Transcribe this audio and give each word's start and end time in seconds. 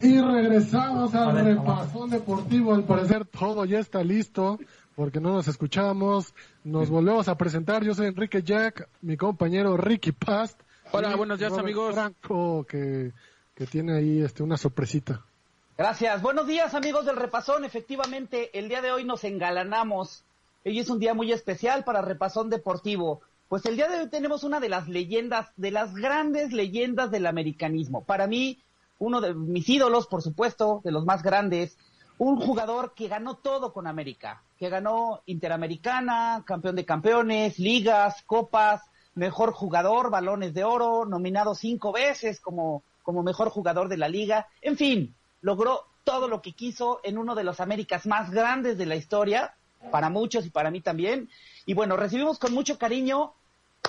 Y 0.00 0.20
regresamos 0.20 1.14
al 1.14 1.44
repasón 1.44 2.10
deportivo. 2.10 2.74
Al 2.74 2.84
parecer 2.84 3.24
todo 3.26 3.64
ya 3.64 3.78
está 3.78 4.02
listo 4.02 4.58
porque 4.94 5.20
no 5.20 5.32
nos 5.32 5.48
escuchamos. 5.48 6.34
Nos 6.64 6.90
volvemos 6.90 7.28
a 7.28 7.36
presentar. 7.36 7.84
Yo 7.84 7.94
soy 7.94 8.08
Enrique 8.08 8.42
Jack, 8.42 8.88
mi 9.02 9.16
compañero 9.16 9.76
Ricky 9.76 10.12
Past. 10.12 10.60
Hola, 10.92 11.16
buenos 11.16 11.38
días 11.38 11.50
Robert 11.50 11.64
amigos. 11.64 11.94
Franco 11.94 12.64
que, 12.68 13.12
que 13.54 13.66
tiene 13.66 13.96
ahí 13.96 14.20
este 14.20 14.42
una 14.42 14.56
sorpresita. 14.56 15.24
Gracias. 15.76 16.22
Buenos 16.22 16.46
días, 16.46 16.74
amigos 16.74 17.04
del 17.06 17.16
Repasón. 17.16 17.64
Efectivamente, 17.64 18.56
el 18.58 18.68
día 18.68 18.80
de 18.80 18.92
hoy 18.92 19.04
nos 19.04 19.24
engalanamos. 19.24 20.24
Hoy 20.64 20.78
es 20.78 20.88
un 20.88 20.98
día 20.98 21.14
muy 21.14 21.32
especial 21.32 21.84
para 21.84 22.02
Repasón 22.02 22.48
Deportivo. 22.50 23.22
Pues 23.48 23.66
el 23.66 23.76
día 23.76 23.88
de 23.88 23.98
hoy 23.98 24.08
tenemos 24.08 24.44
una 24.44 24.60
de 24.60 24.68
las 24.68 24.88
leyendas, 24.88 25.48
de 25.56 25.70
las 25.70 25.94
grandes 25.94 26.52
leyendas 26.52 27.10
del 27.10 27.26
americanismo. 27.26 28.04
Para 28.04 28.26
mí, 28.26 28.58
uno 28.98 29.20
de 29.20 29.34
mis 29.34 29.68
ídolos, 29.68 30.06
por 30.06 30.22
supuesto, 30.22 30.80
de 30.84 30.92
los 30.92 31.04
más 31.04 31.22
grandes. 31.22 31.76
Un 32.16 32.40
jugador 32.40 32.94
que 32.94 33.08
ganó 33.08 33.36
todo 33.36 33.72
con 33.72 33.86
América, 33.86 34.42
que 34.58 34.68
ganó 34.68 35.22
Interamericana, 35.26 36.44
campeón 36.46 36.76
de 36.76 36.84
campeones, 36.84 37.58
ligas, 37.58 38.22
copas, 38.26 38.82
mejor 39.14 39.52
jugador, 39.52 40.10
balones 40.10 40.54
de 40.54 40.64
oro, 40.64 41.06
nominado 41.06 41.54
cinco 41.54 41.92
veces 41.92 42.40
como, 42.40 42.82
como 43.02 43.22
mejor 43.22 43.50
jugador 43.50 43.88
de 43.88 43.96
la 43.96 44.08
liga. 44.08 44.48
En 44.62 44.76
fin, 44.76 45.14
logró 45.40 45.86
todo 46.04 46.28
lo 46.28 46.42
que 46.42 46.52
quiso 46.52 47.00
en 47.02 47.18
uno 47.18 47.34
de 47.34 47.44
los 47.44 47.60
Américas 47.60 48.06
más 48.06 48.30
grandes 48.30 48.78
de 48.78 48.86
la 48.86 48.96
historia, 48.96 49.54
para 49.90 50.10
muchos 50.10 50.46
y 50.46 50.50
para 50.50 50.70
mí 50.70 50.80
también. 50.80 51.28
Y 51.66 51.74
bueno, 51.74 51.96
recibimos 51.96 52.38
con 52.38 52.52
mucho 52.52 52.78
cariño 52.78 53.32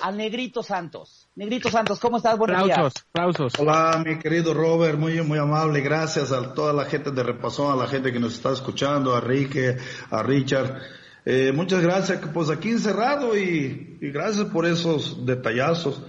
al 0.02 0.16
Negrito 0.16 0.62
Santos. 0.62 1.28
Negrito 1.34 1.70
Santos, 1.70 1.98
¿cómo 2.00 2.18
estás? 2.18 2.38
Buenos 2.38 2.64
días. 2.64 2.78
Aplausos, 2.78 3.06
aplausos. 3.12 3.52
Hola, 3.58 4.02
mi 4.04 4.18
querido 4.18 4.54
Robert, 4.54 4.98
muy, 4.98 5.20
muy 5.22 5.38
amable. 5.38 5.80
Gracias 5.80 6.32
a 6.32 6.54
toda 6.54 6.72
la 6.72 6.84
gente 6.84 7.10
de 7.10 7.22
Repasón, 7.22 7.72
a 7.72 7.76
la 7.76 7.88
gente 7.88 8.12
que 8.12 8.20
nos 8.20 8.34
está 8.34 8.52
escuchando, 8.52 9.14
a 9.14 9.20
Rique, 9.20 9.76
a 10.10 10.22
Richard. 10.22 10.80
Eh, 11.24 11.52
muchas 11.52 11.82
gracias, 11.82 12.20
pues 12.32 12.50
aquí 12.50 12.70
encerrado 12.70 13.36
y, 13.36 13.98
y 14.00 14.10
gracias 14.10 14.46
por 14.46 14.66
esos 14.66 15.26
detallazos 15.26 16.02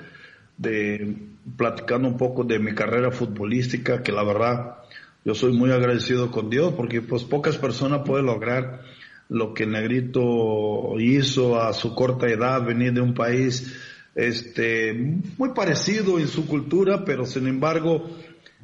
de 0.57 1.17
platicando 1.55 2.07
un 2.07 2.17
poco 2.17 2.43
de 2.43 2.59
mi 2.59 2.75
carrera 2.75 3.11
futbolística, 3.11 4.03
que 4.03 4.11
la 4.11 4.23
verdad 4.23 4.77
yo 5.23 5.33
soy 5.33 5.53
muy 5.53 5.71
agradecido 5.71 6.29
con 6.29 6.49
Dios 6.49 6.73
porque 6.73 7.01
pues 7.01 7.23
pocas 7.23 7.57
personas 7.57 8.01
pueden 8.05 8.25
lograr 8.25 8.81
lo 9.29 9.53
que 9.53 9.65
Negrito 9.65 10.99
hizo 10.99 11.59
a 11.61 11.73
su 11.73 11.93
corta 11.93 12.27
edad, 12.27 12.65
venir 12.65 12.93
de 12.93 13.01
un 13.01 13.13
país 13.13 13.75
este 14.15 14.93
muy 15.37 15.49
parecido 15.49 16.19
en 16.19 16.27
su 16.27 16.47
cultura, 16.47 17.05
pero 17.05 17.25
sin 17.25 17.47
embargo 17.47 18.09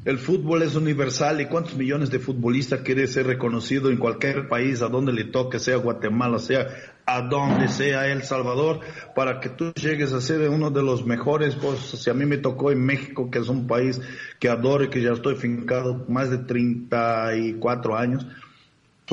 el 0.06 0.18
fútbol 0.18 0.64
es 0.64 0.76
universal 0.76 1.40
y 1.40 1.46
cuántos 1.46 1.78
millones 1.78 2.10
de 2.12 2.20
futbolistas 2.20 2.82
quiere 2.82 3.08
ser 3.08 3.26
reconocido 3.26 3.90
en 3.90 3.96
cualquier 3.96 4.50
país, 4.50 4.82
a 4.82 4.90
donde 4.90 5.14
le 5.14 5.24
toque, 5.24 5.60
sea 5.60 5.78
Guatemala, 5.78 6.40
sea 6.40 6.68
a 7.06 7.22
donde 7.22 7.70
sea 7.70 8.08
El 8.08 8.24
Salvador, 8.24 8.82
para 9.16 9.40
que 9.40 9.48
tú 9.48 9.72
llegues 9.74 10.12
a 10.12 10.20
ser 10.20 10.50
uno 10.50 10.72
de 10.72 10.84
los 10.84 11.06
mejores. 11.06 11.56
Pues 11.56 11.80
si 11.80 12.10
a 12.10 12.14
mí 12.14 12.26
me 12.26 12.38
tocó 12.38 12.72
en 12.72 12.86
México, 12.86 13.32
que 13.32 13.40
es 13.40 13.48
un 13.48 13.66
país 13.66 14.02
que 14.40 14.50
adoro 14.50 14.84
y 14.84 14.90
que 14.90 15.02
ya 15.02 15.12
estoy 15.12 15.36
fincado 15.36 16.06
más 16.10 16.30
de 16.30 16.40
34 16.40 17.96
años, 17.96 18.28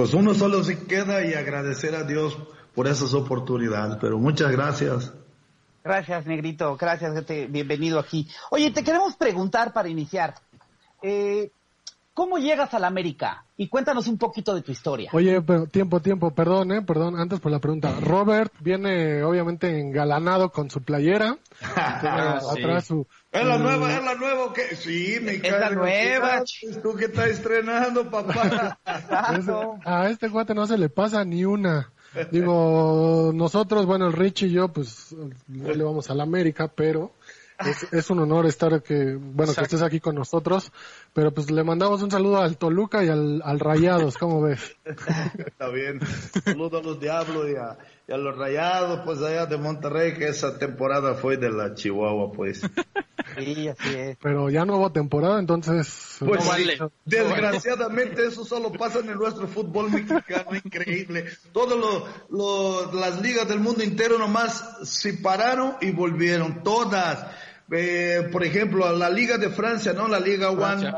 pues 0.00 0.14
uno 0.14 0.32
solo 0.32 0.64
se 0.64 0.86
queda 0.86 1.22
y 1.26 1.34
agradecer 1.34 1.94
a 1.94 2.04
Dios 2.04 2.34
por 2.74 2.88
esas 2.88 3.12
oportunidades. 3.12 3.98
Pero 4.00 4.18
muchas 4.18 4.50
gracias. 4.50 5.12
Gracias, 5.84 6.24
Negrito. 6.24 6.74
Gracias, 6.78 7.12
gente. 7.12 7.46
bienvenido 7.48 7.98
aquí. 7.98 8.26
Oye, 8.50 8.70
te 8.70 8.82
queremos 8.82 9.14
preguntar 9.16 9.74
para 9.74 9.90
iniciar. 9.90 10.36
Eh, 11.02 11.50
¿Cómo 12.14 12.38
llegas 12.38 12.72
a 12.72 12.78
la 12.78 12.86
América? 12.86 13.44
Y 13.58 13.68
cuéntanos 13.68 14.08
un 14.08 14.16
poquito 14.16 14.54
de 14.54 14.62
tu 14.62 14.72
historia. 14.72 15.10
Oye, 15.12 15.42
pero 15.42 15.66
tiempo, 15.66 16.00
tiempo, 16.00 16.30
perdón, 16.30 16.72
eh, 16.72 16.80
perdón, 16.80 17.20
antes 17.20 17.38
por 17.38 17.52
la 17.52 17.58
pregunta. 17.58 17.94
Robert 18.00 18.54
viene 18.60 19.22
obviamente 19.22 19.80
engalanado 19.80 20.50
con 20.50 20.70
su 20.70 20.82
playera. 20.82 21.36
Tiene 22.00 22.16
atrás 22.16 22.86
su, 22.86 23.06
¿Es 23.32 23.44
la 23.46 23.56
su- 23.56 23.62
nueva? 23.62 23.92
¿Es 23.96 24.04
la 24.04 24.14
nueva 24.16 24.52
qué? 24.52 24.74
Sí, 24.76 25.18
me 25.22 25.34
Es 25.34 25.42
la 25.50 25.70
nueva, 25.70 26.42
Tú 26.82 26.94
que 26.96 27.04
estás 27.06 27.28
estrenando, 27.30 28.10
papá. 28.10 28.78
A 29.84 30.08
este 30.10 30.30
cuate 30.30 30.54
no 30.54 30.66
se 30.66 30.78
le 30.78 30.88
pasa 30.88 31.24
ni 31.24 31.44
una. 31.44 31.92
Digo, 32.32 33.30
nosotros, 33.32 33.86
bueno, 33.86 34.06
el 34.08 34.12
Rich 34.14 34.42
y 34.42 34.50
yo, 34.50 34.68
pues, 34.68 35.14
no 35.46 35.72
le 35.72 35.84
vamos 35.84 36.10
a 36.10 36.14
la 36.14 36.24
América, 36.24 36.66
pero 36.66 37.12
es, 37.64 37.92
es 37.92 38.10
un 38.10 38.18
honor 38.18 38.46
estar 38.46 38.82
que, 38.82 39.14
bueno, 39.14 39.54
que 39.54 39.62
estés 39.62 39.82
aquí 39.82 40.00
con 40.00 40.16
nosotros. 40.16 40.72
Pero 41.12 41.32
pues 41.32 41.52
le 41.52 41.62
mandamos 41.62 42.02
un 42.02 42.10
saludo 42.10 42.38
al 42.38 42.56
Toluca 42.56 43.04
y 43.04 43.08
al, 43.10 43.42
al 43.44 43.60
Rayados, 43.60 44.18
¿cómo 44.18 44.42
ves? 44.42 44.76
Está 44.84 45.68
bien. 45.68 46.00
Saludos 46.44 46.80
a 46.82 46.84
los 46.84 46.98
diablos 46.98 47.46
y 47.48 47.54
a, 47.56 47.78
y 48.08 48.12
a 48.12 48.16
los 48.16 48.36
rayados, 48.36 49.02
pues 49.04 49.20
allá 49.22 49.46
de 49.46 49.56
Monterrey, 49.56 50.14
que 50.14 50.26
esa 50.28 50.58
temporada 50.58 51.14
fue 51.14 51.36
de 51.36 51.50
la 51.50 51.74
Chihuahua, 51.74 52.32
pues. 52.32 52.62
Sí, 53.44 53.68
así 53.68 53.88
es. 53.96 54.16
Pero 54.22 54.50
ya 54.50 54.64
no 54.64 54.76
hubo 54.76 54.90
temporada, 54.92 55.38
entonces. 55.38 56.16
Pues 56.18 56.44
No 56.44 56.54
sí, 56.54 56.64
vale. 56.64 56.78
desgraciadamente 57.04 58.26
eso 58.26 58.44
solo 58.44 58.72
pasa 58.72 59.00
en 59.00 59.06
nuestro 59.14 59.48
fútbol 59.48 59.90
mexicano, 59.90 60.54
increíble. 60.64 61.26
Todas 61.52 61.78
las 62.92 63.20
ligas 63.22 63.48
del 63.48 63.60
mundo 63.60 63.82
entero 63.82 64.18
nomás 64.18 64.78
se 64.82 65.14
pararon 65.14 65.76
y 65.80 65.90
volvieron, 65.90 66.62
todas. 66.62 67.26
Eh, 67.70 68.28
por 68.32 68.44
ejemplo, 68.44 68.90
la 68.96 69.10
Liga 69.10 69.38
de 69.38 69.48
Francia, 69.48 69.92
¿no? 69.92 70.08
La 70.08 70.18
Liga 70.18 70.50
One, 70.50 70.92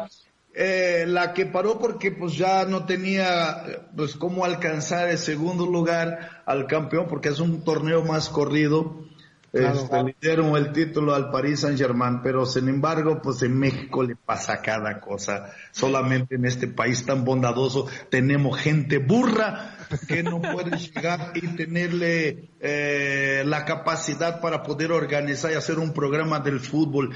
eh, 0.55 1.05
la 1.07 1.33
que 1.33 1.47
paró 1.47 1.79
porque 1.79 2.11
pues 2.13 2.35
ya 2.37 2.65
no 2.65 2.85
tenía 2.85 3.89
pues 3.97 4.17
cómo 4.17 4.45
alcanzar 4.45 5.09
el 5.09 5.19
segundo 5.19 5.67
lugar 5.67 6.43
al 6.47 6.67
campeón 6.67 7.07
porque 7.09 7.29
es 7.31 7.41
un 7.41 7.63
torneo 7.65 8.05
más 8.05 8.29
corrido. 8.29 9.05
Este, 9.53 10.03
le 10.03 10.17
dieron 10.19 10.57
el 10.57 10.73
título 10.73 11.15
al 11.15 11.31
Paris 11.31 11.61
Saint 11.61 11.77
Germain, 11.79 12.23
pero 12.23 12.47
sin 12.47 12.69
embargo, 12.69 13.21
pues 13.21 13.43
en 13.43 13.59
México 13.59 14.03
le 14.03 14.17
pasa 14.17 14.63
cada 14.63 14.99
cosa. 14.99 15.53
Solamente 15.73 16.37
en 16.37 16.47
este 16.47 16.69
país 16.69 17.05
tan 17.05 17.25
bondadoso 17.25 17.87
tenemos 18.09 18.59
gente 18.59 18.97
burra 18.97 19.77
que 20.09 20.23
no 20.23 20.41
puede 20.41 20.79
llegar 20.79 21.33
y 21.35 21.47
tenerle 21.49 22.49
eh, 22.61 23.43
la 23.45 23.67
capacidad 23.67 24.41
para 24.41 24.62
poder 24.62 24.91
organizar 24.91 25.53
y 25.53 25.55
hacer 25.55 25.79
un 25.79 25.93
programa 25.93 26.41
del 26.41 26.59
fútbol. 26.59 27.15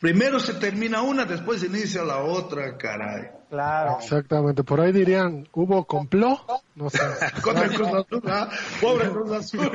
Primero 0.00 0.38
se 0.38 0.54
termina 0.54 1.02
una, 1.02 1.24
después 1.24 1.60
se 1.60 1.66
inicia 1.66 2.04
la 2.04 2.18
otra, 2.18 2.76
caray. 2.76 3.30
Claro. 3.50 3.98
Exactamente, 4.00 4.62
por 4.62 4.80
ahí 4.80 4.92
dirían, 4.92 5.48
¿hubo 5.52 5.86
complot? 5.86 6.40
No 6.76 6.88
sé. 6.88 7.00
Contra 7.42 7.64
el 7.64 7.74
Cruz 7.74 7.88
Azul, 7.88 8.22
¿ah? 8.26 8.48
Pobre 8.80 9.08
Cruz 9.08 9.32
Azul. 9.32 9.70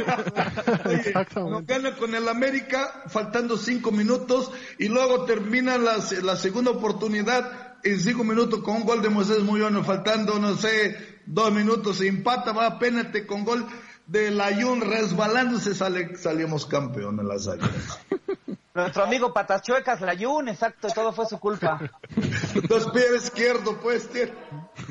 Exactamente. 0.92 1.52
nos 1.52 1.66
gana 1.66 1.98
con 1.98 2.16
el 2.16 2.30
América 2.30 3.04
faltando 3.08 3.58
cinco 3.58 3.92
minutos 3.92 4.52
y 4.78 4.88
luego 4.88 5.26
termina 5.26 5.78
la, 5.78 5.98
la 6.22 6.36
segunda 6.38 6.72
oportunidad 6.72 7.74
en 7.84 8.00
cinco 8.00 8.24
minutos 8.24 8.62
con 8.62 8.78
un 8.78 8.86
gol 8.86 9.02
de 9.02 9.10
Moisés 9.10 9.40
Muyono, 9.40 9.84
faltando, 9.84 10.40
no 10.40 10.56
sé, 10.56 11.20
dos 11.26 11.52
minutos, 11.52 11.98
se 11.98 12.08
empata, 12.08 12.54
va 12.54 12.68
a 12.68 12.80
penalti 12.80 13.26
con 13.26 13.44
gol 13.44 13.66
de 14.08 14.32
Layun 14.32 14.82
resbalándose, 14.82 15.74
sale, 15.76 16.16
salimos 16.18 16.66
campeones 16.66 17.26
las 17.26 17.48
águilas. 17.48 18.00
Nuestro 18.74 19.04
amigo 19.04 19.32
Patas 19.34 19.62
Chuecas, 19.62 20.02
Layun, 20.02 20.48
exacto, 20.50 20.88
todo 20.90 21.14
fue 21.14 21.28
su 21.28 21.40
culpa. 21.40 21.80
Dos 22.68 22.90
pies 22.92 23.26
izquierdos, 23.26 23.76
pues, 23.84 24.10
tío. 24.10 24.24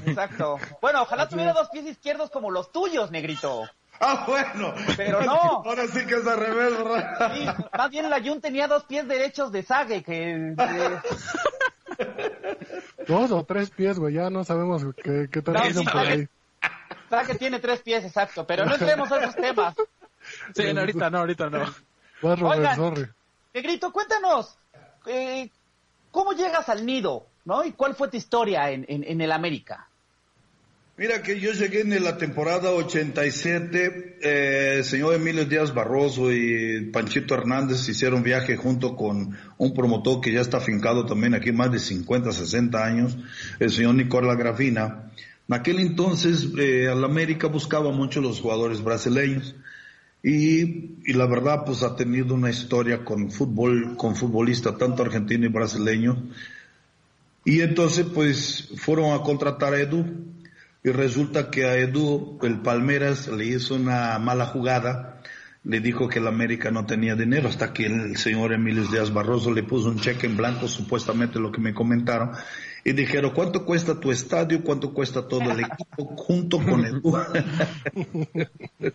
Exacto. 0.06 0.56
Bueno, 0.80 1.02
ojalá 1.02 1.28
tuviera 1.28 1.52
dos 1.52 1.68
pies 1.70 1.86
izquierdos 1.86 2.30
como 2.30 2.50
los 2.52 2.70
tuyos, 2.70 3.10
negrito. 3.10 3.64
Ah, 4.00 4.24
bueno. 4.26 4.72
Pero 4.96 5.22
no. 5.22 5.34
Ahora 5.64 5.86
sí 5.88 6.06
que 6.06 6.14
es 6.14 6.26
al 6.26 6.38
revés, 6.38 6.76
¿verdad? 6.78 7.32
Sí, 7.34 7.46
más 7.76 7.90
bien 7.90 8.08
Layun 8.08 8.40
tenía 8.40 8.68
dos 8.68 8.84
pies 8.84 9.06
derechos 9.08 9.50
de 9.50 9.62
sague 9.64 10.02
que... 10.04 10.14
de- 10.56 11.00
Dos 13.06 13.30
o 13.32 13.44
tres 13.44 13.70
pies, 13.70 13.98
güey, 13.98 14.14
ya 14.14 14.30
no 14.30 14.44
sabemos 14.44 14.84
qué, 15.02 15.28
qué 15.30 15.42
tal 15.42 15.54
No, 15.54 15.62
dicen 15.64 15.82
sí, 15.82 15.88
por 15.90 16.00
ahí. 16.00 16.28
Sague 17.12 17.34
tiene 17.34 17.58
tres 17.58 17.80
pies, 17.82 18.04
exacto. 18.04 18.46
Pero 18.46 18.64
no 18.64 18.74
entremos 18.74 19.12
a 19.12 19.18
esos 19.18 19.36
temas. 19.36 19.74
Sí, 20.54 20.72
no, 20.72 20.80
ahorita 20.80 21.10
no, 21.10 21.18
ahorita 21.18 21.50
no. 21.50 21.74
Robert, 22.22 22.42
Oigan. 22.42 22.76
sorry. 22.76 23.08
Negrito, 23.52 23.92
cuéntanos, 23.92 24.56
eh, 25.06 25.50
¿cómo 26.10 26.32
llegas 26.32 26.68
al 26.68 26.86
nido? 26.86 27.26
¿no? 27.44 27.64
¿Y 27.64 27.72
cuál 27.72 27.94
fue 27.94 28.08
tu 28.08 28.16
historia 28.16 28.70
en, 28.70 28.86
en, 28.88 29.20
el 29.20 29.32
América? 29.32 29.88
Mira 30.96 31.22
que 31.22 31.40
yo 31.40 31.52
llegué 31.52 31.80
en 31.80 32.04
la 32.04 32.18
temporada 32.18 32.70
87, 32.70 34.18
eh, 34.22 34.74
el 34.76 34.84
señor 34.84 35.14
Emilio 35.14 35.46
Díaz 35.46 35.74
Barroso 35.74 36.30
y 36.30 36.90
Panchito 36.92 37.34
Hernández 37.34 37.88
hicieron 37.88 38.22
viaje 38.22 38.56
junto 38.56 38.94
con 38.94 39.36
un 39.56 39.74
promotor 39.74 40.20
que 40.20 40.32
ya 40.32 40.40
está 40.40 40.58
afincado 40.58 41.06
también 41.06 41.34
aquí 41.34 41.50
más 41.50 41.72
de 41.72 41.78
50, 41.78 42.30
60 42.30 42.84
años, 42.84 43.16
el 43.58 43.70
señor 43.70 43.94
Nicolás 43.94 44.36
Grafina. 44.36 45.10
En 45.48 45.54
aquel 45.54 45.80
entonces 45.80 46.48
eh, 46.58 46.88
al 46.88 47.04
América 47.04 47.48
buscaba 47.48 47.90
mucho 47.90 48.20
los 48.20 48.40
jugadores 48.40 48.82
brasileños 48.82 49.54
y, 50.22 50.96
y, 51.04 51.12
la 51.14 51.26
verdad 51.26 51.64
pues 51.66 51.82
ha 51.82 51.96
tenido 51.96 52.34
una 52.34 52.50
historia 52.50 53.04
con 53.04 53.30
fútbol, 53.30 53.96
con 53.96 54.14
futbolistas 54.14 54.78
tanto 54.78 55.02
argentino 55.02 55.46
y 55.46 55.48
brasileño. 55.48 56.22
Y 57.44 57.60
entonces 57.60 58.06
pues 58.06 58.68
fueron 58.76 59.12
a 59.12 59.22
contratar 59.22 59.74
a 59.74 59.80
Edu 59.80 60.06
y 60.84 60.90
resulta 60.90 61.50
que 61.50 61.64
a 61.64 61.76
Edu 61.76 62.38
el 62.42 62.60
Palmeras 62.60 63.28
le 63.28 63.46
hizo 63.46 63.74
una 63.74 64.18
mala 64.18 64.46
jugada, 64.46 65.20
le 65.64 65.80
dijo 65.80 66.08
que 66.08 66.18
el 66.18 66.26
América 66.26 66.70
no 66.70 66.86
tenía 66.86 67.14
dinero 67.14 67.48
hasta 67.48 67.72
que 67.72 67.86
el 67.86 68.16
señor 68.16 68.52
Emilio 68.52 68.84
Díaz 68.84 69.12
Barroso 69.12 69.52
le 69.52 69.62
puso 69.62 69.88
un 69.88 70.00
cheque 70.00 70.26
en 70.26 70.36
blanco, 70.36 70.66
supuestamente 70.66 71.38
lo 71.38 71.52
que 71.52 71.60
me 71.60 71.74
comentaron, 71.74 72.32
y 72.84 72.92
dijeron, 72.92 73.32
¿cuánto 73.34 73.64
cuesta 73.64 73.98
tu 73.98 74.10
estadio? 74.10 74.62
¿Cuánto 74.62 74.92
cuesta 74.92 75.26
todo 75.26 75.50
el 75.50 75.60
equipo 75.60 76.04
junto 76.16 76.58
con 76.58 76.84
Edu? 76.84 77.02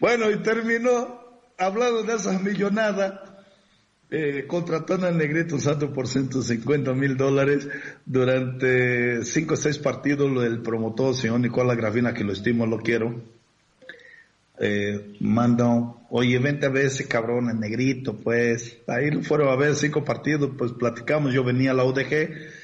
bueno, 0.00 0.30
y 0.30 0.36
terminó 0.42 1.22
hablando 1.58 2.02
de 2.02 2.14
esas 2.14 2.42
millonadas 2.42 3.32
eh, 4.14 4.44
contratando 4.46 5.06
al 5.06 5.16
Negrito 5.16 5.58
Santo 5.58 5.90
por 5.90 6.06
150 6.06 6.92
mil 6.92 7.16
dólares 7.16 7.66
durante 8.04 9.24
cinco 9.24 9.54
o 9.54 9.56
seis 9.56 9.78
partidos, 9.78 10.30
lo 10.30 10.42
del 10.42 10.60
promotor, 10.60 11.14
señor 11.14 11.40
Nicolás 11.40 11.78
Gravina, 11.78 12.12
que 12.12 12.22
lo 12.22 12.32
estimo, 12.32 12.66
lo 12.66 12.78
quiero. 12.78 13.22
Eh, 14.58 15.16
manda, 15.20 15.66
oye, 16.10 16.38
vente 16.38 16.66
a 16.66 16.68
ver 16.68 16.86
ese 16.86 17.08
cabrón, 17.08 17.48
el 17.48 17.58
Negrito, 17.58 18.18
pues. 18.18 18.76
Ahí 18.86 19.10
fueron 19.22 19.48
a 19.48 19.56
ver 19.56 19.74
cinco 19.74 20.04
partidos, 20.04 20.50
pues 20.58 20.72
platicamos, 20.72 21.32
yo 21.32 21.42
venía 21.42 21.70
a 21.70 21.74
la 21.74 21.84
UDG 21.84 22.61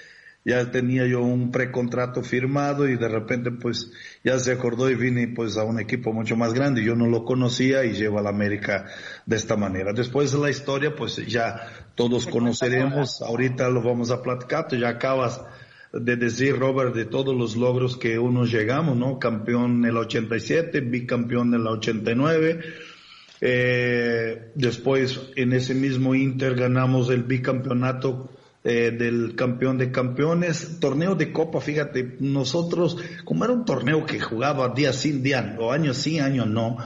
ya 0.48 0.70
tenía 0.70 1.06
yo 1.06 1.20
un 1.20 1.52
precontrato 1.52 2.22
firmado 2.22 2.88
y 2.88 2.96
de 2.96 3.06
repente 3.06 3.50
pues 3.50 3.92
ya 4.24 4.38
se 4.38 4.50
acordó 4.50 4.90
y 4.90 4.94
vine 4.94 5.28
pues 5.28 5.58
a 5.58 5.64
un 5.64 5.78
equipo 5.78 6.14
mucho 6.14 6.36
más 6.36 6.54
grande. 6.54 6.82
Yo 6.82 6.96
no 6.96 7.06
lo 7.06 7.26
conocía 7.26 7.84
y 7.84 7.92
llevo 7.92 8.18
a 8.18 8.22
la 8.22 8.30
América 8.30 8.86
de 9.26 9.36
esta 9.36 9.56
manera. 9.56 9.92
Después 9.92 10.32
de 10.32 10.38
la 10.38 10.48
historia 10.48 10.96
pues 10.96 11.16
ya 11.26 11.68
todos 11.94 12.26
conoceremos, 12.26 13.20
ahorita 13.20 13.68
lo 13.68 13.82
vamos 13.82 14.10
a 14.10 14.22
platicar, 14.22 14.68
tú 14.68 14.76
ya 14.76 14.88
acabas 14.88 15.42
de 15.92 16.16
decir, 16.16 16.58
Robert, 16.58 16.94
de 16.94 17.04
todos 17.04 17.36
los 17.36 17.54
logros 17.54 17.98
que 17.98 18.18
uno 18.18 18.46
llegamos, 18.46 18.96
¿no? 18.96 19.18
Campeón 19.18 19.80
en 19.80 19.84
el 19.84 19.98
87, 19.98 20.80
bicampeón 20.80 21.48
en 21.48 21.60
el 21.60 21.66
89. 21.66 22.60
Eh, 23.42 24.50
después, 24.54 25.20
en 25.36 25.52
ese 25.52 25.74
mismo 25.74 26.14
Inter 26.14 26.54
ganamos 26.54 27.10
el 27.10 27.24
bicampeonato 27.24 28.30
eh, 28.64 28.90
del 28.90 29.34
campeón 29.36 29.78
de 29.78 29.92
campeones, 29.92 30.78
torneo 30.80 31.14
de 31.14 31.32
copa, 31.32 31.60
fíjate, 31.60 32.16
nosotros, 32.20 32.96
como 33.24 33.44
era 33.44 33.54
un 33.54 33.64
torneo 33.64 34.04
que 34.04 34.20
jugaba 34.20 34.68
día 34.68 34.92
sin 34.92 35.22
día, 35.22 35.56
o 35.58 35.72
año 35.72 35.94
sí, 35.94 36.18
año 36.18 36.44
no, 36.44 36.76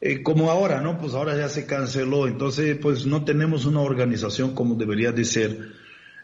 eh, 0.00 0.22
como 0.22 0.50
ahora, 0.50 0.80
¿no? 0.80 0.98
Pues 0.98 1.14
ahora 1.14 1.36
ya 1.36 1.48
se 1.48 1.64
canceló, 1.64 2.26
entonces 2.26 2.76
pues 2.80 3.06
no 3.06 3.24
tenemos 3.24 3.66
una 3.66 3.80
organización 3.80 4.54
como 4.54 4.74
debería 4.74 5.12
de 5.12 5.24
ser. 5.24 5.72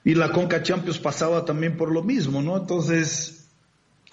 Y 0.05 0.15
la 0.15 0.33
Conca 0.33 0.63
Champions 0.63 0.99
pasaba 0.99 1.45
también 1.45 1.77
por 1.77 1.93
lo 1.93 2.03
mismo, 2.03 2.43
¿no? 2.43 2.57
Entonces, 2.57 3.38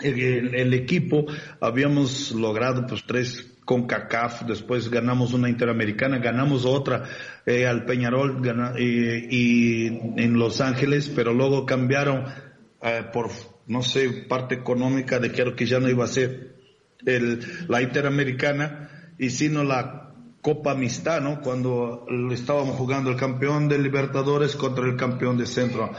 el 0.01 0.73
equipo 0.73 1.25
habíamos 1.61 2.31
logrado 2.31 2.85
pues 2.85 3.03
tres 3.05 3.55
con 3.65 3.87
CACAF, 3.87 4.43
después 4.43 4.89
ganamos 4.89 5.33
una 5.33 5.49
interamericana, 5.49 6.19
ganamos 6.19 6.65
otra 6.65 7.03
eh, 7.45 7.65
al 7.65 7.83
Peñarol 7.85 8.41
y, 8.77 9.87
en 9.87 10.33
Los 10.37 10.61
Ángeles, 10.61 11.11
pero 11.13 11.33
luego 11.33 11.65
cambiaron 11.65 12.25
eh, 12.81 13.03
por, 13.11 13.31
no 13.65 13.81
sé, 13.81 14.09
parte 14.29 14.55
económica 14.55 15.19
de 15.19 15.31
que 15.31 15.55
que 15.55 15.65
ya 15.65 15.79
no 15.79 15.89
iba 15.89 16.05
a 16.05 16.07
ser 16.07 16.55
el, 17.05 17.41
la 17.67 17.81
interamericana 17.81 19.13
y 19.17 19.31
sino 19.31 19.63
la 19.63 20.13
Copa 20.41 20.71
Amistad, 20.71 21.21
¿no? 21.21 21.41
Cuando 21.41 22.05
estábamos 22.31 22.77
jugando 22.77 23.09
el 23.09 23.17
campeón 23.17 23.67
de 23.67 23.79
Libertadores 23.79 24.55
contra 24.55 24.85
el 24.85 24.95
campeón 24.95 25.39
de 25.39 25.47
Centro, 25.47 25.91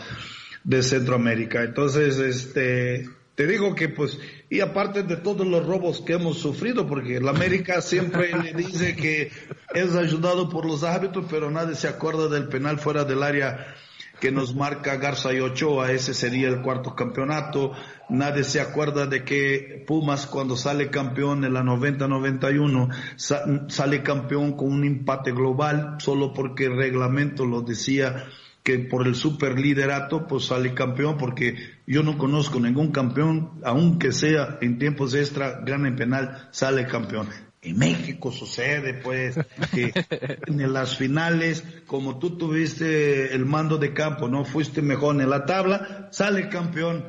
de 0.62 0.84
Centroamérica. 0.84 1.64
Entonces, 1.64 2.18
este, 2.18 3.08
te 3.36 3.46
digo 3.46 3.74
que 3.74 3.90
pues, 3.90 4.18
y 4.48 4.60
aparte 4.60 5.02
de 5.02 5.16
todos 5.16 5.46
los 5.46 5.64
robos 5.64 6.00
que 6.00 6.14
hemos 6.14 6.38
sufrido, 6.38 6.86
porque 6.86 7.20
la 7.20 7.30
América 7.30 7.82
siempre 7.82 8.32
le 8.42 8.54
dice 8.54 8.96
que 8.96 9.30
es 9.74 9.94
ayudado 9.94 10.48
por 10.48 10.64
los 10.64 10.82
árbitros, 10.82 11.26
pero 11.30 11.50
nadie 11.50 11.74
se 11.74 11.86
acuerda 11.86 12.28
del 12.28 12.48
penal 12.48 12.78
fuera 12.78 13.04
del 13.04 13.22
área 13.22 13.74
que 14.20 14.32
nos 14.32 14.54
marca 14.54 14.96
Garza 14.96 15.34
y 15.34 15.40
Ochoa, 15.40 15.92
ese 15.92 16.14
sería 16.14 16.48
el 16.48 16.62
cuarto 16.62 16.94
campeonato. 16.94 17.72
Nadie 18.08 18.44
se 18.44 18.62
acuerda 18.62 19.06
de 19.06 19.24
que 19.24 19.84
Pumas 19.86 20.26
cuando 20.26 20.56
sale 20.56 20.88
campeón 20.88 21.44
en 21.44 21.52
la 21.52 21.62
90-91 21.62 23.68
sale 23.68 24.02
campeón 24.02 24.56
con 24.56 24.72
un 24.72 24.84
empate 24.84 25.32
global, 25.32 25.96
solo 25.98 26.32
porque 26.32 26.64
el 26.64 26.76
reglamento 26.76 27.44
lo 27.44 27.60
decía 27.60 28.24
que 28.66 28.80
por 28.80 29.06
el 29.06 29.14
superliderato 29.14 30.26
pues 30.26 30.46
sale 30.46 30.74
campeón 30.74 31.18
porque 31.18 31.54
yo 31.86 32.02
no 32.02 32.18
conozco 32.18 32.58
ningún 32.58 32.90
campeón, 32.90 33.60
aunque 33.62 34.10
sea 34.10 34.58
en 34.60 34.80
tiempos 34.80 35.14
extra, 35.14 35.60
gana 35.64 35.86
en 35.86 35.94
penal, 35.94 36.48
sale 36.50 36.84
campeón. 36.84 37.28
En 37.62 37.78
México 37.78 38.32
sucede 38.32 38.94
pues 38.94 39.38
que 39.72 39.92
en 40.48 40.72
las 40.72 40.96
finales, 40.96 41.62
como 41.86 42.18
tú 42.18 42.36
tuviste 42.36 43.32
el 43.36 43.46
mando 43.46 43.78
de 43.78 43.94
campo, 43.94 44.26
no 44.26 44.44
fuiste 44.44 44.82
mejor 44.82 45.20
en 45.22 45.30
la 45.30 45.46
tabla, 45.46 46.08
sale 46.10 46.48
campeón. 46.48 47.04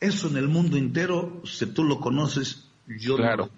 Eso 0.00 0.28
en 0.28 0.38
el 0.38 0.48
mundo 0.48 0.78
entero, 0.78 1.42
si 1.44 1.66
tú 1.66 1.84
lo 1.84 2.00
conoces, 2.00 2.70
yo 2.86 3.16
claro. 3.16 3.50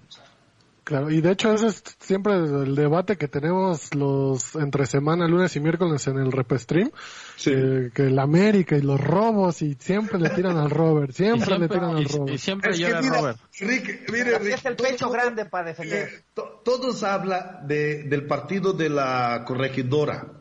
Claro, 0.89 1.11
y 1.11 1.21
de 1.21 1.33
hecho 1.33 1.53
ese 1.53 1.67
es 1.67 1.83
siempre 1.99 2.33
el 2.33 2.75
debate 2.75 3.19
que 3.19 3.29
tenemos 3.29 3.95
los 3.95 4.55
entre 4.55 4.87
semana, 4.87 5.29
lunes 5.29 5.55
y 5.55 5.61
miércoles 5.61 6.07
en 6.07 6.17
el 6.17 6.33
Repestream, 6.33 6.91
sí. 7.37 7.51
eh, 7.55 7.91
que 7.93 8.07
el 8.07 8.19
América 8.19 8.75
y 8.75 8.81
los 8.81 8.99
robos 8.99 9.61
y 9.61 9.75
siempre 9.75 10.19
le 10.19 10.31
tiran 10.31 10.57
al 10.57 10.71
Robert, 10.71 11.13
siempre, 11.13 11.59
le 11.59 11.69
tiran 11.69 11.95
al 11.95 12.07
Robert. 12.07 12.33
Y 12.33 12.39
siempre 12.39 12.71
es 12.71 12.79
llora 12.79 13.03
Robert. 13.03 13.39
Rick, 13.61 14.11
mire, 14.11 14.39
Rick, 14.39 14.55
es 14.55 14.65
el 14.65 14.77
pecho 14.77 15.11
grande 15.11 15.45
para 15.45 15.67
defender. 15.67 16.09
Eh, 16.09 16.25
to, 16.33 16.63
todos 16.65 17.03
hablan 17.03 17.69
de, 17.69 18.05
del 18.05 18.27
partido 18.27 18.73
de 18.73 18.89
la 18.89 19.45
corregidora 19.47 20.38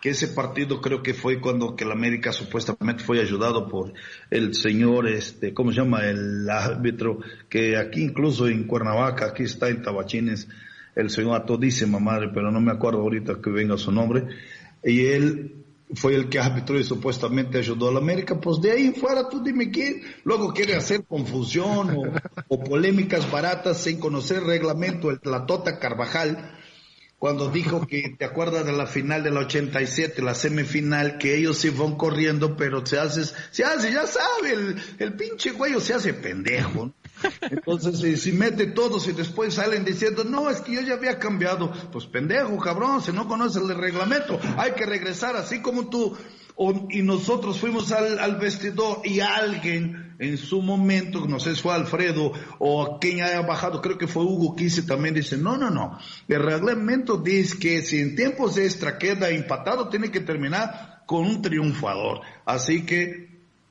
que 0.00 0.10
ese 0.10 0.28
partido 0.28 0.80
creo 0.80 1.02
que 1.02 1.14
fue 1.14 1.40
cuando 1.40 1.74
que 1.74 1.84
el 1.84 1.92
América 1.92 2.32
supuestamente 2.32 3.02
fue 3.02 3.20
ayudado 3.20 3.68
por 3.68 3.92
el 4.30 4.54
señor, 4.54 5.08
este, 5.08 5.52
¿cómo 5.52 5.72
se 5.72 5.80
llama? 5.80 6.04
El 6.06 6.48
árbitro, 6.48 7.18
que 7.48 7.76
aquí 7.76 8.04
incluso 8.04 8.46
en 8.46 8.64
Cuernavaca, 8.64 9.26
aquí 9.26 9.44
está 9.44 9.68
en 9.68 9.82
Tabachines, 9.82 10.48
el 10.94 11.10
señor 11.10 11.36
a 11.36 11.44
todísima 11.44 11.98
madre, 11.98 12.30
pero 12.32 12.50
no 12.50 12.60
me 12.60 12.72
acuerdo 12.72 13.00
ahorita 13.00 13.40
que 13.42 13.50
venga 13.50 13.76
su 13.76 13.90
nombre, 13.90 14.26
y 14.84 15.06
él 15.06 15.54
fue 15.94 16.14
el 16.14 16.28
que 16.28 16.38
arbitró 16.38 16.78
y 16.78 16.84
supuestamente 16.84 17.58
ayudó 17.58 17.88
a 17.88 17.92
la 17.92 17.98
América, 17.98 18.38
pues 18.40 18.60
de 18.60 18.72
ahí 18.72 18.92
fuera 18.92 19.28
tú 19.28 19.42
dime 19.42 19.70
quién, 19.70 20.02
luego 20.24 20.52
quiere 20.52 20.74
hacer 20.74 21.04
confusión 21.04 21.90
o, 21.90 22.02
o 22.48 22.62
polémicas 22.62 23.30
baratas 23.30 23.78
sin 23.82 23.98
conocer 23.98 24.42
reglamento, 24.42 25.10
el, 25.10 25.18
la 25.24 25.46
Tota 25.46 25.78
Carvajal, 25.78 26.52
cuando 27.18 27.50
dijo 27.50 27.86
que, 27.86 28.14
¿te 28.18 28.24
acuerdas 28.24 28.64
de 28.64 28.72
la 28.72 28.86
final 28.86 29.22
del 29.22 29.36
87, 29.36 30.22
la 30.22 30.34
semifinal, 30.34 31.18
que 31.18 31.36
ellos 31.36 31.58
se 31.58 31.70
van 31.70 31.96
corriendo, 31.96 32.56
pero 32.56 32.84
se 32.84 32.98
hace, 32.98 33.24
se 33.50 33.64
hace, 33.64 33.92
ya 33.92 34.06
sabe, 34.06 34.52
el, 34.52 34.82
el 34.98 35.14
pinche 35.14 35.52
güey 35.52 35.78
se 35.80 35.94
hace 35.94 36.14
pendejo. 36.14 36.92
Entonces, 37.40 37.98
si, 37.98 38.16
si, 38.16 38.32
mete 38.32 38.66
todos 38.66 39.08
y 39.08 39.12
después 39.12 39.54
salen 39.54 39.84
diciendo, 39.84 40.22
no, 40.22 40.50
es 40.50 40.60
que 40.60 40.74
yo 40.74 40.80
ya 40.82 40.94
había 40.94 41.18
cambiado, 41.18 41.72
pues 41.90 42.06
pendejo, 42.06 42.56
cabrón, 42.58 43.02
si 43.02 43.12
no 43.12 43.26
conoces 43.26 43.60
el 43.60 43.76
reglamento, 43.76 44.38
hay 44.56 44.72
que 44.72 44.86
regresar 44.86 45.36
así 45.36 45.60
como 45.60 45.88
tú. 45.90 46.16
Y 46.90 47.02
nosotros 47.02 47.60
fuimos 47.60 47.92
al, 47.92 48.36
vestidor 48.36 49.02
y 49.04 49.20
alguien 49.20 50.16
en 50.18 50.36
su 50.36 50.60
momento, 50.60 51.24
no 51.28 51.38
sé 51.38 51.54
si 51.54 51.62
fue 51.62 51.72
Alfredo 51.72 52.32
o 52.58 52.98
quien 52.98 53.22
haya 53.22 53.42
bajado, 53.42 53.80
creo 53.80 53.96
que 53.96 54.08
fue 54.08 54.24
Hugo 54.24 54.56
Quise 54.56 54.82
también 54.82 55.14
dice, 55.14 55.36
no, 55.36 55.56
no, 55.56 55.70
no, 55.70 55.96
el 56.26 56.42
reglamento 56.42 57.16
dice 57.16 57.56
que 57.60 57.82
si 57.82 58.00
en 58.00 58.16
tiempos 58.16 58.58
extra 58.58 58.98
queda 58.98 59.30
empatado, 59.30 59.88
tiene 59.88 60.10
que 60.10 60.18
terminar 60.18 61.04
con 61.06 61.26
un 61.26 61.40
triunfador. 61.40 62.22
Así 62.44 62.84
que, 62.84 63.28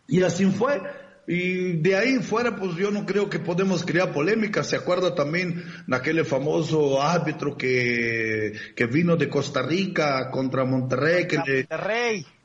y 0.08 0.24
así 0.24 0.46
fue. 0.46 0.82
Y 1.27 1.74
de 1.74 1.98
ahí 1.98 2.20
fuera, 2.20 2.56
pues 2.56 2.77
yo 2.77 2.89
no 2.89 3.06
creo 3.06 3.29
que 3.29 3.39
podemos 3.39 3.84
crear 3.84 4.13
polémica. 4.13 4.63
¿Se 4.63 4.77
acuerda 4.77 5.13
también 5.13 5.62
de 5.86 5.96
aquel 5.96 6.24
famoso 6.24 7.01
árbitro 7.01 7.58
que, 7.58 8.53
que 8.77 8.86
vino 8.86 9.17
de 9.17 9.27
Costa 9.27 9.62
Rica 9.62 10.32
contra 10.32 10.63
Monterrey 10.63 11.27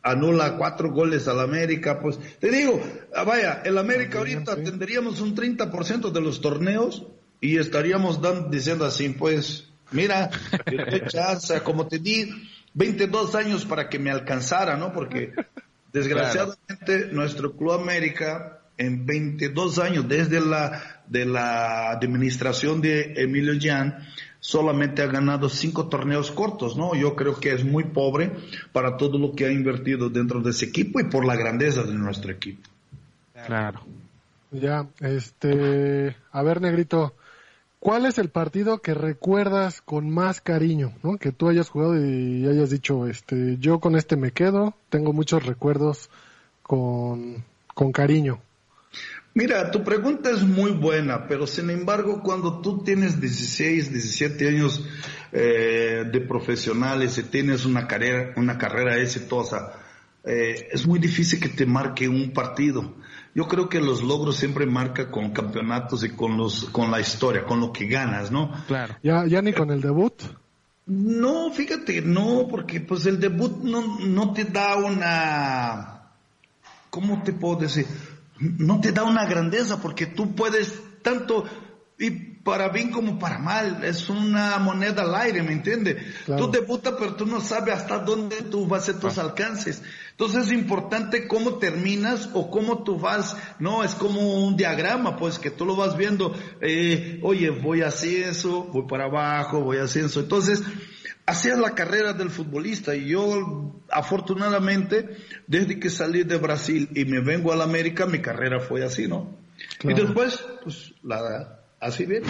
anula 0.02 0.56
cuatro 0.56 0.90
goles 0.90 1.28
al 1.28 1.40
América, 1.40 2.00
pues 2.00 2.18
te 2.40 2.50
digo, 2.50 2.82
ah, 3.14 3.25
vaya, 3.25 3.62
el 3.64 3.78
América 3.78 4.18
ahorita 4.18 4.56
tendríamos 4.56 5.21
un 5.21 5.35
30% 5.35 6.11
de 6.11 6.21
los 6.21 6.40
torneos 6.40 7.06
y 7.40 7.59
estaríamos 7.59 8.21
diciendo 8.50 8.85
así, 8.85 9.09
pues, 9.11 9.68
mira, 9.90 10.30
como 11.64 11.87
te 11.87 11.99
di, 11.99 12.30
22 12.75 13.35
años 13.35 13.64
para 13.64 13.88
que 13.88 13.99
me 13.99 14.11
alcanzara, 14.11 14.76
¿no? 14.76 14.92
Porque 14.92 15.32
desgraciadamente 15.92 17.09
nuestro 17.12 17.56
Club 17.56 17.73
América 17.73 18.61
en 18.78 19.06
22 19.06 19.78
años 19.78 20.09
desde 20.09 20.40
la 20.40 21.02
de 21.06 21.26
la 21.26 21.90
administración 21.90 22.80
de 22.80 23.12
Emilio 23.16 23.52
Jan 23.61 23.99
solamente 24.42 25.02
ha 25.02 25.06
ganado 25.06 25.49
cinco 25.49 25.87
torneos 25.87 26.32
cortos, 26.32 26.76
¿no? 26.76 26.96
Yo 26.96 27.14
creo 27.14 27.38
que 27.38 27.54
es 27.54 27.64
muy 27.64 27.84
pobre 27.84 28.32
para 28.72 28.96
todo 28.96 29.16
lo 29.16 29.32
que 29.32 29.46
ha 29.46 29.52
invertido 29.52 30.11
dentro 30.11 30.40
de 30.40 30.50
ese 30.50 30.66
equipo 30.66 30.99
y 30.99 31.04
por 31.04 31.25
la 31.25 31.37
grandeza 31.37 31.84
de 31.84 31.94
nuestro 31.94 32.32
equipo. 32.32 32.68
Claro. 33.46 33.82
Ya, 34.50 34.88
este, 34.99 36.16
a 36.32 36.42
ver, 36.42 36.61
Negrito, 36.61 37.14
¿cuál 37.78 38.04
es 38.04 38.18
el 38.18 38.30
partido 38.30 38.82
que 38.82 38.94
recuerdas 38.94 39.80
con 39.80 40.11
más 40.11 40.40
cariño, 40.40 40.92
¿no? 41.04 41.18
Que 41.18 41.30
tú 41.30 41.49
hayas 41.49 41.68
jugado 41.68 41.96
y 41.96 42.44
hayas 42.49 42.70
dicho, 42.70 43.06
este, 43.06 43.58
yo 43.58 43.78
con 43.78 43.94
este 43.94 44.16
me 44.16 44.32
quedo, 44.32 44.75
tengo 44.90 45.12
muchos 45.12 45.46
recuerdos 45.46 46.11
con, 46.64 47.44
con 47.75 47.92
cariño. 47.92 48.40
Mira, 49.35 49.71
tu 49.71 49.83
pregunta 49.83 50.31
es 50.31 50.43
muy 50.43 50.73
buena, 50.73 51.27
pero 51.27 51.47
sin 51.47 51.71
embargo, 51.71 52.23
cuando 52.23 52.61
tú 52.61 52.83
tienes 52.85 53.19
16, 53.19 53.91
17 53.91 54.49
años 54.49 54.85
eh, 55.33 56.05
de 56.11 56.21
profesionales 56.21 57.17
y 57.17 57.23
tienes 57.23 57.65
una 57.65 57.87
carrera, 57.87 58.35
una 58.37 58.59
carrera 58.59 58.99
exitosa, 58.99 59.73
eh, 60.25 60.69
es 60.71 60.87
muy 60.87 60.99
difícil 60.99 61.41
que 61.41 61.49
te 61.49 61.65
marque 61.65 62.09
un 62.09 62.33
partido. 62.33 62.95
Yo 63.35 63.49
creo 63.49 63.71
que 63.71 63.81
los 63.81 64.03
logros 64.03 64.37
siempre 64.37 64.67
marcan 64.67 65.11
con 65.11 65.31
campeonatos 65.31 66.05
y 66.05 66.11
con 66.11 66.37
los, 66.37 66.67
con 66.67 66.91
la 66.91 67.01
historia, 67.01 67.45
con 67.45 67.61
lo 67.61 67.73
que 67.73 67.87
ganas, 67.87 68.31
¿no? 68.31 68.53
Claro. 68.67 68.97
Ya, 69.03 69.25
ya 69.27 69.41
ni 69.41 69.55
con 69.55 69.71
el 69.71 69.81
debut. 69.81 70.23
No, 70.85 71.51
fíjate, 71.53 72.03
no, 72.03 72.47
porque 72.51 72.81
pues 72.81 73.07
el 73.07 73.19
debut 73.19 73.62
no, 73.62 73.99
no 74.01 74.35
te 74.35 74.45
da 74.45 74.77
una, 74.77 76.03
¿cómo 76.91 77.23
te 77.23 77.33
puedo 77.33 77.61
decir? 77.61 77.87
No 78.42 78.80
te 78.80 78.92
da 78.92 79.04
una 79.04 79.26
grandeza 79.26 79.80
porque 79.80 80.06
tú 80.06 80.34
puedes 80.34 80.80
tanto 81.02 81.44
y 81.99 82.11
para 82.42 82.70
bien 82.70 82.90
como 82.90 83.20
para 83.20 83.38
mal, 83.38 83.84
es 83.84 84.08
una 84.08 84.58
moneda 84.58 85.02
al 85.02 85.14
aire, 85.14 85.44
¿me 85.44 85.52
entiendes? 85.52 85.99
Tú 86.26 86.50
debutas, 86.50 86.94
pero 86.99 87.14
tú 87.14 87.25
no 87.26 87.40
sabes 87.40 87.75
hasta 87.75 87.99
dónde 87.99 88.42
tú 88.42 88.66
vas 88.66 88.82
a 88.82 88.87
ser 88.87 88.99
tus 88.99 89.18
ah. 89.18 89.22
alcances. 89.22 89.82
Entonces 90.11 90.46
es 90.46 90.52
importante 90.52 91.28
cómo 91.28 91.58
terminas 91.58 92.30
o 92.34 92.50
cómo 92.50 92.82
tú 92.82 92.99
vas, 92.99 93.37
no, 93.61 93.84
es 93.84 93.94
como 93.94 94.44
un 94.44 94.56
diagrama, 94.56 95.16
pues 95.16 95.38
que 95.38 95.50
tú 95.50 95.64
lo 95.64 95.76
vas 95.76 95.96
viendo, 95.96 96.34
eh, 96.61 97.20
oye, 97.22 97.50
voy 97.50 97.82
hacia 97.82 98.30
eso, 98.30 98.64
voy 98.64 98.88
para 98.88 99.04
abajo, 99.04 99.61
voy 99.61 99.78
hacia 99.78 100.04
eso. 100.06 100.20
Entonces, 100.20 100.62
Así 101.33 101.49
es 101.49 101.57
la 101.57 101.75
carrera 101.75 102.12
del 102.12 102.29
futbolista 102.29 102.95
y 102.95 103.09
yo 103.09 103.73
afortunadamente 103.89 105.17
desde 105.47 105.81
que 105.81 105.89
salí 105.89 106.25
de 106.25 106.37
Brasil 106.37 106.91
y 106.95 107.07
me 107.07 107.21
vengo 107.21 107.55
a 107.55 107.57
la 107.57 107.65
América 107.65 108.05
mi 108.05 108.21
carrera 108.21 108.61
fue 108.61 108.85
así, 108.85 109.09
¿no? 109.09 109.35
Y 109.83 109.95
después, 109.95 110.45
pues 110.62 110.93
la, 111.03 111.59
así 111.81 112.05
bien. 112.05 112.25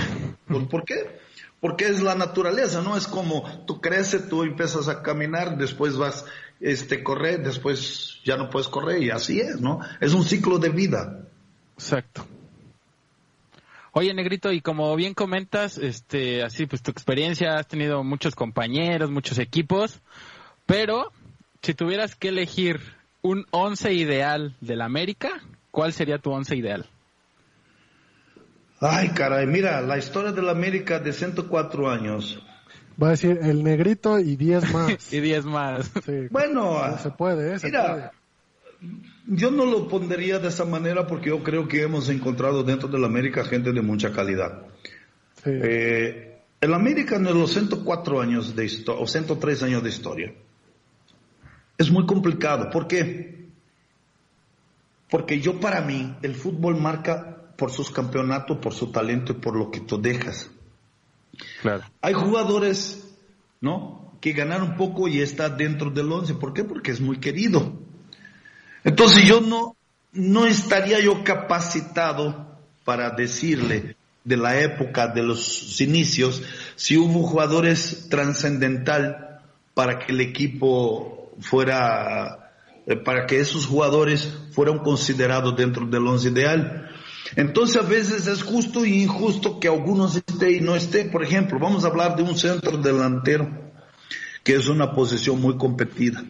¿Por 0.71 0.85
qué? 0.85 1.19
Porque 1.61 1.87
es 1.87 2.01
la 2.01 2.15
naturaleza, 2.15 2.81
¿no? 2.81 2.97
Es 2.97 3.09
como 3.09 3.65
tú 3.67 3.81
creces, 3.81 4.29
tú 4.29 4.45
empiezas 4.45 4.87
a 4.87 5.03
caminar, 5.03 5.59
después 5.59 5.97
vas 5.97 6.25
este 6.61 7.03
correr, 7.03 7.43
después 7.43 8.21
ya 8.25 8.37
no 8.37 8.51
puedes 8.51 8.69
correr 8.69 9.03
y 9.03 9.11
así 9.11 9.41
es, 9.41 9.61
¿no? 9.61 9.81
Es 10.01 10.15
un 10.15 10.23
ciclo 10.23 10.61
de 10.61 10.69
vida. 10.69 11.27
Exacto. 11.75 12.25
Oye, 13.95 14.15
Negrito, 14.15 14.51
y 14.53 14.63
como 14.63 14.97
bien 14.97 15.13
comentas, 15.13 15.77
este, 15.77 16.43
así 16.43 16.65
pues 16.65 16.81
tu 16.81 16.91
experiencia, 16.91 17.59
has 17.59 17.69
tenido 17.69 18.03
muchos 18.03 18.35
compañeros, 18.35 19.11
muchos 19.11 19.39
equipos, 19.39 20.01
pero 20.65 21.13
si 21.61 21.75
tuvieras 21.75 22.17
que 22.17 22.29
elegir 22.29 22.81
un 23.21 23.45
once 23.51 23.93
ideal 23.93 24.57
del 24.63 24.81
América, 24.81 25.29
¿cuál 25.71 25.93
sería 25.93 26.17
tu 26.17 26.31
once 26.31 26.57
ideal? 26.57 26.87
Ay, 28.81 29.11
caray, 29.11 29.47
mira, 29.47 29.83
la 29.83 29.99
historia 29.99 30.33
del 30.33 30.49
América 30.49 30.99
de 30.99 31.13
104 31.13 31.91
años. 31.91 32.43
Va 33.01 33.09
a 33.09 33.11
decir 33.11 33.41
el 33.43 33.63
negrito 33.63 34.19
y 34.19 34.37
10 34.37 34.73
más. 34.73 35.13
y 35.13 35.21
10 35.21 35.45
más. 35.45 35.91
bueno, 36.31 36.97
se 36.97 37.11
puede, 37.11 37.55
¿eh? 37.55 37.59
se 37.59 37.67
mira, 37.67 38.13
puede 38.81 39.12
yo 39.27 39.51
no 39.51 39.65
lo 39.65 39.89
pondría 39.89 40.39
de 40.39 40.49
esa 40.49 40.65
manera 40.65 41.07
porque 41.07 41.29
yo 41.29 41.43
creo 41.43 41.69
que 41.69 41.83
hemos 41.83 42.09
encontrado 42.09 42.63
dentro 42.63 42.89
de 42.89 42.99
la 42.99 43.07
América 43.07 43.45
gente 43.45 43.73
de 43.73 43.83
mucha 43.83 44.13
calidad. 44.13 44.67
Eh, 45.45 46.41
el 46.61 46.75
América 46.75 47.17
en 47.17 47.25
los 47.25 47.53
104 47.53 48.21
años 48.21 48.55
de 48.55 48.65
historia, 48.65 49.03
o 49.03 49.07
103 49.07 49.63
años 49.65 49.83
de 49.83 49.89
historia, 49.89 50.33
es 51.79 51.91
muy 51.91 52.07
complicado. 52.07 52.71
¿Por 52.71 52.87
qué? 52.87 53.49
Porque 55.11 55.41
yo 55.41 55.61
para 55.61 55.81
mí, 55.83 56.15
el 56.23 56.35
fútbol 56.35 56.77
marca 56.77 57.53
por 57.57 57.71
sus 57.71 57.91
campeonatos, 57.91 58.59
por 58.59 58.73
su 58.73 58.91
talento 58.91 59.33
y 59.33 59.37
por 59.37 59.57
lo 59.57 59.71
que 59.71 59.81
tú 59.81 60.01
dejas. 60.01 60.51
Claro. 61.61 61.85
Hay 62.01 62.15
jugadores, 62.15 63.15
¿no? 63.61 64.17
Que 64.21 64.33
ganaron 64.33 64.77
poco 64.77 65.09
y 65.09 65.21
está 65.21 65.49
dentro 65.49 65.91
del 65.91 66.11
11. 66.11 66.35
¿Por 66.35 66.53
qué? 66.55 66.65
Porque 66.65 66.93
es 66.93 67.01
muy 67.01 67.19
querido. 67.19 67.82
Entonces 68.85 69.25
yo 69.27 69.41
no, 69.41 69.77
no 70.13 70.47
estaría 70.47 71.01
yo 71.01 71.25
capacitado 71.25 72.59
para 72.85 73.11
decirle 73.11 73.97
de 74.25 74.37
la 74.37 74.61
época 74.61 75.09
de 75.09 75.23
los 75.23 75.81
inicios 75.81 76.43
si 76.77 76.97
hubo 76.97 77.23
jugadores 77.23 78.07
trascendental 78.09 79.41
para 79.75 79.99
que 79.99 80.13
el 80.13 80.21
equipo 80.21 81.33
fuera, 81.41 82.53
eh, 82.87 82.97
para 82.97 83.27
que 83.27 83.41
esos 83.41 83.67
jugadores 83.67 84.33
fueran 84.53 84.79
considerados 84.79 85.57
dentro 85.57 85.87
del 85.87 86.07
once 86.07 86.29
ideal. 86.29 86.91
Entonces 87.37 87.77
a 87.77 87.87
veces 87.87 88.27
es 88.27 88.43
justo 88.43 88.85
y 88.85 89.03
injusto 89.03 89.59
que 89.59 89.69
algunos 89.69 90.17
esté 90.17 90.53
y 90.53 90.61
no 90.61 90.77
esté. 90.77 91.07
Por 91.07 91.23
ejemplo, 91.23 91.59
vamos 91.59 91.85
a 91.85 91.89
hablar 91.89 92.17
de 92.17 92.23
un 92.23 92.37
centro 92.37 92.77
delantero, 92.77 93.49
que 94.45 94.55
es 94.55 94.69
una 94.69 94.93
posición 94.93 95.41
muy 95.41 95.57
competida. 95.57 96.23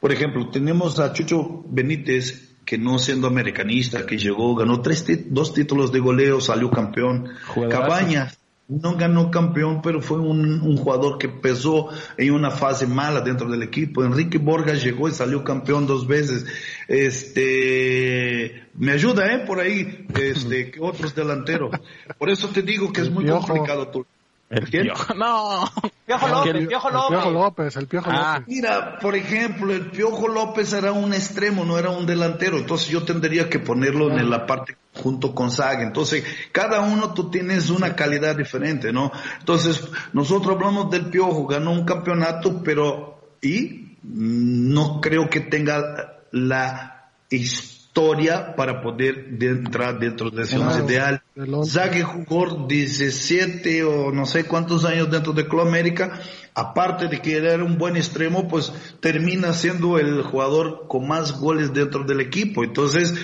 Por 0.00 0.12
ejemplo, 0.12 0.48
tenemos 0.50 0.98
a 1.00 1.12
Chucho 1.12 1.64
Benítez, 1.68 2.56
que 2.64 2.78
no 2.78 2.98
siendo 2.98 3.26
americanista, 3.26 4.06
que 4.06 4.18
llegó, 4.18 4.54
ganó 4.54 4.80
tres 4.82 5.04
dos 5.32 5.54
títulos 5.54 5.90
de 5.90 6.00
goleo, 6.00 6.40
salió 6.40 6.70
campeón. 6.70 7.30
Cabañas 7.70 8.38
no 8.68 8.96
ganó 8.96 9.30
campeón, 9.30 9.80
pero 9.82 10.02
fue 10.02 10.18
un, 10.18 10.76
jugador 10.76 11.16
que 11.16 11.28
pesó 11.28 11.88
en 12.18 12.34
una 12.34 12.50
fase 12.50 12.86
mala 12.86 13.22
dentro 13.22 13.50
del 13.50 13.62
equipo. 13.62 14.04
Enrique 14.04 14.36
Borgas 14.36 14.84
llegó 14.84 15.08
y 15.08 15.12
salió 15.12 15.42
campeón 15.42 15.86
dos 15.86 16.06
veces. 16.06 16.44
Este, 16.86 18.66
me 18.74 18.92
ayuda, 18.92 19.32
eh, 19.32 19.44
por 19.46 19.60
ahí, 19.60 20.06
este, 20.14 20.72
otros 20.80 21.14
delanteros. 21.14 21.70
Por 22.18 22.28
eso 22.28 22.48
te 22.48 22.60
digo 22.60 22.92
que 22.92 23.00
es 23.00 23.10
muy 23.10 23.24
complicado. 23.24 23.88
Tú. 23.88 24.06
El 24.50 24.66
Piojo, 24.66 25.14
no. 25.14 25.70
Piojo 26.06 26.28
López, 26.28 26.54
el, 26.54 26.66
Piojo 26.68 26.90
López. 26.90 27.12
El 27.12 27.18
Piojo 27.18 27.30
López, 27.30 27.76
el 27.76 27.86
Piojo 27.86 28.10
ah. 28.10 28.38
López. 28.38 28.54
Mira, 28.54 28.98
por 28.98 29.14
ejemplo, 29.14 29.72
el 29.74 29.90
Piojo 29.90 30.28
López 30.28 30.72
era 30.72 30.92
un 30.92 31.12
extremo, 31.12 31.64
no 31.64 31.78
era 31.78 31.90
un 31.90 32.06
delantero. 32.06 32.56
Entonces 32.56 32.88
yo 32.88 33.04
tendría 33.04 33.50
que 33.50 33.58
ponerlo 33.58 34.10
en 34.10 34.30
la 34.30 34.46
parte 34.46 34.76
junto 34.94 35.34
con 35.34 35.50
Saga. 35.50 35.82
Entonces, 35.82 36.24
cada 36.50 36.80
uno 36.80 37.12
tú 37.12 37.30
tienes 37.30 37.68
una 37.68 37.94
calidad 37.94 38.36
diferente, 38.36 38.90
¿no? 38.90 39.12
Entonces, 39.38 39.86
nosotros 40.14 40.56
hablamos 40.56 40.90
del 40.90 41.10
Piojo, 41.10 41.46
ganó 41.46 41.72
un 41.72 41.84
campeonato, 41.84 42.62
pero, 42.62 43.20
y 43.42 43.96
no 44.02 45.00
creo 45.02 45.28
que 45.28 45.40
tenga 45.40 46.22
la 46.30 47.10
historia 47.28 47.77
historia 47.98 48.54
para 48.54 48.80
poder 48.80 49.28
entrar 49.40 49.98
dentro 49.98 50.30
de 50.30 50.42
ese 50.42 50.58
once 50.58 50.84
ideal. 50.84 51.20
Zague 51.64 52.02
jugó 52.04 52.66
17 52.68 53.84
o 53.84 54.12
no 54.12 54.24
sé 54.24 54.44
cuántos 54.44 54.84
años 54.84 55.10
dentro 55.10 55.32
de 55.32 55.48
Club 55.48 55.62
América, 55.62 56.20
aparte 56.54 57.08
de 57.08 57.20
que 57.20 57.36
era 57.36 57.56
un 57.56 57.76
buen 57.76 57.96
extremo, 57.96 58.46
pues 58.46 58.72
termina 59.00 59.52
siendo 59.52 59.98
el 59.98 60.22
jugador 60.22 60.86
con 60.88 61.08
más 61.08 61.40
goles 61.40 61.72
dentro 61.72 62.04
del 62.04 62.20
equipo. 62.20 62.62
Entonces, 62.62 63.14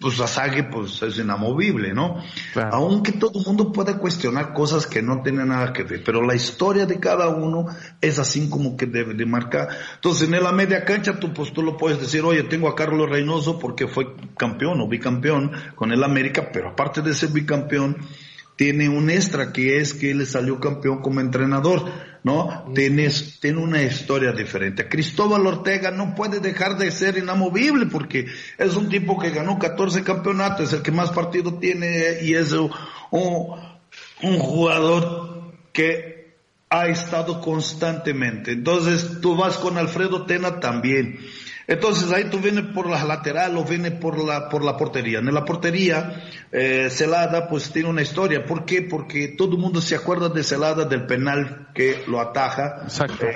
pues 0.00 0.18
Asage 0.18 0.64
pues 0.64 1.02
es 1.02 1.18
inamovible, 1.18 1.92
¿no? 1.92 2.22
Aunque 2.72 3.12
todo 3.12 3.38
el 3.38 3.44
mundo 3.44 3.70
pueda 3.70 3.98
cuestionar 3.98 4.54
cosas 4.54 4.86
que 4.86 5.02
no 5.02 5.22
tienen 5.22 5.48
nada 5.48 5.74
que 5.74 5.82
ver, 5.82 6.02
pero 6.02 6.22
la 6.22 6.34
historia 6.34 6.86
de 6.86 6.98
cada 6.98 7.28
uno 7.28 7.66
es 8.00 8.18
así 8.18 8.48
como 8.48 8.78
que 8.78 8.86
debe 8.86 9.12
de 9.12 9.26
marcar. 9.26 9.68
Entonces 9.96 10.26
en 10.32 10.42
la 10.42 10.52
media 10.52 10.86
cancha 10.86 11.20
tú 11.20 11.34
pues 11.34 11.52
tú 11.52 11.62
lo 11.62 11.76
puedes 11.76 12.00
decir, 12.00 12.22
oye, 12.22 12.44
tengo 12.44 12.68
a 12.68 12.74
Carlos 12.74 13.10
Reynoso 13.10 13.58
porque 13.58 13.86
fue 13.86 14.16
campeón 14.38 14.80
o 14.80 14.88
bicampeón 14.88 15.52
con 15.74 15.92
el 15.92 16.02
América, 16.02 16.50
pero 16.50 16.70
aparte 16.70 17.02
de 17.02 17.12
ser 17.12 17.28
bicampeón, 17.28 17.98
tiene 18.60 18.90
un 18.90 19.08
extra 19.08 19.54
que 19.54 19.78
es 19.78 19.94
que 19.94 20.10
él 20.10 20.26
salió 20.26 20.60
campeón 20.60 21.00
como 21.00 21.20
entrenador, 21.20 21.90
¿no? 22.22 22.70
Tiene, 22.74 23.08
tiene 23.40 23.56
una 23.58 23.82
historia 23.82 24.32
diferente. 24.32 24.86
Cristóbal 24.86 25.46
Ortega 25.46 25.90
no 25.90 26.14
puede 26.14 26.40
dejar 26.40 26.76
de 26.76 26.90
ser 26.90 27.16
inamovible 27.16 27.86
porque 27.86 28.26
es 28.58 28.76
un 28.76 28.90
tipo 28.90 29.18
que 29.18 29.30
ganó 29.30 29.58
14 29.58 30.02
campeonatos, 30.02 30.66
es 30.66 30.72
el 30.74 30.82
que 30.82 30.90
más 30.90 31.10
partidos 31.10 31.58
tiene 31.58 32.18
y 32.20 32.34
es 32.34 32.52
un, 32.52 32.70
un 33.10 34.38
jugador 34.38 35.54
que 35.72 36.34
ha 36.68 36.86
estado 36.88 37.40
constantemente. 37.40 38.52
Entonces 38.52 39.22
tú 39.22 39.36
vas 39.36 39.56
con 39.56 39.78
Alfredo 39.78 40.26
Tena 40.26 40.60
también. 40.60 41.18
Entonces 41.70 42.10
ahí 42.10 42.24
tú 42.24 42.40
vienes 42.40 42.64
por 42.74 42.90
la 42.90 43.04
lateral 43.04 43.56
o 43.56 43.64
vienes 43.64 43.92
por 43.92 44.18
la, 44.18 44.48
por 44.48 44.64
la 44.64 44.76
portería. 44.76 45.20
En 45.20 45.32
la 45.32 45.44
portería, 45.44 46.20
eh, 46.50 46.88
Celada 46.90 47.48
pues 47.48 47.70
tiene 47.70 47.88
una 47.88 48.02
historia. 48.02 48.44
¿Por 48.44 48.64
qué? 48.64 48.82
Porque 48.82 49.28
todo 49.38 49.52
el 49.52 49.58
mundo 49.58 49.80
se 49.80 49.94
acuerda 49.94 50.28
de 50.28 50.42
Celada 50.42 50.84
del 50.84 51.06
penal 51.06 51.68
que 51.72 52.02
lo 52.08 52.20
ataja 52.20 52.88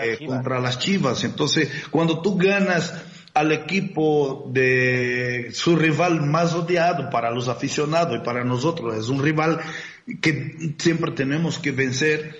eh, 0.02 0.18
contra 0.26 0.58
las 0.58 0.80
Chivas. 0.80 1.22
Entonces, 1.22 1.70
cuando 1.92 2.22
tú 2.22 2.36
ganas 2.36 3.04
al 3.34 3.52
equipo 3.52 4.50
de 4.52 5.50
su 5.52 5.76
rival 5.76 6.26
más 6.26 6.54
odiado 6.54 7.10
para 7.10 7.30
los 7.30 7.46
aficionados 7.46 8.18
y 8.20 8.24
para 8.24 8.42
nosotros, 8.42 8.96
es 8.96 9.08
un 9.10 9.22
rival 9.22 9.60
que 10.20 10.74
siempre 10.78 11.12
tenemos 11.12 11.60
que 11.60 11.70
vencer. 11.70 12.34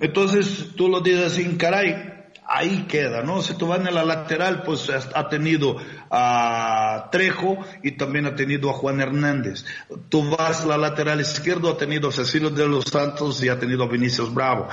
Entonces 0.00 0.72
tú 0.76 0.88
lo 0.88 1.00
dices 1.00 1.32
así, 1.32 1.56
caray, 1.56 2.19
ahí 2.50 2.86
queda, 2.88 3.22
¿no? 3.22 3.40
Si 3.42 3.54
tú 3.54 3.68
vas 3.68 3.78
en 3.78 3.94
la 3.94 4.04
lateral, 4.04 4.64
pues 4.64 4.90
ha 4.90 5.28
tenido 5.28 5.76
a 6.10 7.08
Trejo 7.12 7.58
y 7.82 7.92
también 7.92 8.26
ha 8.26 8.34
tenido 8.34 8.70
a 8.70 8.72
Juan 8.72 9.00
Hernández. 9.00 9.64
Tú 10.08 10.28
vas 10.36 10.62
a 10.62 10.66
la 10.66 10.76
lateral 10.76 11.20
izquierdo, 11.20 11.70
ha 11.70 11.78
tenido 11.78 12.08
a 12.08 12.12
Cecilio 12.12 12.50
de 12.50 12.66
los 12.66 12.84
Santos 12.86 13.42
y 13.44 13.48
ha 13.48 13.58
tenido 13.58 13.84
a 13.84 13.88
Vinicius 13.88 14.34
Bravo. 14.34 14.66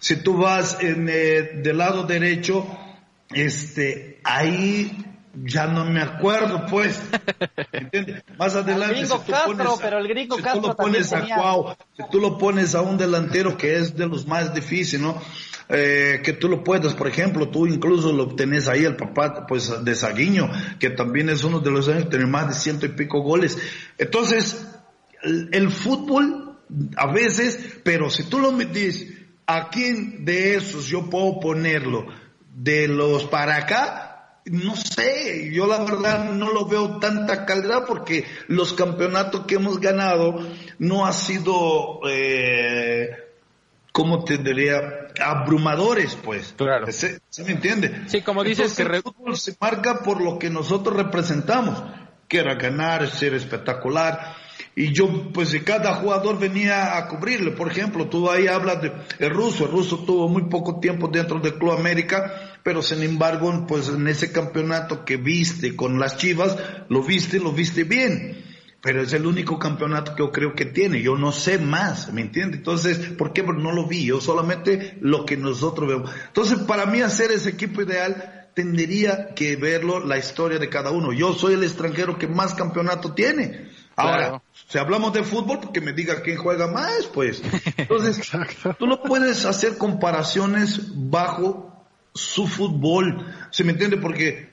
Si 0.00 0.16
tú 0.16 0.36
vas 0.36 0.78
en, 0.80 1.08
eh, 1.08 1.60
del 1.62 1.78
lado 1.78 2.02
derecho, 2.02 2.66
este, 3.30 4.20
ahí 4.24 4.90
ya 5.44 5.68
no 5.68 5.84
me 5.84 6.02
acuerdo, 6.02 6.66
pues. 6.66 7.00
¿Entiendes? 7.72 8.24
Más 8.36 8.56
adelante. 8.56 8.98
El 8.98 9.06
gringo 9.06 9.24
Castro, 9.24 9.78
pero 9.80 9.98
el 9.98 10.08
gringo 10.08 10.36
si 10.36 10.42
Castro 10.42 10.60
tú 10.60 10.68
lo 10.68 10.76
pones 10.76 11.12
a 11.12 11.24
Cuau, 11.24 11.76
si 11.96 12.02
tú 12.10 12.18
lo 12.18 12.36
pones 12.36 12.74
a 12.74 12.82
un 12.82 12.98
delantero 12.98 13.56
que 13.56 13.76
es 13.76 13.96
de 13.96 14.08
los 14.08 14.26
más 14.26 14.52
difíciles, 14.52 15.00
¿no? 15.00 15.22
Eh, 15.68 16.20
que 16.22 16.32
tú 16.34 16.48
lo 16.48 16.62
puedas, 16.64 16.94
por 16.94 17.08
ejemplo, 17.08 17.48
tú 17.48 17.66
incluso 17.66 18.12
lo 18.12 18.34
tenés 18.34 18.68
ahí 18.68 18.84
el 18.84 18.96
papá, 18.96 19.46
pues, 19.46 19.84
de 19.84 19.94
Saguiño, 19.94 20.50
que 20.78 20.90
también 20.90 21.30
es 21.30 21.44
uno 21.44 21.60
de 21.60 21.70
los 21.70 21.88
años 21.88 22.04
que 22.04 22.10
tiene 22.10 22.26
más 22.26 22.48
de 22.48 22.54
ciento 22.54 22.86
y 22.86 22.90
pico 22.90 23.20
goles. 23.20 23.58
Entonces, 23.96 24.66
el, 25.22 25.70
fútbol, 25.70 26.58
a 26.96 27.12
veces, 27.12 27.58
pero 27.84 28.10
si 28.10 28.24
tú 28.24 28.38
lo 28.38 28.52
metís, 28.52 29.12
¿a 29.46 29.70
quién 29.70 30.24
de 30.24 30.56
esos 30.56 30.86
yo 30.86 31.08
puedo 31.08 31.40
ponerlo? 31.40 32.06
De 32.54 32.88
los 32.88 33.24
para 33.24 33.56
acá, 33.56 34.12
no 34.46 34.74
sé, 34.76 35.50
yo 35.52 35.66
la 35.66 35.84
verdad 35.84 36.32
no 36.32 36.52
lo 36.52 36.66
veo 36.66 36.98
tanta 36.98 37.46
calidad 37.46 37.84
porque 37.86 38.24
los 38.48 38.72
campeonatos 38.72 39.46
que 39.46 39.54
hemos 39.54 39.80
ganado 39.80 40.40
no 40.78 41.06
ha 41.06 41.12
sido, 41.12 42.00
eh, 42.08 43.10
¿cómo 43.92 44.24
te 44.24 44.38
diría? 44.38 45.01
Abrumadores, 45.20 46.16
pues. 46.16 46.54
Claro. 46.56 46.90
¿Se, 46.90 47.20
se 47.28 47.44
me 47.44 47.52
entiende? 47.52 48.04
Sí, 48.06 48.22
como 48.22 48.44
dices 48.44 48.78
Entonces, 48.78 48.86
que 48.86 48.96
el 48.96 49.02
fútbol 49.02 49.36
se 49.36 49.56
marca 49.60 50.00
por 50.00 50.20
lo 50.22 50.38
que 50.38 50.50
nosotros 50.50 50.96
representamos, 50.96 51.82
que 52.28 52.38
era 52.38 52.54
ganar, 52.54 53.08
ser 53.08 53.34
espectacular. 53.34 54.36
Y 54.74 54.92
yo, 54.92 55.32
pues 55.32 55.54
cada 55.64 55.96
jugador 55.96 56.38
venía 56.38 56.96
a 56.96 57.06
cubrirle, 57.08 57.50
por 57.50 57.70
ejemplo, 57.70 58.08
tú 58.08 58.30
ahí 58.30 58.46
hablas 58.46 58.80
de 58.80 58.92
el 59.18 59.30
ruso, 59.30 59.66
el 59.66 59.70
ruso 59.72 59.98
tuvo 59.98 60.28
muy 60.28 60.44
poco 60.44 60.80
tiempo 60.80 61.08
dentro 61.08 61.40
del 61.40 61.54
Club 61.54 61.72
América, 61.72 62.58
pero 62.62 62.80
sin 62.80 63.02
embargo, 63.02 63.66
pues 63.68 63.88
en 63.88 64.08
ese 64.08 64.32
campeonato 64.32 65.04
que 65.04 65.18
viste 65.18 65.76
con 65.76 65.98
las 65.98 66.16
Chivas, 66.16 66.56
lo 66.88 67.02
viste, 67.02 67.38
lo 67.38 67.52
viste 67.52 67.84
bien. 67.84 68.41
Pero 68.82 69.00
es 69.00 69.12
el 69.12 69.26
único 69.26 69.60
campeonato 69.60 70.16
que 70.16 70.24
yo 70.24 70.32
creo 70.32 70.54
que 70.54 70.64
tiene. 70.66 71.00
Yo 71.02 71.16
no 71.16 71.30
sé 71.30 71.58
más, 71.58 72.12
¿me 72.12 72.20
entiendes? 72.20 72.58
Entonces, 72.58 72.98
¿por 72.98 73.32
qué? 73.32 73.44
Porque 73.44 73.62
no 73.62 73.70
lo 73.70 73.86
vi. 73.86 74.06
Yo 74.06 74.20
solamente 74.20 74.98
lo 75.00 75.24
que 75.24 75.36
nosotros 75.36 75.88
vemos. 75.88 76.10
Entonces, 76.26 76.58
para 76.58 76.86
mí 76.86 77.00
hacer 77.00 77.30
ese 77.30 77.50
equipo 77.50 77.82
ideal, 77.82 78.48
tendría 78.54 79.34
que 79.34 79.54
verlo 79.54 80.04
la 80.04 80.18
historia 80.18 80.58
de 80.58 80.68
cada 80.68 80.90
uno. 80.90 81.12
Yo 81.12 81.32
soy 81.32 81.54
el 81.54 81.62
extranjero 81.62 82.18
que 82.18 82.26
más 82.26 82.54
campeonato 82.54 83.14
tiene. 83.14 83.70
Ahora, 83.94 84.16
Claro. 84.18 84.42
si 84.68 84.78
hablamos 84.78 85.12
de 85.12 85.22
fútbol, 85.22 85.60
porque 85.60 85.80
me 85.80 85.92
diga 85.92 86.22
quién 86.22 86.36
juega 86.36 86.66
más, 86.66 87.06
pues. 87.14 87.40
Entonces, 87.76 88.20
tú 88.78 88.86
no 88.88 89.00
puedes 89.00 89.44
hacer 89.44 89.78
comparaciones 89.78 90.80
bajo 91.08 91.84
su 92.14 92.48
fútbol. 92.48 93.32
¿Se 93.50 93.62
me 93.62 93.72
entiende? 93.72 93.96
Porque 93.98 94.50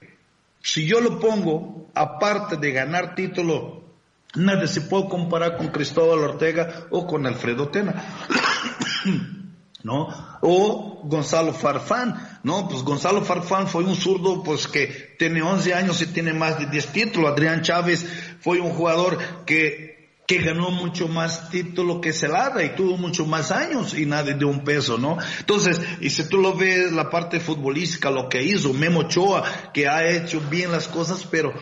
si 0.62 0.86
yo 0.86 1.02
lo 1.02 1.20
pongo, 1.20 1.90
aparte 1.96 2.58
de 2.58 2.72
ganar 2.72 3.16
título, 3.16 3.89
nadie 4.36 4.68
se 4.68 4.82
puede 4.82 5.10
comparar 5.10 5.58
con 5.58 5.70
Cristóbal 5.70 6.20
Ortega 6.20 6.88
o 6.92 7.08
con 7.08 7.26
Alfredo 7.26 7.70
Tena. 7.70 7.94
¿no? 9.84 10.08
O 10.42 11.02
Gonzalo 11.04 11.54
Farfán, 11.54 12.40
¿no? 12.44 12.68
Pues 12.68 12.84
Gonzalo 12.84 13.22
Farfán 13.22 13.68
fue 13.68 13.84
un 13.84 13.96
zurdo, 13.96 14.44
pues 14.44 14.68
que 14.68 15.16
tiene 15.18 15.42
11 15.42 15.74
años 15.74 16.02
y 16.02 16.08
tiene 16.08 16.34
más 16.34 16.60
de 16.60 16.66
10 16.66 16.88
títulos. 16.88 17.32
Adrián 17.32 17.62
Chávez 17.62 18.06
fue 18.42 18.60
un 18.60 18.72
jugador 18.72 19.18
que, 19.46 20.22
que 20.28 20.40
ganó 20.40 20.70
mucho 20.72 21.08
más 21.08 21.50
títulos 21.50 22.00
que 22.02 22.14
Celada 22.14 22.64
y 22.64 22.76
tuvo 22.76 22.98
mucho 22.98 23.26
más 23.26 23.52
años 23.52 23.98
y 23.98 24.06
nadie 24.06 24.34
de 24.34 24.46
un 24.46 24.64
peso, 24.64 24.98
¿no? 24.98 25.18
Entonces, 25.40 25.82
y 26.02 26.10
si 26.10 26.28
tú 26.28 26.38
lo 26.38 26.56
ves 26.56 26.92
la 26.92 27.10
parte 27.10 27.40
futbolística, 27.40 28.12
lo 28.12 28.28
que 28.28 28.44
hizo 28.44 28.74
Memo 28.74 29.02
Ochoa, 29.02 29.44
que 29.74 29.88
ha 29.88 30.10
hecho 30.10 30.42
bien 30.50 30.72
las 30.72 30.88
cosas, 30.88 31.26
pero 31.30 31.54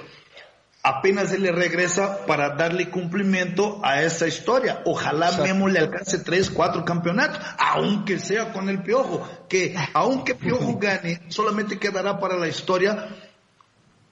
apenas 0.88 1.34
él 1.34 1.44
le 1.44 1.52
regresa 1.52 2.26
para 2.26 2.56
darle 2.56 2.90
cumplimiento 2.90 3.82
a 3.84 4.02
esa 4.02 4.28
historia. 4.28 4.82
Ojalá 4.86 5.32
Memo 5.44 5.68
le 5.68 5.80
alcance 5.80 6.20
tres, 6.20 6.50
cuatro 6.50 6.86
campeonatos, 6.86 7.40
aunque 7.58 8.20
sea 8.20 8.54
con 8.54 8.70
el 8.70 8.82
Piojo, 8.82 9.28
que 9.50 9.76
aunque 9.94 10.36
Piojo 10.36 10.78
gane, 10.78 11.22
solamente 11.28 11.78
quedará 11.78 12.20
para 12.20 12.38
la 12.38 12.48
historia 12.48 13.10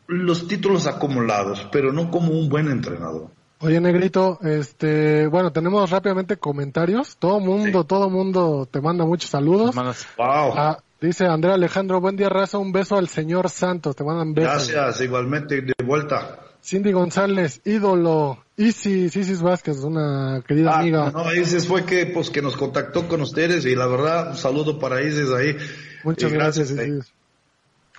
los 0.07 0.47
títulos 0.47 0.85
acumulados, 0.85 1.65
pero 1.71 1.93
no 1.93 2.11
como 2.11 2.33
un 2.33 2.49
buen 2.49 2.69
entrenador. 2.69 3.29
Oye, 3.59 3.79
Negrito, 3.79 4.37
este, 4.41 5.27
bueno, 5.27 5.51
tenemos 5.53 5.89
rápidamente 5.89 6.35
comentarios. 6.37 7.15
Todo 7.17 7.39
mundo, 7.39 7.85
todo 7.85 8.09
mundo 8.09 8.67
te 8.69 8.81
manda 8.81 9.05
muchos 9.05 9.29
saludos. 9.29 9.69
Hermanos, 9.69 10.05
Wow. 10.17 10.53
Ah, 10.57 10.77
dice 10.99 11.25
Andrea 11.25 11.55
Alejandro, 11.55 12.01
buen 12.01 12.17
día, 12.17 12.27
raza, 12.27 12.57
un 12.57 12.73
beso 12.73 12.97
al 12.97 13.07
señor 13.07 13.49
Santos, 13.49 13.95
te 13.95 14.03
mandan 14.03 14.33
besos. 14.33 14.69
Gracias, 14.69 15.01
igualmente 15.01 15.61
de 15.61 15.73
vuelta. 15.85 16.44
Cindy 16.65 16.91
González, 16.91 17.61
ídolo. 17.65 18.43
Isis, 18.57 19.15
Isis 19.15 19.41
Vázquez, 19.41 19.79
una 19.79 20.41
querida 20.47 20.71
Ah, 20.71 20.79
amiga. 20.79 21.11
no, 21.11 21.33
Isis 21.35 21.67
fue 21.67 21.85
que 21.85 22.05
pues 22.07 22.29
que 22.29 22.41
nos 22.41 22.55
contactó 22.55 23.07
con 23.07 23.21
ustedes 23.21 23.65
y 23.65 23.75
la 23.75 23.85
verdad, 23.85 24.31
un 24.31 24.37
saludo 24.37 24.79
para 24.79 25.01
Isis 25.03 25.29
ahí. 25.31 25.57
Muchas 26.05 26.31
Y 26.31 26.35
gracias, 26.35 26.71
eh. 26.71 26.87
Isis. 26.87 27.13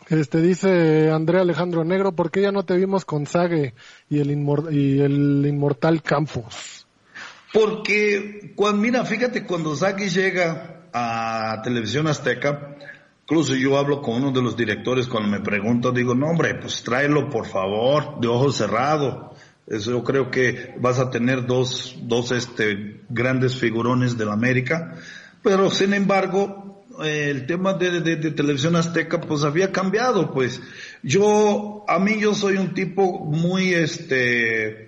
Este 0.08 0.40
dice 0.40 1.10
Andrea 1.10 1.42
Alejandro 1.42 1.84
Negro, 1.84 2.12
¿por 2.12 2.30
qué 2.30 2.40
ya 2.42 2.52
no 2.52 2.64
te 2.64 2.74
vimos 2.76 3.04
con 3.04 3.26
Sage 3.26 3.74
y 4.08 4.20
el, 4.20 4.30
inmor- 4.30 4.72
y 4.72 5.00
el 5.00 5.44
inmortal 5.46 6.02
Campos? 6.02 6.86
Porque, 7.52 8.52
cuando, 8.54 8.82
mira, 8.82 9.04
fíjate, 9.04 9.44
cuando 9.44 9.74
Saki 9.74 10.08
llega 10.08 10.82
a 10.92 11.60
Televisión 11.62 12.06
Azteca, 12.06 12.76
incluso 13.28 13.54
yo 13.56 13.76
hablo 13.76 14.00
con 14.00 14.16
uno 14.22 14.30
de 14.30 14.40
los 14.40 14.56
directores 14.56 15.08
cuando 15.08 15.28
me 15.28 15.40
pregunto, 15.40 15.90
digo, 15.90 16.14
no 16.14 16.28
hombre, 16.28 16.54
pues 16.54 16.82
tráelo 16.84 17.28
por 17.28 17.46
favor, 17.46 18.20
de 18.20 18.28
ojos 18.28 18.56
cerrados. 18.56 19.36
Eso 19.66 19.90
yo 19.90 20.04
creo 20.04 20.30
que 20.30 20.76
vas 20.78 21.00
a 21.00 21.10
tener 21.10 21.44
dos, 21.44 21.96
dos 22.02 22.30
este, 22.30 23.00
grandes 23.08 23.56
figurones 23.56 24.16
de 24.16 24.24
la 24.24 24.32
América. 24.34 24.94
Pero 25.42 25.70
sin 25.70 25.92
embargo, 25.92 26.84
el 27.02 27.46
tema 27.46 27.74
de, 27.74 28.00
de- 28.00 28.14
de 28.16 28.30
Televisión 28.30 28.76
Azteca 28.76 29.20
pues 29.20 29.42
había 29.42 29.72
cambiado, 29.72 30.32
pues. 30.32 30.62
Yo, 31.02 31.84
a 31.88 31.98
mí 31.98 32.20
yo 32.20 32.32
soy 32.32 32.58
un 32.58 32.74
tipo 32.74 33.24
muy, 33.24 33.74
este, 33.74 34.85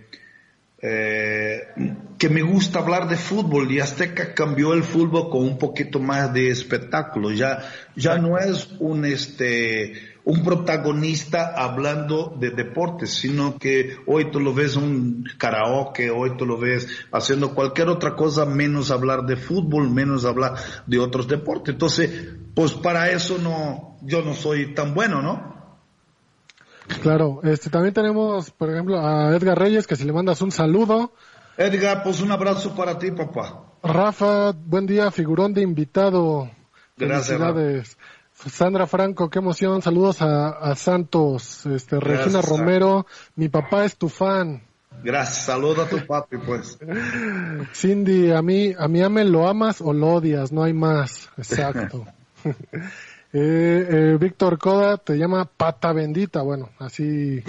eh, 0.80 1.74
que 2.18 2.28
me 2.28 2.42
gusta 2.42 2.78
hablar 2.78 3.08
de 3.08 3.16
fútbol 3.16 3.70
y 3.72 3.80
Azteca 3.80 4.32
cambió 4.32 4.74
el 4.74 4.84
fútbol 4.84 5.28
con 5.28 5.42
un 5.42 5.58
poquito 5.58 5.98
más 5.98 6.32
de 6.32 6.50
espectáculo. 6.50 7.32
Ya, 7.32 7.68
ya 7.96 8.18
no 8.18 8.38
es 8.38 8.68
un 8.78 9.04
este 9.04 10.18
un 10.24 10.44
protagonista 10.44 11.54
hablando 11.56 12.36
de 12.38 12.50
deportes, 12.50 13.10
sino 13.14 13.58
que 13.58 13.96
hoy 14.06 14.30
tú 14.30 14.40
lo 14.40 14.52
ves 14.52 14.76
un 14.76 15.24
karaoke, 15.38 16.10
hoy 16.10 16.36
tú 16.36 16.44
lo 16.44 16.58
ves 16.58 16.86
haciendo 17.10 17.54
cualquier 17.54 17.88
otra 17.88 18.14
cosa 18.14 18.44
menos 18.44 18.90
hablar 18.90 19.24
de 19.24 19.36
fútbol, 19.36 19.90
menos 19.90 20.26
hablar 20.26 20.54
de 20.86 20.98
otros 20.98 21.28
deportes. 21.28 21.72
Entonces, 21.72 22.10
pues 22.54 22.74
para 22.74 23.10
eso 23.10 23.38
no, 23.38 23.96
yo 24.02 24.20
no 24.22 24.34
soy 24.34 24.74
tan 24.74 24.92
bueno, 24.92 25.22
¿no? 25.22 25.57
Claro, 27.02 27.40
este 27.44 27.70
también 27.70 27.94
tenemos, 27.94 28.50
por 28.50 28.70
ejemplo, 28.70 28.98
a 29.00 29.34
Edgar 29.36 29.58
Reyes, 29.58 29.86
que 29.86 29.96
si 29.96 30.04
le 30.04 30.12
mandas 30.12 30.40
un 30.42 30.50
saludo, 30.50 31.12
Edgar, 31.58 32.04
pues 32.04 32.20
un 32.20 32.30
abrazo 32.30 32.72
para 32.76 32.96
ti, 32.98 33.10
papá. 33.10 33.64
Rafa, 33.82 34.52
buen 34.52 34.86
día, 34.86 35.10
figurón 35.10 35.52
de 35.52 35.62
invitado. 35.62 36.48
Gracias. 36.96 37.36
Felicidades. 37.36 37.98
Sandra 38.32 38.86
Franco, 38.86 39.28
qué 39.28 39.40
emoción. 39.40 39.82
Saludos 39.82 40.22
a, 40.22 40.74
Santos, 40.76 41.66
este, 41.66 41.98
Regina 41.98 42.42
Romero. 42.42 43.06
Mi 43.34 43.48
papá 43.48 43.84
es 43.84 43.96
tu 43.96 44.08
fan. 44.08 44.62
Gracias, 45.02 45.46
saludos 45.46 45.80
a 45.80 45.88
tu 45.88 46.06
papi, 46.06 46.36
pues. 46.38 46.78
Cindy, 47.74 48.30
a 48.30 48.40
mí, 48.40 48.72
a 48.78 48.86
mí 48.86 49.02
Amel, 49.02 49.32
¿lo 49.32 49.48
amas 49.48 49.80
o 49.80 49.92
lo 49.92 50.14
odias? 50.14 50.52
No 50.52 50.62
hay 50.62 50.72
más. 50.72 51.28
Exacto. 51.36 52.06
Eh, 53.32 53.86
eh, 53.90 54.16
Víctor 54.18 54.58
Coda 54.58 54.96
te 54.96 55.16
llama 55.16 55.44
pata 55.44 55.92
bendita, 55.92 56.40
bueno, 56.42 56.70
así 56.78 57.42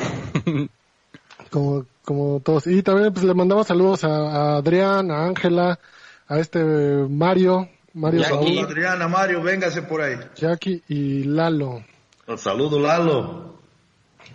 como, 1.52 1.86
como 2.04 2.42
todos. 2.42 2.68
Y 2.68 2.84
también 2.84 3.13
pues 3.13 3.26
le 3.26 3.34
mandamos 3.34 3.68
saludos 3.68 4.04
a, 4.04 4.58
Adrián, 4.58 5.10
a 5.10 5.26
Ángela, 5.26 5.80
a 6.28 6.39
este 6.39 6.63
Mario, 6.63 7.70
Mario 7.94 8.24
Saludos 8.24 8.65
Adrián, 8.65 9.02
a 9.02 9.08
Mario, 9.08 9.42
véngase 9.42 9.82
por 9.84 10.02
ahí. 10.02 10.18
Jackie 10.36 10.84
y 10.89 11.24
Lalo. 11.24 11.84
Saludo 12.38 12.80
Lalo. 12.80 13.50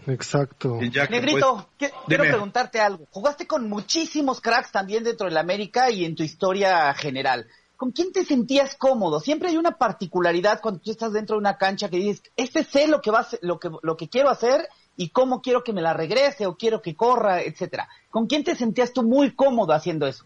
Exacto. 0.06 0.78
Negrito, 0.80 1.68
pues, 1.78 1.92
quiero 2.06 2.24
preguntarte 2.24 2.80
algo. 2.80 3.06
Jugaste 3.10 3.46
con 3.46 3.68
muchísimos 3.68 4.40
cracks 4.40 4.72
también 4.72 5.04
dentro 5.04 5.28
del 5.28 5.36
América 5.36 5.90
y 5.90 6.04
en 6.04 6.14
tu 6.14 6.22
historia 6.22 6.92
general. 6.94 7.46
¿Con 7.76 7.90
quién 7.90 8.12
te 8.12 8.24
sentías 8.24 8.76
cómodo? 8.76 9.20
Siempre 9.20 9.48
hay 9.48 9.56
una 9.56 9.78
particularidad 9.78 10.60
cuando 10.60 10.80
tú 10.80 10.90
estás 10.90 11.12
dentro 11.12 11.36
de 11.36 11.40
una 11.40 11.58
cancha 11.58 11.88
que 11.88 11.96
dices, 11.96 12.22
este 12.36 12.62
sé 12.64 12.86
lo 12.86 13.00
que 13.00 13.10
va 13.10 13.26
lo 13.42 13.58
que 13.58 13.70
lo 13.82 13.96
que 13.96 14.08
quiero 14.08 14.30
hacer 14.30 14.68
y 14.96 15.08
cómo 15.10 15.42
quiero 15.42 15.64
que 15.64 15.72
me 15.72 15.82
la 15.82 15.92
regrese 15.92 16.46
o 16.46 16.56
quiero 16.56 16.80
que 16.80 16.94
corra, 16.94 17.42
etcétera. 17.42 17.88
¿Con 18.10 18.26
quién 18.26 18.44
te 18.44 18.54
sentías 18.54 18.92
tú 18.92 19.02
muy 19.02 19.34
cómodo 19.34 19.72
haciendo 19.72 20.06
eso? 20.06 20.24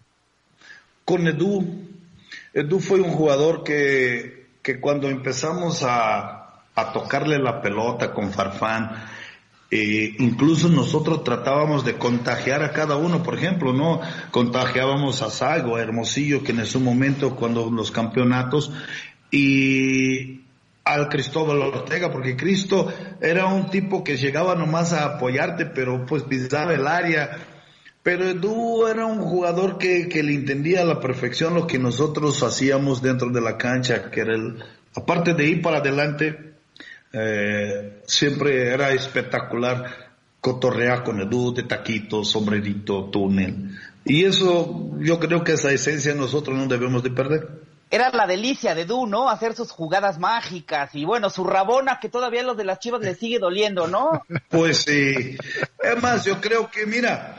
Con 1.05 1.27
Edu. 1.27 1.65
Edu 2.53 2.81
fue 2.81 3.01
un 3.01 3.11
jugador 3.13 3.65
que, 3.65 4.49
que 4.63 4.81
cuando 4.81 5.09
empezamos 5.09 5.83
a, 5.85 6.65
a 6.75 6.93
tocarle 6.93 7.39
la 7.39 7.63
pelota 7.63 8.13
con 8.13 8.31
Farfán, 8.31 8.91
eh, 9.71 10.17
incluso 10.19 10.69
nosotros 10.69 11.25
tratábamos 11.25 11.85
de 11.85 11.95
contagiar 11.95 12.63
a 12.63 12.73
cada 12.73 12.97
uno, 12.97 13.23
por 13.23 13.35
ejemplo, 13.35 13.75
¿no? 13.75 14.01
Contagiábamos 14.31 15.21
a 15.21 15.31
Sago, 15.31 15.77
a 15.77 15.83
Hermosillo, 15.83 16.43
que 16.43 16.53
en 16.53 16.61
ese 16.61 16.79
momento, 16.79 17.37
cuando 17.37 17.71
los 17.71 17.91
campeonatos, 17.91 18.73
y 19.31 20.41
al 20.85 21.11
Cristóbal 21.11 21.61
Ortega, 21.61 22.11
porque 22.11 22.35
Cristo 22.35 22.91
era 23.21 23.47
un 23.47 23.69
tipo 23.69 24.03
que 24.03 24.17
llegaba 24.17 24.55
nomás 24.55 24.95
a 24.95 25.05
apoyarte, 25.05 25.67
pero 25.67 26.07
pues 26.07 26.23
pisaba 26.23 26.73
el 26.73 26.87
área. 26.87 27.39
Pero 28.03 28.25
Edu 28.25 28.87
era 28.87 29.05
un 29.05 29.21
jugador 29.21 29.77
que, 29.77 30.09
que 30.09 30.23
le 30.23 30.33
entendía 30.33 30.81
a 30.81 30.87
la 30.87 30.99
perfección 30.99 31.53
lo 31.53 31.67
que 31.67 31.79
nosotros 31.79 32.43
hacíamos 32.43 33.03
dentro 33.03 33.29
de 33.29 33.43
la 33.43 33.59
cancha, 33.59 34.11
que 34.11 34.21
era 34.23 34.35
el, 34.35 34.65
aparte 34.95 35.35
de 35.35 35.47
ir 35.47 35.61
para 35.61 35.79
adelante, 35.79 36.48
eh, 37.12 38.03
siempre 38.07 38.73
era 38.73 38.90
espectacular 38.92 40.09
cotorrear 40.40 41.03
con 41.03 41.21
Edu 41.21 41.53
de 41.53 41.64
taquito, 41.64 42.25
sombrerito, 42.25 43.05
túnel. 43.07 43.77
Y 44.05 44.25
eso, 44.25 44.90
yo 44.99 45.18
creo 45.18 45.44
que 45.44 45.53
esa 45.53 45.73
esencia 45.73 46.14
nosotros 46.14 46.57
no 46.57 46.66
debemos 46.66 47.03
de 47.03 47.11
perder. 47.11 47.49
Era 47.90 48.11
la 48.11 48.27
delicia 48.27 48.75
de 48.75 48.83
Edu, 48.83 49.07
¿no? 49.07 49.31
Hacer 49.31 49.55
sus 49.55 49.71
jugadas 49.71 50.18
mágicas 50.18 50.94
y 50.94 51.05
bueno, 51.05 51.31
su 51.31 51.44
rabona 51.44 51.99
que 52.01 52.09
todavía 52.09 52.42
a 52.42 52.44
los 52.44 52.57
de 52.57 52.64
las 52.64 52.79
chivas 52.79 53.01
le 53.01 53.14
sigue 53.14 53.38
doliendo, 53.38 53.87
¿no? 53.87 54.23
Pues 54.49 54.79
sí. 54.79 55.37
Es 55.83 56.03
más, 56.03 56.25
yo 56.25 56.40
creo 56.40 56.71
que, 56.71 56.85
mira, 56.87 57.38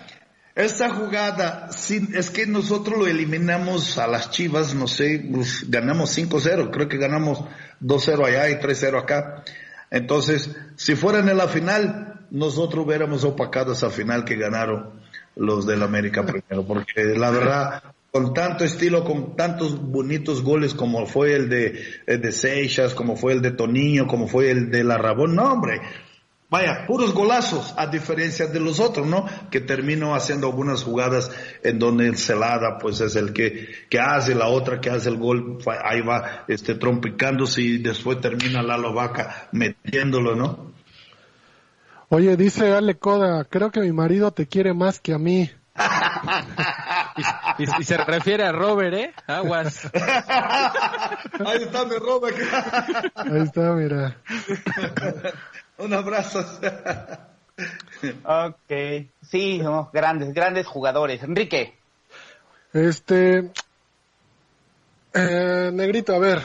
esta 0.60 0.90
jugada, 0.90 1.70
es 1.70 2.30
que 2.30 2.46
nosotros 2.46 3.00
lo 3.00 3.08
eliminamos 3.08 3.98
a 3.98 4.08
las 4.08 4.30
Chivas, 4.30 4.76
no 4.76 4.88
sé, 4.88 5.26
ganamos 5.68 6.18
5-0, 6.18 6.70
creo 6.70 6.90
que 6.90 6.98
ganamos 6.98 7.44
2-0 7.82 8.26
allá 8.26 8.50
y 8.50 8.56
3-0 8.56 9.00
acá. 9.00 9.44
Entonces, 9.90 10.54
si 10.76 10.96
fueran 10.96 11.30
en 11.30 11.38
la 11.38 11.48
final, 11.48 12.26
nosotros 12.30 12.86
hubiéramos 12.86 13.24
opacado 13.24 13.72
esa 13.72 13.90
final 13.90 14.26
que 14.26 14.36
ganaron 14.36 15.00
los 15.38 15.66
del 15.66 15.82
América 15.82 16.26
primero, 16.26 16.66
porque 16.68 17.06
la 17.16 17.32
verdad, 17.32 17.84
con 18.12 18.34
tanto 18.34 18.66
estilo, 18.66 19.06
con 19.06 19.38
tantos 19.38 19.82
bonitos 19.82 20.44
goles 20.44 20.74
como 20.74 21.06
fue 21.06 21.36
el 21.36 21.50
de, 21.50 21.82
el 22.06 22.22
de 22.22 22.32
Seixas, 22.34 22.94
como 22.94 23.16
fue 23.16 23.32
el 23.32 23.42
de 23.42 23.52
Toniño, 23.52 24.08
como 24.08 24.28
fue 24.28 24.52
el 24.52 24.70
de 24.70 24.84
La 24.84 24.98
Rabón, 24.98 25.36
no 25.36 25.54
hombre, 25.54 25.80
Vaya, 26.50 26.86
puros 26.88 27.14
golazos, 27.14 27.76
a 27.78 27.86
diferencia 27.86 28.48
de 28.48 28.60
los 28.60 28.80
otros, 28.80 29.06
¿no? 29.06 29.26
Que 29.52 29.62
termino 29.62 30.16
haciendo 30.16 30.48
algunas 30.48 30.84
jugadas 30.84 31.30
en 31.64 31.78
donde 31.78 32.08
el 32.08 32.18
Celada, 32.18 32.80
pues 32.80 33.02
es 33.02 33.16
el 33.16 33.34
que, 33.34 33.70
que 33.88 34.00
hace, 34.00 34.34
la 34.34 34.48
otra 34.48 34.82
que 34.82 34.90
hace 34.90 35.10
el 35.10 35.18
gol, 35.18 35.60
ahí 35.84 36.02
va, 36.02 36.46
este, 36.48 36.74
trompicándose 36.74 37.62
y 37.62 37.78
después 37.78 38.20
termina 38.20 38.64
la 38.64 38.78
Vaca 38.78 39.50
metiéndolo, 39.52 40.36
¿no? 40.36 40.74
Oye, 42.10 42.36
dice 42.36 42.74
Ale 42.74 42.98
Coda, 42.98 43.46
creo 43.46 43.70
que 43.70 43.82
mi 43.82 43.92
marido 43.92 44.32
te 44.32 44.48
quiere 44.48 44.74
más 44.74 45.00
que 45.00 45.14
a 45.14 45.20
mí. 45.20 45.52
y, 47.80 47.84
se 47.84 47.98
refiere 47.98 48.44
a 48.44 48.52
Robert, 48.52 48.94
¿eh? 48.96 49.14
Aguas. 49.28 49.88
Ahí 49.94 51.62
está 51.62 51.86
mi 51.86 51.96
Robert. 51.98 52.36
Ahí 53.16 53.42
está, 53.44 53.74
mira. 53.74 54.18
Un 55.80 55.94
abrazo. 55.94 56.40
ok, 58.24 58.72
sí, 59.22 59.62
grandes, 59.94 60.34
grandes 60.34 60.68
jugadores. 60.68 61.24
Enrique. 61.24 61.78
Este, 62.74 63.52
eh, 65.14 65.72
Negrito, 65.74 66.14
a 66.14 66.20
ver, 66.20 66.42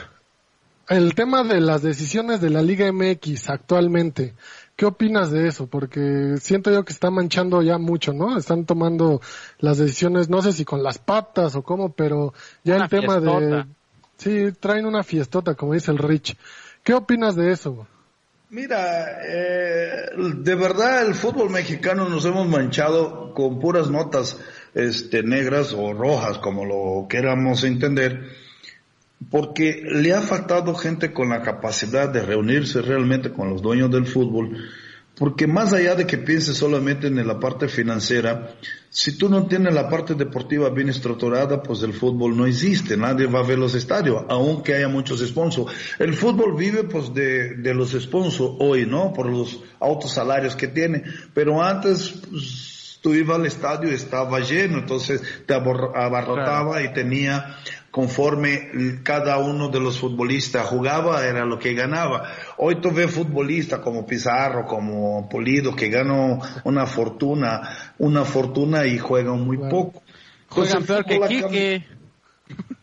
el 0.87 1.13
tema 1.15 1.43
de 1.43 1.59
las 1.59 1.81
decisiones 1.81 2.41
de 2.41 2.49
la 2.49 2.61
Liga 2.61 2.91
MX 2.91 3.49
actualmente, 3.49 4.33
¿qué 4.75 4.85
opinas 4.85 5.31
de 5.31 5.47
eso? 5.47 5.67
Porque 5.67 6.35
siento 6.39 6.71
yo 6.71 6.85
que 6.85 6.93
está 6.93 7.11
manchando 7.11 7.61
ya 7.61 7.77
mucho, 7.77 8.13
¿no? 8.13 8.37
Están 8.37 8.65
tomando 8.65 9.21
las 9.59 9.77
decisiones, 9.77 10.29
no 10.29 10.41
sé 10.41 10.53
si 10.53 10.63
con 10.63 10.81
las 10.81 10.97
patas 10.97 11.55
o 11.55 11.61
cómo, 11.61 11.91
pero 11.91 12.33
ya 12.63 12.77
el 12.77 12.89
tema 12.89 13.19
de... 13.19 13.65
Sí, 14.17 14.53
traen 14.61 14.85
una 14.85 15.03
fiestota, 15.03 15.55
como 15.55 15.73
dice 15.73 15.91
el 15.91 15.97
Rich. 15.97 16.37
¿Qué 16.83 16.93
opinas 16.93 17.35
de 17.35 17.51
eso? 17.51 17.85
Mira, 18.55 19.19
eh, 19.21 20.11
de 20.37 20.55
verdad 20.55 21.05
el 21.05 21.13
fútbol 21.13 21.49
mexicano 21.49 22.07
nos 22.07 22.23
hemos 22.23 22.47
manchado 22.47 23.33
con 23.33 23.59
puras 23.59 23.89
notas 23.89 24.39
este, 24.73 25.23
negras 25.23 25.73
o 25.73 25.91
rojas, 25.91 26.37
como 26.37 26.63
lo 26.63 27.05
queramos 27.09 27.65
entender, 27.65 28.29
porque 29.29 29.83
le 29.83 30.13
ha 30.13 30.21
faltado 30.21 30.73
gente 30.73 31.11
con 31.11 31.27
la 31.27 31.41
capacidad 31.41 32.07
de 32.07 32.21
reunirse 32.21 32.81
realmente 32.81 33.33
con 33.33 33.49
los 33.49 33.61
dueños 33.61 33.91
del 33.91 34.07
fútbol 34.07 34.57
porque 35.17 35.47
más 35.47 35.71
allá 35.73 35.95
de 35.95 36.05
que 36.05 36.17
pienses 36.17 36.57
solamente 36.57 37.07
en 37.07 37.25
la 37.25 37.39
parte 37.39 37.67
financiera, 37.67 38.55
si 38.89 39.17
tú 39.17 39.29
no 39.29 39.47
tienes 39.47 39.73
la 39.73 39.89
parte 39.89 40.13
deportiva 40.13 40.69
bien 40.69 40.89
estructurada, 40.89 41.63
pues 41.63 41.83
el 41.83 41.93
fútbol 41.93 42.35
no 42.35 42.45
existe, 42.45 42.97
nadie 42.97 43.27
va 43.27 43.39
a 43.39 43.43
ver 43.43 43.57
los 43.57 43.75
estadios, 43.75 44.23
aunque 44.29 44.75
haya 44.75 44.87
muchos 44.87 45.25
sponsors. 45.25 45.73
El 45.99 46.13
fútbol 46.13 46.55
vive 46.55 46.83
pues 46.83 47.13
de, 47.13 47.55
de 47.55 47.73
los 47.73 47.91
sponsors 47.91 48.55
hoy, 48.59 48.85
¿no? 48.85 49.13
Por 49.13 49.27
los 49.27 49.61
altos 49.79 50.11
salarios 50.11 50.55
que 50.55 50.67
tiene, 50.67 51.03
pero 51.33 51.63
antes 51.63 52.13
pues, 52.29 52.74
tú 53.05 53.13
ibas 53.13 53.37
al 53.37 53.45
estadio 53.45 53.91
y 53.91 53.93
estaba 53.93 54.39
lleno, 54.39 54.79
entonces 54.79 55.21
te 55.45 55.53
abarrotaba 55.53 56.81
y 56.81 56.91
tenía 56.91 57.55
conforme 57.91 58.99
cada 59.03 59.37
uno 59.37 59.69
de 59.69 59.79
los 59.79 59.99
futbolistas 59.99 60.65
jugaba, 60.65 61.23
era 61.23 61.45
lo 61.45 61.59
que 61.59 61.75
ganaba. 61.75 62.31
Hoy 62.57 62.81
tú 62.81 62.89
ves 62.91 63.11
futbolistas 63.11 63.81
como 63.81 64.07
Pizarro, 64.07 64.65
como 64.65 65.29
Polido, 65.29 65.75
que 65.75 65.89
ganan 65.89 66.39
una 66.63 66.87
fortuna, 66.87 67.93
una 67.99 68.25
fortuna 68.25 68.87
y 68.87 68.97
juegan 68.97 69.39
muy 69.39 69.57
poco. 69.57 70.01
Juegan 70.49 70.83
peor 70.83 71.05
que 71.05 71.85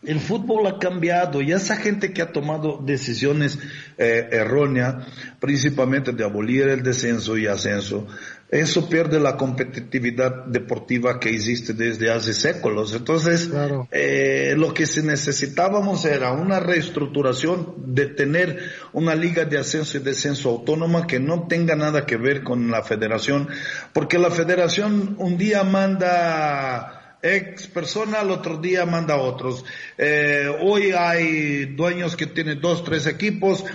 El 0.03 0.21
fútbol 0.21 0.67
ha 0.67 0.79
cambiado 0.79 1.41
y 1.41 1.51
esa 1.51 1.75
gente 1.75 2.13
que 2.13 2.21
ha 2.21 2.31
tomado 2.31 2.79
decisiones 2.81 3.59
eh, 3.97 4.29
erróneas, 4.31 5.05
principalmente 5.41 6.13
de 6.13 6.23
abolir 6.23 6.69
el 6.69 6.81
descenso 6.81 7.37
y 7.37 7.47
ascenso, 7.47 8.07
eso 8.49 8.87
pierde 8.87 9.19
la 9.19 9.35
competitividad 9.35 10.45
deportiva 10.45 11.19
que 11.19 11.29
existe 11.29 11.73
desde 11.73 12.11
hace 12.11 12.35
séculos. 12.35 12.93
Entonces, 12.93 13.49
eh, 13.91 14.53
lo 14.55 14.75
que 14.75 14.85
necesitábamos 15.01 16.05
era 16.05 16.31
una 16.33 16.59
reestructuración 16.59 17.73
de 17.95 18.05
tener 18.05 18.59
una 18.91 19.15
liga 19.15 19.45
de 19.45 19.57
ascenso 19.57 19.97
y 19.97 20.01
descenso 20.01 20.49
autónoma 20.49 21.07
que 21.07 21.19
no 21.19 21.47
tenga 21.47 21.75
nada 21.75 22.05
que 22.05 22.17
ver 22.17 22.43
con 22.43 22.69
la 22.69 22.83
federación, 22.83 23.47
porque 23.91 24.19
la 24.19 24.29
federación 24.29 25.15
un 25.17 25.37
día 25.37 25.63
manda 25.63 27.17
ex 27.23 27.65
persona, 27.67 28.19
al 28.19 28.29
otro 28.29 28.57
día 28.57 28.85
manda 28.85 29.15
otros. 29.15 29.65
Eh, 29.97 30.47
hoy 30.61 30.91
hay 30.91 31.65
dueños 31.73 32.15
que 32.15 32.27
tienen 32.27 32.61
dos, 32.61 32.83
tres 32.83 33.07
equipos 33.07 33.65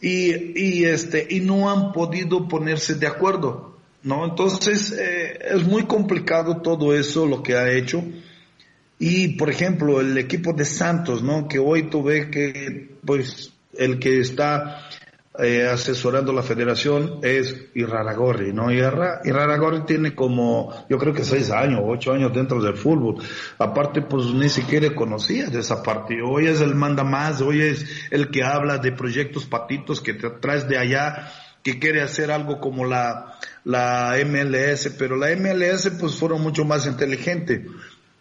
y, 0.00 0.58
y 0.60 0.84
este, 0.84 1.28
y 1.30 1.40
no 1.40 1.70
han 1.70 1.92
podido 1.92 2.48
ponerse 2.48 2.96
de 2.96 3.06
acuerdo. 3.06 3.75
¿No? 4.06 4.24
Entonces, 4.24 4.92
eh, 4.92 5.36
es 5.50 5.64
muy 5.64 5.84
complicado 5.84 6.62
todo 6.62 6.94
eso, 6.94 7.26
lo 7.26 7.42
que 7.42 7.56
ha 7.56 7.70
hecho. 7.72 8.04
Y, 9.00 9.36
por 9.36 9.50
ejemplo, 9.50 10.00
el 10.00 10.16
equipo 10.16 10.52
de 10.52 10.64
Santos, 10.64 11.22
¿no? 11.22 11.48
Que 11.48 11.58
hoy 11.58 11.90
tú 11.90 12.04
ves 12.04 12.26
que, 12.26 12.96
pues, 13.04 13.52
el 13.76 13.98
que 13.98 14.20
está 14.20 14.88
eh, 15.40 15.66
asesorando 15.66 16.32
la 16.32 16.42
federación 16.42 17.18
es 17.22 17.66
Iraragorri, 17.74 18.52
¿no? 18.52 18.70
Iraragorri 18.70 19.84
tiene 19.84 20.14
como, 20.14 20.72
yo 20.88 20.98
creo 20.98 21.12
que 21.12 21.24
seis 21.24 21.50
años, 21.50 21.80
ocho 21.84 22.12
años 22.12 22.32
dentro 22.32 22.62
del 22.62 22.76
fútbol. 22.76 23.16
Aparte, 23.58 24.02
pues 24.02 24.26
ni 24.26 24.48
siquiera 24.48 24.94
conocía 24.94 25.48
de 25.48 25.58
esa 25.58 25.82
parte. 25.82 26.22
Hoy 26.22 26.46
es 26.46 26.60
el 26.60 26.76
manda 26.76 27.02
más, 27.02 27.40
hoy 27.42 27.60
es 27.60 27.84
el 28.12 28.30
que 28.30 28.44
habla 28.44 28.78
de 28.78 28.92
proyectos 28.92 29.46
patitos 29.46 30.00
que 30.00 30.14
te 30.14 30.30
traes 30.30 30.68
de 30.68 30.78
allá, 30.78 31.28
que 31.66 31.80
quiere 31.80 32.00
hacer 32.00 32.30
algo 32.30 32.60
como 32.60 32.84
la, 32.84 33.40
la 33.64 34.14
MLS, 34.24 34.88
pero 34.96 35.16
la 35.16 35.34
MLS 35.34 35.90
pues 35.98 36.14
fueron 36.14 36.40
mucho 36.40 36.64
más 36.64 36.86
inteligentes 36.86 37.62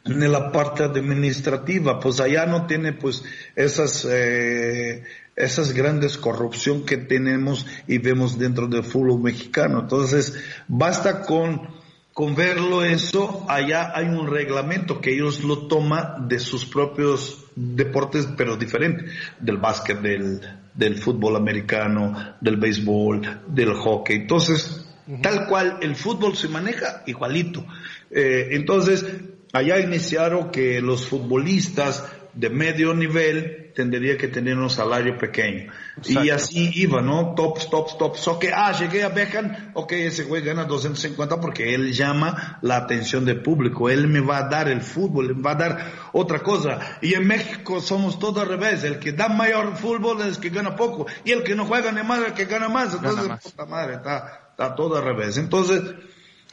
en 0.03 0.31
la 0.31 0.51
parte 0.51 0.83
administrativa, 0.83 1.99
pues 1.99 2.19
allá 2.19 2.47
no 2.47 2.65
tiene 2.65 2.93
pues 2.93 3.23
esas 3.55 4.03
eh, 4.09 5.03
esas 5.35 5.73
grandes 5.73 6.17
corrupción 6.17 6.87
que 6.87 6.97
tenemos 6.97 7.67
y 7.85 7.99
vemos 7.99 8.39
dentro 8.39 8.65
del 8.65 8.83
fútbol 8.83 9.21
mexicano. 9.21 9.81
Entonces, 9.81 10.43
basta 10.67 11.21
con, 11.21 11.69
con 12.13 12.33
verlo 12.33 12.83
eso, 12.83 13.45
allá 13.47 13.91
hay 13.93 14.07
un 14.07 14.25
reglamento 14.25 15.01
que 15.01 15.13
ellos 15.13 15.43
lo 15.43 15.67
toman 15.67 16.27
de 16.27 16.39
sus 16.39 16.65
propios 16.65 17.45
deportes, 17.55 18.27
pero 18.35 18.57
diferente, 18.57 19.05
del 19.39 19.57
básquet, 19.57 20.01
del, 20.01 20.41
del 20.75 20.97
fútbol 20.97 21.35
americano, 21.35 22.35
del 22.41 22.57
béisbol, 22.57 23.41
del 23.47 23.73
hockey. 23.73 24.17
Entonces, 24.17 24.85
tal 25.21 25.47
cual 25.47 25.77
el 25.81 25.95
fútbol 25.95 26.35
se 26.35 26.49
maneja 26.49 27.03
igualito. 27.05 27.65
Eh, 28.11 28.49
entonces, 28.51 29.05
allá 29.53 29.79
iniciaron 29.79 30.51
que 30.51 30.81
los 30.81 31.07
futbolistas 31.07 32.03
de 32.35 32.49
medio 32.49 32.93
nivel 32.93 33.71
tendría 33.73 34.17
que 34.17 34.27
tener 34.27 34.57
un 34.57 34.69
salario 34.69 35.17
pequeño. 35.17 35.71
Y 36.03 36.29
así 36.29 36.71
iba, 36.75 37.01
¿no? 37.01 37.33
Tops, 37.33 37.69
tops, 37.69 37.97
tops. 37.97 38.27
Ok, 38.27 38.45
ah, 38.53 38.73
llegué 38.77 39.03
a 39.03 39.09
Beckham, 39.09 39.71
ok, 39.73 39.91
ese 39.93 40.23
güey 40.23 40.41
gana 40.43 40.65
250 40.65 41.39
porque 41.39 41.73
él 41.73 41.93
llama 41.93 42.59
la 42.61 42.77
atención 42.77 43.25
del 43.25 43.41
público. 43.41 43.89
Él 43.89 44.07
me 44.07 44.19
va 44.19 44.37
a 44.39 44.49
dar 44.49 44.69
el 44.69 44.81
fútbol, 44.81 45.35
me 45.35 45.41
va 45.41 45.51
a 45.51 45.55
dar 45.55 45.91
otra 46.13 46.39
cosa. 46.39 46.79
Y 47.01 47.13
en 47.13 47.25
México 47.27 47.79
somos 47.79 48.19
todo 48.19 48.41
al 48.41 48.47
revés. 48.47 48.83
El 48.83 48.99
que 48.99 49.13
da 49.13 49.29
mayor 49.29 49.75
fútbol 49.77 50.21
es 50.21 50.35
el 50.35 50.39
que 50.39 50.49
gana 50.49 50.75
poco. 50.75 51.07
Y 51.23 51.31
el 51.31 51.43
que 51.43 51.55
no 51.55 51.65
juega 51.65 51.91
ni 51.91 52.03
más 52.03 52.19
es 52.19 52.27
el 52.27 52.33
que 52.33 52.45
gana 52.45 52.69
más. 52.69 52.93
Entonces, 52.93 53.29
puta 53.43 53.65
madre, 53.65 53.95
está, 53.95 54.49
está 54.51 54.75
todo 54.75 54.97
al 54.97 55.03
revés. 55.03 55.37
Entonces, 55.37 55.81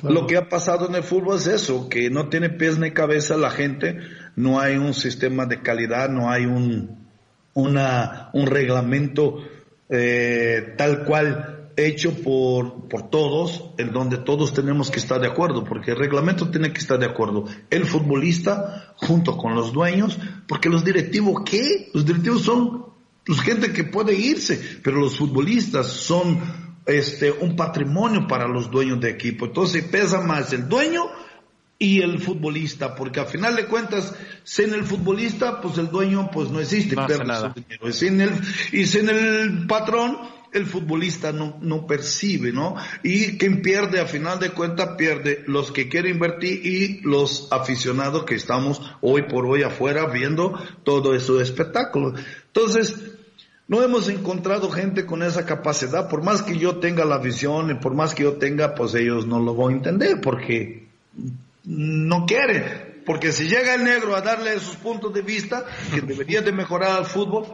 lo 0.02 0.26
que 0.26 0.36
ha 0.36 0.48
pasado 0.48 0.88
en 0.88 0.96
el 0.96 1.02
fútbol 1.04 1.36
es 1.36 1.46
eso, 1.46 1.88
que 1.88 2.10
no 2.10 2.28
tiene 2.28 2.50
pies 2.50 2.78
ni 2.78 2.90
cabeza 2.90 3.36
la 3.36 3.50
gente, 3.50 4.00
no 4.36 4.60
hay 4.60 4.76
un 4.76 4.94
sistema 4.94 5.46
de 5.46 5.60
calidad, 5.60 6.08
no 6.08 6.30
hay 6.30 6.46
un, 6.46 7.08
un 7.54 8.46
reglamento 8.46 9.38
eh, 9.88 10.74
tal 10.76 11.04
cual 11.04 11.70
hecho 11.76 12.14
por, 12.22 12.88
por 12.88 13.10
todos, 13.10 13.70
en 13.78 13.92
donde 13.92 14.18
todos 14.18 14.52
tenemos 14.52 14.90
que 14.90 14.98
estar 14.98 15.20
de 15.20 15.28
acuerdo, 15.28 15.64
porque 15.64 15.92
el 15.92 15.98
reglamento 15.98 16.50
tiene 16.50 16.72
que 16.72 16.80
estar 16.80 16.98
de 16.98 17.06
acuerdo. 17.06 17.46
El 17.70 17.86
futbolista 17.86 18.94
junto 18.96 19.36
con 19.36 19.54
los 19.54 19.72
dueños, 19.72 20.18
porque 20.46 20.68
los 20.68 20.84
directivos, 20.84 21.42
¿qué? 21.44 21.90
Los 21.94 22.04
directivos 22.04 22.42
son 22.42 22.86
pues, 23.24 23.40
gente 23.40 23.72
que 23.72 23.84
puede 23.84 24.14
irse, 24.14 24.60
pero 24.82 24.98
los 24.98 25.16
futbolistas 25.16 25.86
son 25.86 26.40
este, 26.86 27.30
un 27.30 27.56
patrimonio 27.56 28.26
para 28.26 28.48
los 28.48 28.70
dueños 28.70 29.00
de 29.00 29.10
equipo. 29.10 29.46
Entonces 29.46 29.84
pesa 29.84 30.20
más 30.20 30.52
el 30.52 30.68
dueño 30.68 31.04
y 31.82 32.00
el 32.00 32.20
futbolista, 32.20 32.94
porque 32.94 33.18
al 33.18 33.26
final 33.26 33.56
de 33.56 33.66
cuentas, 33.66 34.14
sin 34.44 34.72
el 34.72 34.84
futbolista, 34.84 35.60
pues 35.60 35.78
el 35.78 35.88
dueño 35.90 36.30
pues 36.32 36.48
no 36.48 36.60
existe, 36.60 36.94
no 36.94 37.08
nada. 37.08 37.52
Y 37.82 37.92
sin 37.92 38.20
el, 38.20 38.30
y 38.70 38.86
sin 38.86 39.08
el 39.08 39.66
patrón, 39.66 40.16
el 40.52 40.64
futbolista 40.66 41.32
no, 41.32 41.58
no 41.60 41.84
percibe, 41.84 42.52
¿no? 42.52 42.76
Y 43.02 43.36
quien 43.36 43.62
pierde, 43.62 43.98
al 43.98 44.06
final 44.06 44.38
de 44.38 44.50
cuentas, 44.50 44.90
pierde 44.96 45.42
los 45.48 45.72
que 45.72 45.88
quieren 45.88 46.12
invertir 46.12 46.64
y 46.64 47.00
los 47.00 47.48
aficionados 47.50 48.26
que 48.26 48.36
estamos 48.36 48.80
hoy 49.00 49.22
por 49.22 49.44
hoy 49.46 49.64
afuera 49.64 50.06
viendo 50.06 50.56
todo 50.84 51.16
ese 51.16 51.42
espectáculo. 51.42 52.14
Entonces, 52.46 52.94
no 53.66 53.82
hemos 53.82 54.08
encontrado 54.08 54.70
gente 54.70 55.04
con 55.04 55.24
esa 55.24 55.46
capacidad, 55.46 56.08
por 56.08 56.22
más 56.22 56.42
que 56.42 56.56
yo 56.56 56.76
tenga 56.76 57.04
la 57.04 57.18
visión 57.18 57.72
y 57.72 57.74
por 57.74 57.94
más 57.94 58.14
que 58.14 58.22
yo 58.22 58.34
tenga, 58.34 58.76
pues 58.76 58.94
ellos 58.94 59.26
no 59.26 59.40
lo 59.40 59.56
van 59.56 59.72
a 59.72 59.76
entender, 59.78 60.20
porque 60.20 60.92
no 61.64 62.26
quiere, 62.26 63.02
porque 63.04 63.32
si 63.32 63.48
llega 63.48 63.74
el 63.74 63.84
negro 63.84 64.14
a 64.14 64.20
darle 64.20 64.58
sus 64.58 64.76
puntos 64.76 65.12
de 65.12 65.22
vista, 65.22 65.64
que 65.94 66.00
debería 66.02 66.42
de 66.42 66.52
mejorar 66.52 67.00
el 67.00 67.06
fútbol, 67.06 67.46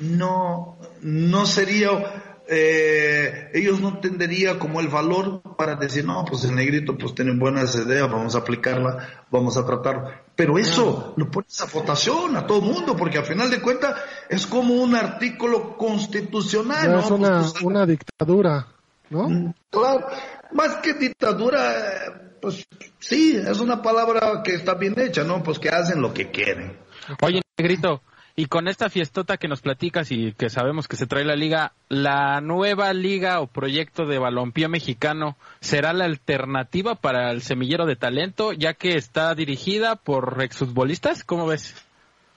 no, 0.00 0.78
no 1.02 1.46
sería, 1.46 2.42
eh, 2.48 3.50
ellos 3.52 3.80
no 3.80 3.98
tendrían 3.98 4.58
como 4.58 4.80
el 4.80 4.88
valor 4.88 5.42
para 5.56 5.74
decir, 5.74 6.04
no, 6.04 6.24
pues 6.24 6.44
el 6.44 6.54
negrito 6.54 6.96
pues 6.96 7.14
tiene 7.14 7.36
buenas 7.36 7.74
ideas, 7.74 8.10
vamos 8.10 8.34
a 8.34 8.38
aplicarla, 8.38 9.24
vamos 9.30 9.56
a 9.56 9.66
tratar. 9.66 10.24
Pero 10.36 10.56
eso 10.56 11.14
lo 11.16 11.28
pones 11.30 11.60
a 11.60 11.66
votación 11.66 12.36
a 12.36 12.46
todo 12.46 12.58
el 12.58 12.72
mundo, 12.72 12.96
porque 12.96 13.18
al 13.18 13.24
final 13.24 13.50
de 13.50 13.60
cuentas 13.60 13.96
es 14.28 14.46
como 14.46 14.74
un 14.74 14.94
artículo 14.94 15.76
constitucional. 15.76 16.92
¿no? 16.92 17.00
Es 17.00 17.10
una, 17.10 17.40
pues, 17.40 17.62
una 17.62 17.84
dictadura, 17.84 18.68
¿no? 19.10 19.28
Mm, 19.28 19.54
claro, 19.68 20.06
más 20.52 20.76
que 20.76 20.94
dictadura, 20.94 22.34
pues 22.40 22.66
sí, 22.98 23.36
es 23.36 23.60
una 23.60 23.82
palabra 23.82 24.42
que 24.44 24.54
está 24.54 24.74
bien 24.74 24.98
hecha, 24.98 25.24
¿no? 25.24 25.42
Pues 25.42 25.58
que 25.58 25.68
hacen 25.68 26.00
lo 26.00 26.12
que 26.12 26.30
quieren. 26.30 26.78
Oye, 27.20 27.42
Negrito, 27.56 28.02
y 28.38 28.46
con 28.46 28.68
esta 28.68 28.88
fiestota 28.88 29.36
que 29.36 29.48
nos 29.48 29.62
platicas 29.62 30.12
y 30.12 30.32
que 30.32 30.48
sabemos 30.48 30.86
que 30.86 30.96
se 30.96 31.08
trae 31.08 31.24
la 31.24 31.34
liga, 31.34 31.72
¿la 31.88 32.40
nueva 32.40 32.92
liga 32.92 33.40
o 33.40 33.48
proyecto 33.48 34.06
de 34.06 34.18
balompié 34.18 34.68
mexicano 34.68 35.36
será 35.60 35.92
la 35.92 36.04
alternativa 36.04 36.94
para 36.94 37.32
el 37.32 37.42
semillero 37.42 37.84
de 37.84 37.96
talento, 37.96 38.52
ya 38.52 38.74
que 38.74 38.94
está 38.96 39.34
dirigida 39.34 39.96
por 39.96 40.40
exfutbolistas? 40.40 41.24
¿Cómo 41.24 41.48
ves? 41.48 41.74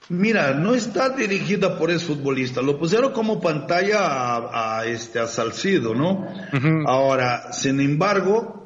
Mira, 0.08 0.54
no 0.54 0.74
está 0.74 1.10
dirigida 1.10 1.78
por 1.78 1.90
exfutbolistas, 1.90 2.64
lo 2.64 2.78
pusieron 2.78 3.12
como 3.12 3.40
pantalla 3.40 4.78
a, 4.78 4.84
este 4.86 5.20
a 5.20 5.26
Salcido, 5.26 5.94
¿no? 5.94 6.26
Ahora, 6.86 7.52
sin 7.52 7.80
embargo, 7.80 8.62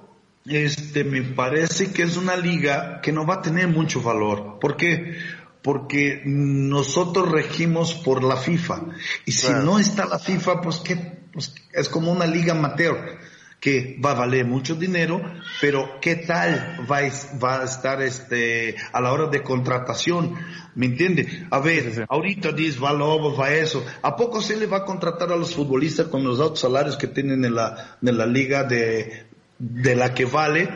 este, 0.46 1.04
me 1.04 1.22
parece 1.22 1.92
que 1.92 2.02
es 2.02 2.16
una 2.16 2.36
liga 2.36 3.00
que 3.00 3.12
no 3.12 3.26
va 3.26 3.34
a 3.34 3.42
tener 3.42 3.68
mucho 3.68 4.00
valor. 4.00 4.58
¿Por 4.60 4.76
qué? 4.76 5.18
Porque 5.62 6.22
nosotros 6.24 7.30
regimos 7.30 7.94
por 7.94 8.24
la 8.24 8.36
FIFA. 8.36 8.82
Y 9.24 9.32
si 9.32 9.52
no 9.52 9.78
está 9.78 10.06
la 10.06 10.18
FIFA, 10.18 10.60
pues, 10.62 10.78
¿qué? 10.78 10.96
Pues 11.32 11.54
es 11.72 11.88
como 11.88 12.12
una 12.12 12.26
liga 12.26 12.52
amateur 12.54 13.18
que 13.66 13.98
va 13.98 14.12
a 14.12 14.14
valer 14.14 14.46
mucho 14.46 14.76
dinero, 14.76 15.20
pero 15.60 15.98
¿qué 16.00 16.14
tal 16.14 16.86
va 16.88 16.98
a, 16.98 17.38
va 17.42 17.62
a 17.62 17.64
estar 17.64 18.00
este, 18.00 18.76
a 18.92 19.00
la 19.00 19.12
hora 19.12 19.26
de 19.26 19.42
contratación? 19.42 20.36
¿Me 20.76 20.86
entiende? 20.86 21.48
A 21.50 21.58
ver, 21.58 22.06
ahorita 22.08 22.52
dice, 22.52 22.78
va 22.78 22.92
Lobos, 22.92 23.36
va 23.36 23.50
eso. 23.50 23.84
¿A 24.02 24.14
poco 24.14 24.40
se 24.40 24.56
le 24.56 24.66
va 24.66 24.76
a 24.76 24.84
contratar 24.84 25.32
a 25.32 25.36
los 25.36 25.52
futbolistas 25.52 26.06
con 26.06 26.22
los 26.22 26.38
altos 26.38 26.60
salarios 26.60 26.96
que 26.96 27.08
tienen 27.08 27.44
en 27.44 27.56
la, 27.56 27.98
en 28.00 28.16
la 28.16 28.24
liga 28.24 28.62
de, 28.62 29.26
de 29.58 29.96
la 29.96 30.14
que 30.14 30.26
vale. 30.26 30.68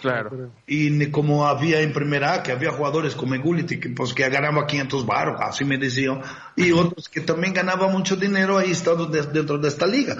Claro. 0.00 0.50
Y 0.66 1.10
como 1.10 1.46
había 1.46 1.82
en 1.82 1.92
primera 1.92 2.32
A, 2.32 2.42
que 2.42 2.52
había 2.52 2.72
jugadores 2.72 3.14
como 3.14 3.38
Gullit, 3.38 3.78
que, 3.78 3.90
pues, 3.90 4.14
que 4.14 4.26
ganaba 4.30 4.66
500 4.66 5.04
baros, 5.04 5.38
así 5.42 5.66
me 5.66 5.76
decían, 5.76 6.22
y 6.56 6.72
otros 6.72 7.10
que 7.10 7.20
también 7.20 7.52
ganaban 7.52 7.92
mucho 7.92 8.16
dinero 8.16 8.56
ahí 8.56 8.70
estando 8.70 9.04
dentro 9.04 9.58
de 9.58 9.68
esta 9.68 9.86
liga. 9.86 10.16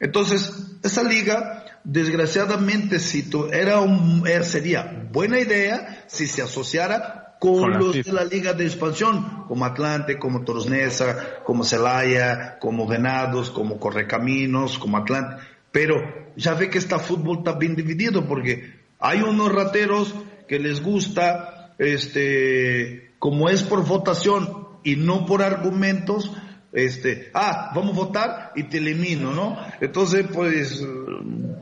Entonces, 0.00 0.78
esa 0.82 1.02
liga, 1.02 1.64
desgraciadamente, 1.84 2.98
si 3.00 3.28
tu, 3.28 3.46
era 3.46 3.80
un, 3.80 4.24
sería 4.42 5.08
buena 5.10 5.40
idea 5.40 6.04
si 6.06 6.26
se 6.26 6.42
asociara 6.42 7.36
con, 7.40 7.78
los 7.78 8.04
de 8.04 8.12
la 8.12 8.24
liga 8.24 8.52
de 8.52 8.64
expansión, 8.64 9.44
como 9.46 9.64
Atlante, 9.64 10.18
como 10.18 10.44
Torosnesa, 10.44 11.42
como 11.44 11.64
Celaya, 11.64 12.58
como 12.58 12.86
Venados, 12.86 13.50
como 13.50 13.78
Correcaminos, 13.78 14.78
como 14.78 14.98
Atlante. 14.98 15.42
Pero 15.70 15.96
ya 16.36 16.54
ve 16.54 16.70
que 16.70 16.78
está 16.78 16.98
fútbol 16.98 17.38
está 17.38 17.52
bien 17.52 17.76
dividido 17.76 18.26
porque 18.26 18.78
hay 18.98 19.22
unos 19.22 19.52
rateros 19.52 20.14
que 20.48 20.58
les 20.58 20.82
gusta, 20.82 21.74
este, 21.78 23.14
como 23.18 23.48
es 23.48 23.62
por 23.62 23.84
votación 23.84 24.68
y 24.82 24.96
no 24.96 25.26
por 25.26 25.42
argumentos, 25.42 26.32
este, 26.72 27.30
ah, 27.34 27.72
vamos 27.74 27.92
a 27.92 28.00
votar 28.00 28.52
y 28.54 28.64
te 28.64 28.78
elimino, 28.78 29.32
¿no? 29.32 29.58
Entonces, 29.80 30.26
pues, 30.32 30.84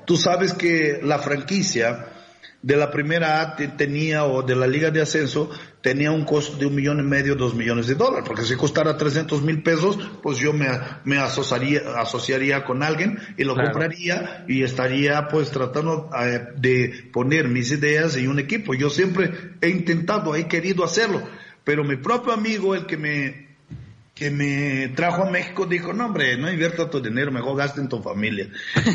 tú 0.05 0.17
sabes 0.17 0.53
que 0.53 1.01
la 1.03 1.19
franquicia 1.19 2.13
de 2.63 2.77
la 2.77 2.91
primera 2.91 3.41
A 3.41 3.57
tenía 3.77 4.25
o 4.25 4.43
de 4.43 4.57
la 4.57 4.67
liga 4.67 4.91
de 4.91 5.01
ascenso 5.01 5.51
tenía 5.83 6.11
un 6.11 6.25
costo 6.25 6.57
de 6.57 6.67
un 6.67 6.75
millón 6.75 6.99
y 6.99 7.05
medio, 7.05 7.37
dos 7.37 7.55
millones 7.55 7.87
de 7.87 7.95
dólares, 7.95 8.25
porque 8.27 8.43
si 8.43 8.57
costara 8.57 8.97
300 8.97 9.41
mil 9.43 9.63
pesos, 9.63 9.97
pues 10.21 10.39
yo 10.39 10.53
me, 10.53 10.67
me 11.05 11.19
asociaría, 11.19 11.83
asociaría 11.97 12.65
con 12.65 12.83
alguien 12.83 13.21
y 13.37 13.45
lo 13.45 13.55
compraría 13.55 14.45
y 14.49 14.65
estaría 14.65 15.29
pues 15.29 15.53
tratando 15.53 16.11
eh, 16.21 16.49
de 16.57 17.09
poner 17.13 17.47
mis 17.47 17.71
ideas 17.71 18.17
en 18.17 18.29
un 18.29 18.41
equipo. 18.41 18.75
Yo 18.75 18.91
siempre 18.91 19.31
he 19.61 19.69
intentado, 19.69 20.35
he 20.35 20.49
querido 20.49 20.83
hacerlo, 20.83 21.23
pero 21.63 21.85
mi 21.85 21.95
propio 21.95 22.33
amigo, 22.33 22.75
el 22.75 22.87
que 22.87 22.97
me 22.97 23.46
que 24.17 24.31
me 24.31 24.89
trajo 24.97 25.25
a 25.25 25.31
México 25.31 25.67
dijo, 25.67 25.93
no 25.93 26.07
hombre, 26.07 26.39
no 26.39 26.51
invierta 26.51 26.89
tu 26.89 27.03
dinero, 27.03 27.31
mejor 27.31 27.55
gaste 27.55 27.83
en 27.83 27.89
tu 27.91 28.03
familia. 28.03 28.49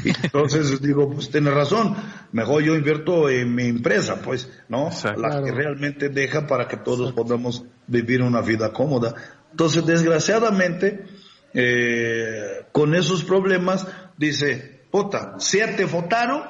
Y 0.03 0.09
entonces 0.23 0.81
digo, 0.81 1.11
pues 1.11 1.29
tiene 1.29 1.51
razón, 1.51 1.95
mejor 2.31 2.63
yo 2.63 2.75
invierto 2.75 3.29
en 3.29 3.53
mi 3.53 3.67
empresa, 3.67 4.19
pues, 4.23 4.49
¿no? 4.67 4.89
La 5.17 5.43
que 5.43 5.51
realmente 5.51 6.09
deja 6.09 6.47
para 6.47 6.67
que 6.67 6.77
todos 6.77 7.13
podamos 7.13 7.63
vivir 7.85 8.23
una 8.23 8.41
vida 8.41 8.73
cómoda. 8.73 9.13
Entonces, 9.51 9.85
desgraciadamente, 9.85 11.05
eh, 11.53 12.65
con 12.71 12.95
esos 12.95 13.23
problemas, 13.23 13.85
dice, 14.17 14.85
puta, 14.89 15.35
siete 15.37 15.85
votaron 15.85 16.41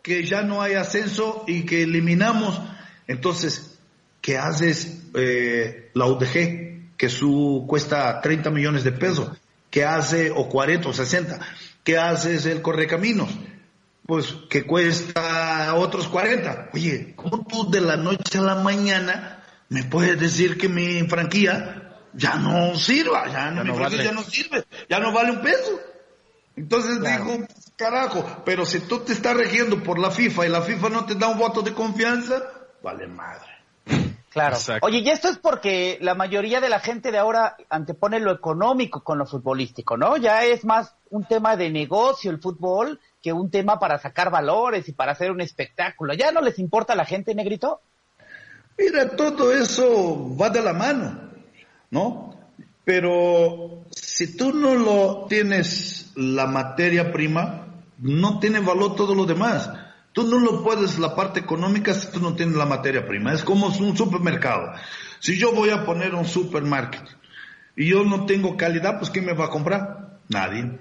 que 0.00 0.22
ya 0.22 0.42
no 0.42 0.62
hay 0.62 0.74
ascenso 0.74 1.42
y 1.48 1.64
que 1.64 1.82
eliminamos. 1.82 2.62
Entonces, 3.08 3.80
¿qué 4.20 4.38
haces 4.38 5.08
eh, 5.12 5.90
la 5.94 6.06
UDG? 6.06 6.75
Que 6.96 7.08
su 7.08 7.64
cuesta 7.68 8.20
30 8.20 8.50
millones 8.50 8.84
de 8.84 8.92
pesos, 8.92 9.30
que 9.70 9.84
hace, 9.84 10.30
o 10.30 10.48
40 10.48 10.88
o 10.88 10.92
60, 10.92 11.38
que 11.84 11.98
hace 11.98 12.50
el 12.50 12.62
correcaminos, 12.62 13.30
pues 14.06 14.34
que 14.48 14.64
cuesta 14.64 15.74
otros 15.74 16.08
40. 16.08 16.70
Oye, 16.72 17.14
¿cómo 17.16 17.44
tú 17.46 17.70
de 17.70 17.80
la 17.80 17.96
noche 17.96 18.38
a 18.38 18.42
la 18.42 18.54
mañana 18.56 19.44
me 19.68 19.84
puedes 19.84 20.18
decir 20.18 20.56
que 20.56 20.68
mi 20.68 21.06
franquía 21.08 22.00
ya 22.14 22.36
no 22.36 22.74
sirva, 22.76 23.30
ya, 23.30 23.50
no, 23.50 23.64
mi 23.64 23.72
franquía 23.76 24.04
ya 24.04 24.12
no 24.12 24.22
sirve, 24.22 24.64
ya 24.88 25.00
no 25.00 25.12
vale 25.12 25.32
un 25.32 25.42
peso? 25.42 25.80
Entonces 26.56 27.02
dijo, 27.02 27.46
carajo, 27.76 28.42
pero 28.46 28.64
si 28.64 28.80
tú 28.80 29.00
te 29.00 29.12
estás 29.12 29.36
regiendo 29.36 29.82
por 29.82 29.98
la 29.98 30.10
FIFA 30.10 30.46
y 30.46 30.48
la 30.48 30.62
FIFA 30.62 30.88
no 30.88 31.04
te 31.04 31.14
da 31.14 31.28
un 31.28 31.38
voto 31.38 31.60
de 31.60 31.74
confianza, 31.74 32.42
vale 32.82 33.06
madre. 33.06 33.55
Claro. 34.36 34.58
Oye, 34.82 34.98
y 34.98 35.08
esto 35.08 35.30
es 35.30 35.38
porque 35.38 35.96
la 36.02 36.14
mayoría 36.14 36.60
de 36.60 36.68
la 36.68 36.78
gente 36.78 37.10
de 37.10 37.16
ahora 37.16 37.56
antepone 37.70 38.20
lo 38.20 38.32
económico 38.32 39.02
con 39.02 39.16
lo 39.16 39.24
futbolístico, 39.24 39.96
¿no? 39.96 40.18
Ya 40.18 40.44
es 40.44 40.62
más 40.66 40.94
un 41.08 41.24
tema 41.24 41.56
de 41.56 41.70
negocio 41.70 42.30
el 42.30 42.38
fútbol 42.38 43.00
que 43.22 43.32
un 43.32 43.50
tema 43.50 43.78
para 43.78 43.98
sacar 43.98 44.30
valores 44.30 44.86
y 44.90 44.92
para 44.92 45.12
hacer 45.12 45.30
un 45.30 45.40
espectáculo. 45.40 46.12
¿Ya 46.12 46.32
no 46.32 46.42
les 46.42 46.58
importa 46.58 46.92
a 46.92 46.96
la 46.96 47.06
gente, 47.06 47.34
negrito? 47.34 47.80
Mira, 48.76 49.08
todo 49.16 49.54
eso 49.54 50.36
va 50.36 50.50
de 50.50 50.60
la 50.60 50.74
mano, 50.74 51.30
¿no? 51.90 52.38
Pero 52.84 53.86
si 53.90 54.36
tú 54.36 54.52
no 54.52 54.74
lo 54.74 55.24
tienes 55.30 56.12
la 56.14 56.46
materia 56.46 57.10
prima, 57.10 57.68
no 58.00 58.38
tiene 58.38 58.60
valor 58.60 58.96
todo 58.96 59.14
lo 59.14 59.24
demás. 59.24 59.70
Tú 60.16 60.24
no 60.24 60.38
lo 60.38 60.62
puedes 60.62 60.98
la 60.98 61.14
parte 61.14 61.40
económica 61.40 61.92
si 61.92 62.10
tú 62.10 62.20
no 62.20 62.34
tienes 62.34 62.56
la 62.56 62.64
materia 62.64 63.06
prima. 63.06 63.34
Es 63.34 63.44
como 63.44 63.66
un 63.66 63.94
supermercado. 63.98 64.72
Si 65.18 65.36
yo 65.38 65.52
voy 65.52 65.68
a 65.68 65.84
poner 65.84 66.14
un 66.14 66.24
supermercado 66.24 67.04
y 67.76 67.88
yo 67.88 68.02
no 68.02 68.24
tengo 68.24 68.56
calidad, 68.56 68.98
pues 68.98 69.10
¿quién 69.10 69.26
me 69.26 69.34
va 69.34 69.44
a 69.44 69.50
comprar? 69.50 70.20
Nadie. 70.30 70.80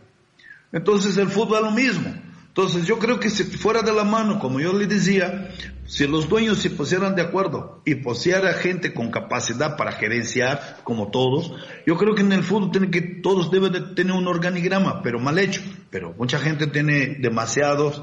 Entonces 0.71 1.17
el 1.17 1.27
fútbol 1.27 1.57
es 1.57 1.63
lo 1.65 1.71
mismo. 1.71 2.15
Entonces 2.47 2.87
yo 2.87 2.97
creo 2.97 3.19
que 3.19 3.29
si 3.29 3.43
fuera 3.43 3.81
de 3.81 3.91
la 3.91 4.05
mano, 4.05 4.39
como 4.39 4.61
yo 4.61 4.71
le 4.71 4.87
decía, 4.87 5.49
si 5.85 6.07
los 6.07 6.29
dueños 6.29 6.59
se 6.59 6.69
pusieran 6.69 7.15
de 7.15 7.23
acuerdo 7.23 7.81
y 7.83 7.95
pusiera 7.95 8.53
gente 8.53 8.93
con 8.93 9.11
capacidad 9.11 9.75
para 9.75 9.91
gerenciar, 9.91 10.77
como 10.85 11.11
todos, 11.11 11.51
yo 11.85 11.97
creo 11.97 12.15
que 12.15 12.21
en 12.21 12.31
el 12.31 12.43
fútbol 12.43 12.71
tiene 12.71 12.89
que, 12.89 13.01
todos 13.01 13.51
deben 13.51 13.73
de 13.73 13.81
tener 13.81 14.13
un 14.13 14.29
organigrama, 14.29 15.01
pero 15.03 15.19
mal 15.19 15.37
hecho. 15.39 15.61
Pero 15.89 16.15
mucha 16.17 16.39
gente 16.39 16.67
tiene 16.67 17.17
demasiados 17.19 18.01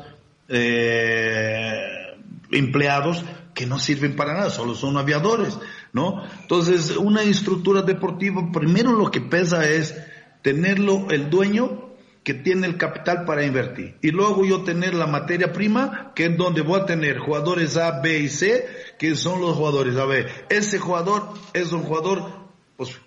eh, 0.52 2.16
empleados 2.50 3.24
que 3.54 3.66
no 3.66 3.78
sirven 3.78 4.16
para 4.16 4.34
nada, 4.34 4.50
solo 4.50 4.74
son 4.74 4.96
aviadores, 4.96 5.58
¿no? 5.92 6.22
Entonces, 6.42 6.96
una 6.96 7.22
estructura 7.22 7.82
deportiva, 7.82 8.50
primero 8.52 8.92
lo 8.92 9.10
que 9.10 9.20
pesa 9.20 9.68
es 9.68 9.94
tenerlo 10.42 11.08
el 11.10 11.30
dueño 11.30 11.90
que 12.24 12.34
tiene 12.34 12.66
el 12.66 12.76
capital 12.76 13.24
para 13.24 13.44
invertir. 13.44 13.96
Y 14.00 14.10
luego 14.10 14.44
yo 14.44 14.62
tener 14.62 14.94
la 14.94 15.06
materia 15.06 15.52
prima, 15.52 16.12
que 16.14 16.26
es 16.26 16.36
donde 16.36 16.62
voy 16.62 16.80
a 16.80 16.86
tener 16.86 17.18
jugadores 17.18 17.76
A, 17.76 18.00
B 18.00 18.18
y 18.18 18.28
C, 18.28 18.66
que 18.98 19.16
son 19.16 19.40
los 19.40 19.56
jugadores 19.56 19.96
A, 19.96 20.04
B. 20.04 20.26
Ese 20.48 20.78
jugador 20.78 21.30
es 21.52 21.72
un 21.72 21.82
jugador, 21.82 22.30
pues, 22.76 23.00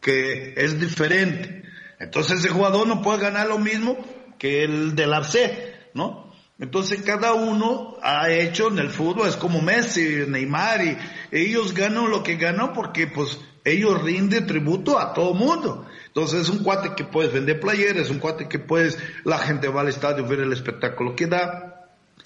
que 0.00 0.54
es 0.56 0.78
diferente. 0.78 1.62
Entonces 1.98 2.40
ese 2.40 2.48
jugador 2.48 2.86
no 2.86 3.00
puede 3.00 3.20
ganar 3.20 3.46
lo 3.46 3.58
mismo 3.58 3.96
que 4.38 4.64
el 4.64 4.94
del 4.96 5.12
C, 5.24 5.74
¿no? 5.94 6.31
Entonces 6.58 7.02
cada 7.02 7.34
uno 7.34 7.96
ha 8.02 8.30
hecho 8.30 8.68
en 8.68 8.78
el 8.78 8.90
fútbol, 8.90 9.28
es 9.28 9.36
como 9.36 9.60
Messi, 9.60 10.24
Neymar, 10.28 10.84
y 10.84 10.96
ellos 11.32 11.74
ganan 11.74 12.10
lo 12.10 12.22
que 12.22 12.36
ganan 12.36 12.72
porque 12.72 13.06
pues 13.06 13.38
ellos 13.64 14.02
rinden 14.02 14.46
tributo 14.46 14.98
a 14.98 15.12
todo 15.12 15.34
mundo. 15.34 15.86
Entonces 16.06 16.42
es 16.42 16.48
un 16.50 16.62
cuate 16.62 16.94
que 16.94 17.04
puedes 17.04 17.32
vender 17.32 17.58
playeras, 17.58 18.06
es 18.06 18.10
un 18.10 18.18
cuate 18.18 18.48
que 18.48 18.58
puedes, 18.58 18.98
la 19.24 19.38
gente 19.38 19.68
va 19.68 19.80
al 19.80 19.88
estadio 19.88 20.26
ver 20.26 20.40
el 20.40 20.52
espectáculo 20.52 21.16
que 21.16 21.26
da, 21.26 21.72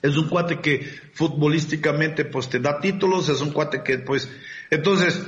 es 0.03 0.17
un 0.17 0.29
cuate 0.29 0.61
que 0.61 0.87
futbolísticamente 1.15 2.25
pues 2.25 2.49
te 2.49 2.61
da 2.61 2.81
títulos, 2.81 3.29
es 3.29 3.41
un 3.41 3.53
cuate 3.53 3.83
que 3.83 3.99
pues, 3.99 4.29
entonces, 4.71 5.23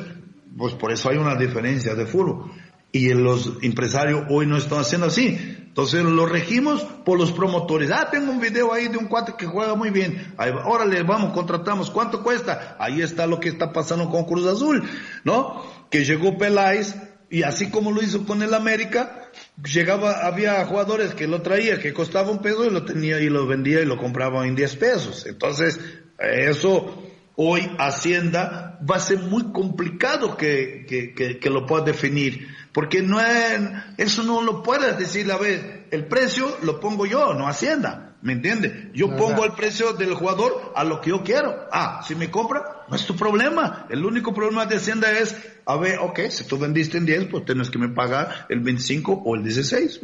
pues 0.56 0.74
por 0.74 0.92
eso 0.92 1.08
hay 1.08 1.16
una 1.16 1.36
diferencia 1.36 1.94
de 1.94 2.06
fútbol. 2.06 2.52
Y 2.90 3.12
los 3.12 3.58
empresarios 3.62 4.24
hoy 4.30 4.46
no 4.46 4.56
están 4.56 4.80
haciendo 4.80 5.08
así. 5.08 5.67
Entonces 5.78 6.02
lo 6.02 6.26
regimos 6.26 6.82
por 7.04 7.20
los 7.20 7.30
promotores. 7.30 7.92
Ah, 7.92 8.08
tengo 8.10 8.32
un 8.32 8.40
video 8.40 8.72
ahí 8.72 8.88
de 8.88 8.98
un 8.98 9.06
cuate 9.06 9.34
que 9.38 9.46
juega 9.46 9.76
muy 9.76 9.90
bien. 9.90 10.34
Ahí, 10.36 10.50
órale, 10.64 11.04
vamos, 11.04 11.32
contratamos. 11.32 11.88
¿Cuánto 11.88 12.24
cuesta? 12.24 12.74
Ahí 12.80 13.00
está 13.00 13.28
lo 13.28 13.38
que 13.38 13.48
está 13.48 13.72
pasando 13.72 14.10
con 14.10 14.24
Cruz 14.24 14.44
Azul, 14.48 14.82
¿no? 15.22 15.64
Que 15.88 16.04
llegó 16.04 16.36
Peláez 16.36 16.96
y 17.30 17.44
así 17.44 17.70
como 17.70 17.92
lo 17.92 18.02
hizo 18.02 18.26
con 18.26 18.42
el 18.42 18.54
América, 18.54 19.30
llegaba, 19.72 20.26
había 20.26 20.66
jugadores 20.66 21.14
que 21.14 21.28
lo 21.28 21.42
traía, 21.42 21.78
que 21.78 21.94
costaba 21.94 22.32
un 22.32 22.42
peso 22.42 22.64
y 22.64 22.70
lo 22.70 22.84
tenía 22.84 23.20
y 23.20 23.28
lo 23.28 23.46
vendía 23.46 23.80
y 23.80 23.86
lo 23.86 23.98
compraba 23.98 24.48
en 24.48 24.56
10 24.56 24.76
pesos. 24.78 25.26
Entonces, 25.26 25.78
eso 26.18 27.07
hoy 27.40 27.70
Hacienda 27.78 28.80
va 28.88 28.96
a 28.96 29.00
ser 29.00 29.18
muy 29.18 29.52
complicado 29.52 30.36
que, 30.36 30.84
que, 30.88 31.38
que, 31.38 31.50
lo 31.50 31.66
pueda 31.66 31.84
definir, 31.84 32.48
porque 32.72 33.00
no 33.00 33.20
es, 33.20 33.60
eso 33.96 34.24
no 34.24 34.42
lo 34.42 34.60
puedes 34.64 34.98
decir, 34.98 35.30
a 35.30 35.36
ver, 35.36 35.86
el 35.92 36.06
precio 36.06 36.58
lo 36.62 36.80
pongo 36.80 37.06
yo, 37.06 37.34
no 37.34 37.46
Hacienda, 37.46 38.16
¿me 38.22 38.32
entiendes? 38.32 38.92
Yo 38.92 39.16
pongo 39.16 39.44
el 39.44 39.52
precio 39.52 39.92
del 39.92 40.14
jugador 40.14 40.72
a 40.74 40.82
lo 40.82 41.00
que 41.00 41.10
yo 41.10 41.22
quiero. 41.22 41.54
Ah, 41.70 42.02
si 42.04 42.16
me 42.16 42.28
compra, 42.28 42.84
no 42.88 42.96
es 42.96 43.06
tu 43.06 43.14
problema. 43.14 43.86
El 43.88 44.04
único 44.04 44.34
problema 44.34 44.66
de 44.66 44.76
Hacienda 44.76 45.12
es, 45.12 45.36
a 45.64 45.76
ver, 45.76 46.00
ok, 46.00 46.18
si 46.30 46.44
tú 46.44 46.58
vendiste 46.58 46.98
en 46.98 47.06
10, 47.06 47.26
pues 47.26 47.44
tienes 47.44 47.70
que 47.70 47.78
me 47.78 47.88
pagar 47.88 48.46
el 48.48 48.58
25 48.60 49.12
o 49.12 49.36
el 49.36 49.44
16 49.44 50.00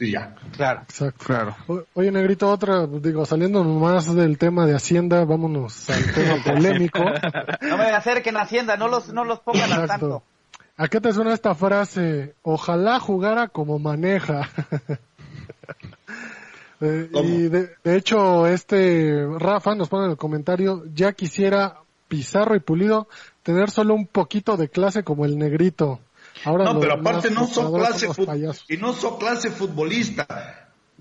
y 0.00 0.12
ya. 0.12 0.34
Claro. 0.56 0.82
Exacto. 0.82 1.24
Claro. 1.24 1.56
oye, 1.94 2.10
Negrito, 2.10 2.50
otra, 2.50 2.86
digo, 2.86 3.24
saliendo 3.26 3.64
más 3.64 4.14
del 4.14 4.38
tema 4.38 4.66
de 4.66 4.74
Hacienda, 4.74 5.24
vámonos 5.24 5.88
al 5.90 6.12
tema 6.12 6.36
polémico. 6.44 7.04
no 7.62 7.78
me 7.78 7.84
acerquen 7.84 8.36
a 8.36 8.42
Hacienda, 8.42 8.76
no 8.76 8.88
los, 8.88 9.12
no 9.12 9.24
los 9.24 9.40
pongan 9.40 9.72
al 9.72 9.86
tanto. 9.86 10.22
¿A 10.76 10.86
qué 10.86 11.00
te 11.00 11.12
suena 11.12 11.34
esta 11.34 11.54
frase? 11.56 12.34
Ojalá 12.42 13.00
jugara 13.00 13.48
como 13.48 13.78
maneja. 13.78 14.48
Eh, 16.80 17.10
y 17.12 17.48
de, 17.48 17.74
hecho, 17.84 18.46
este 18.46 19.26
Rafa 19.36 19.74
nos 19.74 19.88
pone 19.88 20.04
en 20.04 20.12
el 20.12 20.16
comentario, 20.16 20.84
ya 20.94 21.12
quisiera 21.12 21.80
Pizarro 22.06 22.54
y 22.54 22.60
Pulido 22.60 23.08
tener 23.42 23.70
solo 23.70 23.94
un 23.94 24.06
poquito 24.06 24.56
de 24.56 24.68
clase 24.68 25.02
como 25.02 25.24
el 25.24 25.38
negrito 25.38 25.98
no, 26.44 26.80
pero 26.80 26.94
aparte 26.94 27.30
no 27.30 27.46
son 27.46 27.72
clase 27.72 28.08
y 28.68 28.76
no 28.76 28.92
son 28.92 29.18
clase 29.18 29.50
futbolista, 29.50 30.26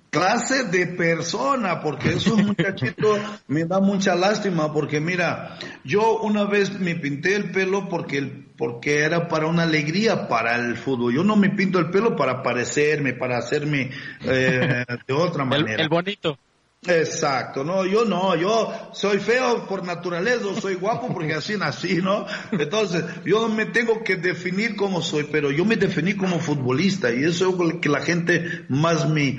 clase 0.09 0.65
de 0.65 0.87
persona, 0.87 1.81
porque 1.81 2.09
esos 2.09 2.37
muchachitos 2.37 3.19
me 3.47 3.65
da 3.65 3.79
mucha 3.79 4.15
lástima, 4.15 4.73
porque 4.73 4.99
mira, 4.99 5.57
yo 5.83 6.19
una 6.19 6.45
vez 6.45 6.79
me 6.79 6.95
pinté 6.95 7.35
el 7.35 7.51
pelo 7.51 7.89
porque 7.89 8.45
porque 8.57 9.01
era 9.01 9.27
para 9.27 9.45
una 9.45 9.63
alegría 9.63 10.27
para 10.27 10.55
el 10.55 10.77
fútbol. 10.77 11.13
Yo 11.13 11.23
no 11.23 11.35
me 11.35 11.51
pinto 11.51 11.77
el 11.77 11.91
pelo 11.91 12.15
para 12.15 12.41
parecerme, 12.41 13.13
para 13.13 13.37
hacerme 13.37 13.91
eh, 14.23 14.83
de 15.07 15.13
otra 15.13 15.45
manera. 15.45 15.83
el 15.83 15.89
bonito. 15.89 16.39
Exacto, 16.87 17.63
no, 17.63 17.85
yo 17.85 18.05
no, 18.05 18.35
yo 18.35 18.73
soy 18.93 19.19
feo 19.19 19.67
por 19.67 19.85
naturaleza, 19.85 20.45
soy 20.59 20.75
guapo 20.75 21.13
porque 21.13 21.33
así 21.33 21.57
nací, 21.57 21.95
¿no? 22.01 22.25
Entonces, 22.51 23.03
yo 23.25 23.49
me 23.49 23.65
tengo 23.65 24.03
que 24.03 24.15
definir 24.15 24.75
como 24.75 25.01
soy, 25.01 25.27
pero 25.31 25.51
yo 25.51 25.65
me 25.65 25.75
definí 25.75 26.15
como 26.15 26.39
futbolista 26.39 27.13
y 27.13 27.23
eso 27.23 27.49
es 27.49 27.57
lo 27.57 27.81
que 27.81 27.89
la 27.89 28.01
gente 28.01 28.65
más 28.69 29.09
me, 29.09 29.37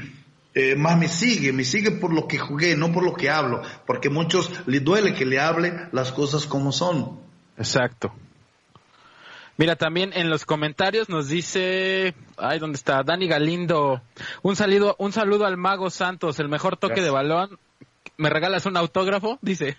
eh, 0.54 0.76
más 0.76 0.98
me 0.98 1.08
sigue, 1.08 1.52
me 1.52 1.64
sigue 1.64 1.92
por 1.92 2.12
lo 2.12 2.28
que 2.28 2.38
jugué, 2.38 2.76
no 2.76 2.92
por 2.92 3.02
lo 3.02 3.14
que 3.14 3.30
hablo, 3.30 3.62
porque 3.86 4.10
muchos 4.10 4.50
les 4.66 4.84
duele 4.84 5.14
que 5.14 5.24
le 5.24 5.40
hable 5.40 5.88
las 5.92 6.12
cosas 6.12 6.46
como 6.46 6.70
son. 6.70 7.18
Exacto. 7.56 8.12
Mira, 9.58 9.74
también 9.74 10.12
en 10.14 10.30
los 10.30 10.46
comentarios 10.46 11.08
nos 11.08 11.26
dice, 11.26 12.14
ay, 12.36 12.60
¿dónde 12.60 12.76
está? 12.76 13.02
Dani 13.02 13.26
Galindo. 13.26 14.00
Un 14.42 14.54
saludo, 14.54 14.94
un 15.00 15.10
saludo 15.10 15.46
al 15.46 15.56
Mago 15.56 15.90
Santos, 15.90 16.38
el 16.38 16.48
mejor 16.48 16.76
toque 16.76 17.02
de 17.02 17.10
balón. 17.10 17.58
¿Me 18.16 18.30
regalas 18.30 18.66
un 18.66 18.76
autógrafo? 18.76 19.36
Dice. 19.42 19.76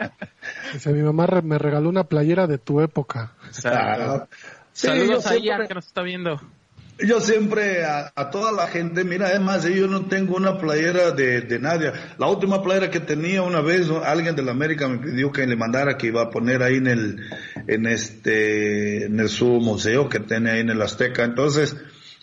dice, 0.72 0.92
mi 0.94 1.02
mamá 1.02 1.26
me 1.42 1.58
regaló 1.58 1.90
una 1.90 2.04
playera 2.04 2.46
de 2.46 2.56
tu 2.56 2.80
época. 2.80 3.32
Saludos 4.72 5.26
a 5.26 5.36
Ian 5.36 5.68
que 5.68 5.74
nos 5.74 5.86
está 5.86 6.00
viendo. 6.00 6.40
Yo 7.04 7.20
siempre 7.20 7.84
a, 7.84 8.30
toda 8.30 8.52
la 8.52 8.68
gente, 8.68 9.02
mira, 9.02 9.26
además 9.28 9.64
yo 9.64 9.88
no 9.88 10.06
tengo 10.06 10.36
una 10.36 10.58
playera 10.58 11.10
de, 11.10 11.40
de 11.40 11.58
nadie. 11.58 11.92
La 12.18 12.28
última 12.28 12.62
playera 12.62 12.90
que 12.90 13.00
tenía 13.00 13.42
una 13.42 13.60
vez, 13.60 13.88
alguien 14.04 14.36
de 14.36 14.42
la 14.42 14.52
América 14.52 14.88
me 14.88 14.98
pidió 14.98 15.32
que 15.32 15.46
le 15.46 15.56
mandara 15.56 15.98
que 15.98 16.08
iba 16.08 16.22
a 16.22 16.30
poner 16.30 16.62
ahí 16.62 16.76
en 16.76 16.86
el, 16.86 17.30
en 17.66 17.86
este, 17.86 19.06
en 19.06 19.18
el 19.18 19.28
su 19.28 19.46
museo 19.46 20.08
que 20.08 20.20
tiene 20.20 20.52
ahí 20.52 20.60
en 20.60 20.70
el 20.70 20.80
Azteca. 20.80 21.24
Entonces, 21.24 21.76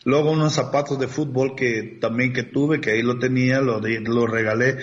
luego 0.05 0.31
unos 0.31 0.53
zapatos 0.53 0.97
de 0.97 1.07
fútbol 1.07 1.55
que 1.55 1.97
también 1.99 2.31
que 2.31 2.43
tuve, 2.43 2.79
que 2.79 2.91
ahí 2.91 3.01
lo 3.01 3.19
tenía, 3.19 3.59
lo, 3.59 3.81
lo 3.81 4.27
regalé. 4.27 4.77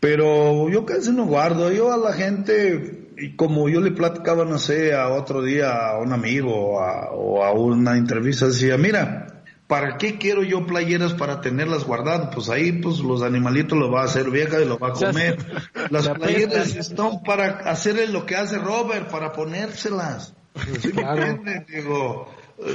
Pero 0.00 0.68
yo 0.68 0.84
casi 0.84 1.12
no 1.12 1.26
guardo. 1.26 1.70
Yo 1.70 1.92
a 1.92 1.96
la 1.96 2.12
gente, 2.12 3.01
y 3.16 3.36
como 3.36 3.68
yo 3.68 3.80
le 3.80 3.90
platicaba, 3.90 4.44
no 4.44 4.58
sé, 4.58 4.94
a 4.94 5.08
otro 5.08 5.42
día 5.42 5.70
a 5.70 5.98
un 5.98 6.12
amigo 6.12 6.78
o 6.78 7.44
a 7.44 7.52
una 7.52 7.96
entrevista, 7.96 8.46
decía, 8.46 8.76
mira, 8.76 9.42
¿para 9.72 9.96
qué 9.96 10.18
quiero 10.18 10.42
yo 10.42 10.66
playeras 10.66 11.14
para 11.14 11.40
tenerlas 11.40 11.84
guardadas? 11.84 12.34
Pues 12.34 12.50
ahí, 12.50 12.72
pues 12.72 12.98
los 12.98 13.22
animalitos 13.22 13.78
lo 13.78 13.90
va 13.90 14.02
a 14.02 14.04
hacer 14.04 14.30
vieja 14.30 14.60
y 14.60 14.66
lo 14.66 14.78
va 14.78 14.88
a 14.88 14.92
comer. 14.92 15.38
Las 15.90 16.10
playeras 16.10 16.76
están 16.76 17.22
para 17.22 17.60
hacerle 17.70 18.06
lo 18.08 18.26
que 18.26 18.36
hace 18.36 18.58
Robert, 18.58 19.10
para 19.10 19.32
ponérselas. 19.32 20.34
Digo, 21.74 22.28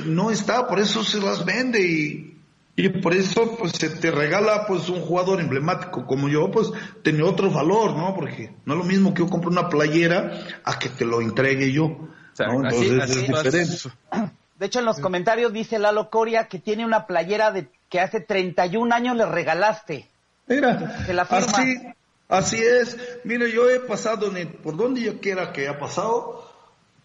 no 0.06 0.32
está, 0.32 0.68
por 0.68 0.80
eso 0.80 1.04
se 1.04 1.20
las 1.20 1.46
vende 1.46 1.82
y 1.82 2.37
y 2.80 2.90
por 2.90 3.16
eso, 3.16 3.58
pues, 3.58 3.72
se 3.72 3.90
te 3.90 4.12
regala, 4.12 4.68
pues, 4.68 4.88
un 4.88 5.02
jugador 5.02 5.42
emblemático 5.42 6.06
como 6.06 6.30
yo, 6.30 6.52
pues, 6.52 6.72
tiene 7.04 7.24
otro 7.24 7.50
valor, 7.50 7.96
¿no? 7.96 8.14
Porque 8.14 8.54
no 8.66 8.76
es 8.76 8.78
lo 8.78 8.86
mismo 8.86 9.16
que 9.16 9.24
yo 9.24 9.30
compre 9.30 9.50
una 9.50 9.68
playera 9.68 10.62
a 10.64 10.78
que 10.78 10.90
te 10.90 11.04
lo 11.04 11.20
entregue 11.20 11.72
yo. 11.72 12.08
Entonces 12.38 12.92
es 12.92 13.16
diferente. 13.16 13.90
De 14.60 14.66
hecho, 14.68 14.80
en 14.80 14.86
los 14.86 15.00
comentarios 15.00 15.54
dice 15.54 15.80
Lalo 15.80 16.12
Coria 16.12 16.48
que 16.48 16.60
tiene 16.60 16.86
una 16.86 17.08
playera 17.08 17.52
de 17.52 17.68
que 17.90 18.00
hace 18.00 18.20
31 18.20 18.94
años 18.94 19.18
le 19.18 19.26
regalaste. 19.26 20.08
Mira, 20.48 20.98
así, 21.30 21.78
así 22.30 22.58
es. 22.58 22.96
Mira, 23.24 23.48
yo 23.48 23.70
he 23.72 23.80
pasado 23.80 24.32
por 24.64 24.78
donde 24.78 25.02
yo 25.02 25.20
quiera 25.20 25.52
que 25.52 25.68
haya 25.68 25.80
pasado, 25.80 26.48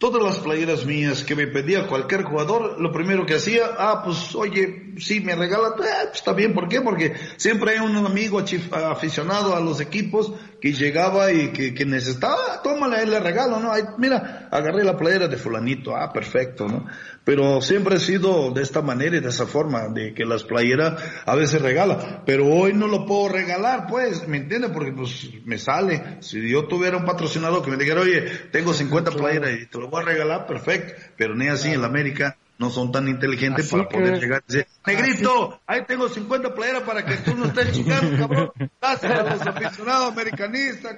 todas 0.03 0.21
las 0.21 0.39
playeras 0.39 0.85
mías 0.85 1.23
que 1.23 1.37
me 1.37 1.47
pedía 1.47 1.87
cualquier 1.87 2.25
jugador, 2.25 2.81
lo 2.81 2.91
primero 2.91 3.25
que 3.25 3.35
hacía, 3.35 3.67
ah, 3.79 4.03
pues 4.05 4.35
oye, 4.35 4.95
sí, 4.99 5.21
me 5.21 5.37
regala, 5.37 5.77
pues, 5.77 5.89
está 6.13 6.33
bien, 6.33 6.55
¿por 6.55 6.69
qué? 6.69 6.81
Porque 6.81 7.15
siempre 7.37 7.71
hay 7.71 7.79
un 7.79 7.95
amigo 8.05 8.43
aficionado 8.73 9.55
a 9.55 9.61
los 9.61 9.81
equipos 9.81 10.33
que 10.63 10.73
llegaba 10.73 11.33
y 11.33 11.49
que, 11.49 11.75
que 11.75 11.85
necesitaba, 11.85 12.63
tómale, 12.63 13.05
le 13.05 13.19
regalo, 13.19 13.59
¿no? 13.59 13.73
mira, 13.99 14.47
agarré 14.49 14.85
la 14.85 14.97
playera 14.97 15.27
de 15.27 15.37
fulanito, 15.37 15.97
ah, 15.97 16.13
perfecto, 16.13 16.69
¿no? 16.69 16.87
Pero 17.25 17.61
siempre 17.61 17.97
he 17.97 17.99
sido 17.99 18.53
de 18.53 18.63
esta 18.63 18.81
manera 18.81 19.17
y 19.17 19.21
de 19.21 19.29
esa 19.29 19.45
forma, 19.45 19.89
de 19.89 20.15
que 20.15 20.25
las 20.25 20.45
playeras 20.45 21.03
a 21.27 21.35
veces 21.35 21.61
regala, 21.61 22.23
pero 22.25 22.47
hoy 22.47 22.75
no 22.75 22.87
lo 22.87 23.05
puedo 23.07 23.29
regalar, 23.29 23.89
pues, 23.89 24.29
¿me 24.29 24.37
entiendes? 24.37 24.71
Porque 24.71 24.93
pues 24.93 25.31
me 25.45 25.59
sale, 25.59 26.19
si 26.21 26.49
yo 26.49 26.69
tuviera 26.69 26.97
un 26.97 27.07
patrocinador 27.07 27.65
que 27.65 27.71
me 27.73 27.77
dijera, 27.77 28.03
oye, 28.03 28.21
tengo 28.53 28.73
50 28.73 29.11
playeras 29.11 29.51
y 29.61 29.67
te 29.67 29.79
lo 29.79 29.91
voy 29.91 30.03
a 30.03 30.07
regalar, 30.07 30.47
perfecto, 30.47 30.95
pero 31.17 31.35
ni 31.35 31.49
así 31.49 31.71
en 31.71 31.81
la 31.81 31.89
América 31.89 32.37
no 32.59 32.71
son 32.71 32.93
tan 32.93 33.09
inteligentes 33.09 33.71
para 33.71 33.89
poder 33.89 34.21
llegar 34.21 34.43
y 34.49 34.53
decir, 34.53 34.67
negrito, 34.87 35.61
ahí 35.67 35.81
tengo 35.87 36.09
50 36.09 36.55
playeras 36.55 36.83
para 36.83 37.05
que 37.05 37.17
tú 37.17 37.35
no 37.35 37.47
estés 37.47 37.73
chingando, 37.73 38.17
cabrón, 38.17 38.53
gracias 38.81 39.13
a 39.13 39.23
los 39.23 39.43
aficionados 39.43 40.13
americanistas. 40.13 40.97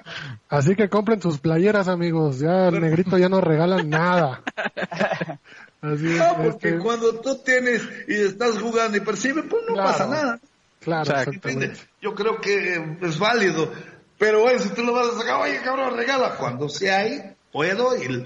Así 0.49 0.75
que 0.75 0.89
compren 0.89 1.21
sus 1.21 1.39
playeras, 1.39 1.87
amigos, 1.87 2.39
ya 2.39 2.67
el 2.67 2.81
negrito 2.81 3.17
ya 3.17 3.29
no 3.29 3.41
regalan 3.41 3.89
nada. 3.89 4.43
no, 5.81 6.37
porque 6.43 6.77
cuando 6.77 7.19
tú 7.19 7.39
tienes 7.43 7.81
y 8.07 8.13
estás 8.13 8.59
jugando 8.59 8.97
y 8.97 9.01
percibes, 9.01 9.45
pues 9.49 9.63
no 9.67 9.75
pasa 9.75 10.07
nada. 10.07 10.39
Claro, 10.81 11.31
Yo 11.99 12.13
creo 12.13 12.39
que 12.39 12.95
es 13.01 13.17
válido. 13.17 13.71
Pero 14.19 14.41
bueno, 14.41 14.59
si 14.59 14.69
tú 14.69 14.83
lo 14.83 14.93
vas 14.93 15.07
a 15.07 15.17
sacar, 15.17 15.41
oye, 15.41 15.59
cabrón, 15.63 15.97
regala. 15.97 16.35
Cuando 16.37 16.69
sea 16.69 16.99
ahí, 16.99 17.21
puedo 17.51 17.97
y 17.97 18.23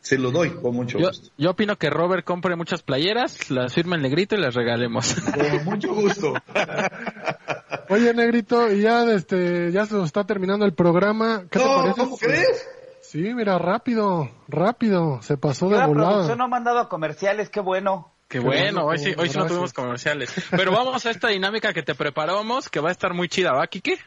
se 0.00 0.18
lo 0.18 0.30
doy 0.30 0.50
con 0.50 0.74
mucho 0.74 0.98
gusto. 0.98 1.30
Yo 1.36 1.50
opino 1.50 1.76
que 1.76 1.90
Robert 1.90 2.24
compre 2.24 2.56
muchas 2.56 2.82
playeras, 2.82 3.50
las 3.50 3.74
firme 3.74 3.96
el 3.96 4.02
negrito 4.02 4.34
y 4.34 4.38
las 4.38 4.54
regalemos. 4.54 5.14
Con 5.34 5.64
mucho 5.64 5.94
gusto. 5.94 6.34
Oye, 7.88 8.14
negrito, 8.14 8.72
y 8.72 8.82
ya, 8.82 9.04
este, 9.04 9.72
ya 9.72 9.84
se 9.86 9.94
nos 9.94 10.06
está 10.06 10.24
terminando 10.24 10.64
el 10.64 10.74
programa. 10.74 11.44
¿Qué 11.50 11.58
te 11.58 11.64
parece? 11.64 12.00
¿Cómo 12.00 12.16
crees? 12.16 12.68
Sí, 13.02 13.34
mira, 13.34 13.58
rápido, 13.58 14.30
rápido, 14.46 15.20
se 15.22 15.36
pasó 15.36 15.68
de 15.68 15.84
volada. 15.84 15.92
La 15.92 16.08
producción 16.12 16.38
no 16.38 16.44
ha 16.44 16.48
mandado 16.48 16.88
comerciales, 16.88 17.50
qué 17.50 17.60
bueno. 17.60 18.12
Qué 18.28 18.38
bueno, 18.38 18.84
hoy 18.84 18.98
sí, 18.98 19.12
hoy 19.18 19.28
sí 19.28 19.36
no 19.36 19.46
tuvimos 19.46 19.72
comerciales. 19.72 20.32
Pero 20.52 20.70
vamos 20.70 21.04
a 21.04 21.10
esta 21.10 21.28
dinámica 21.28 21.72
que 21.72 21.82
te 21.82 21.96
preparamos, 21.96 22.68
que 22.68 22.78
va 22.78 22.90
a 22.90 22.92
estar 22.92 23.12
muy 23.12 23.28
chida, 23.28 23.52
¿va, 23.52 23.66
Kike? 23.66 23.98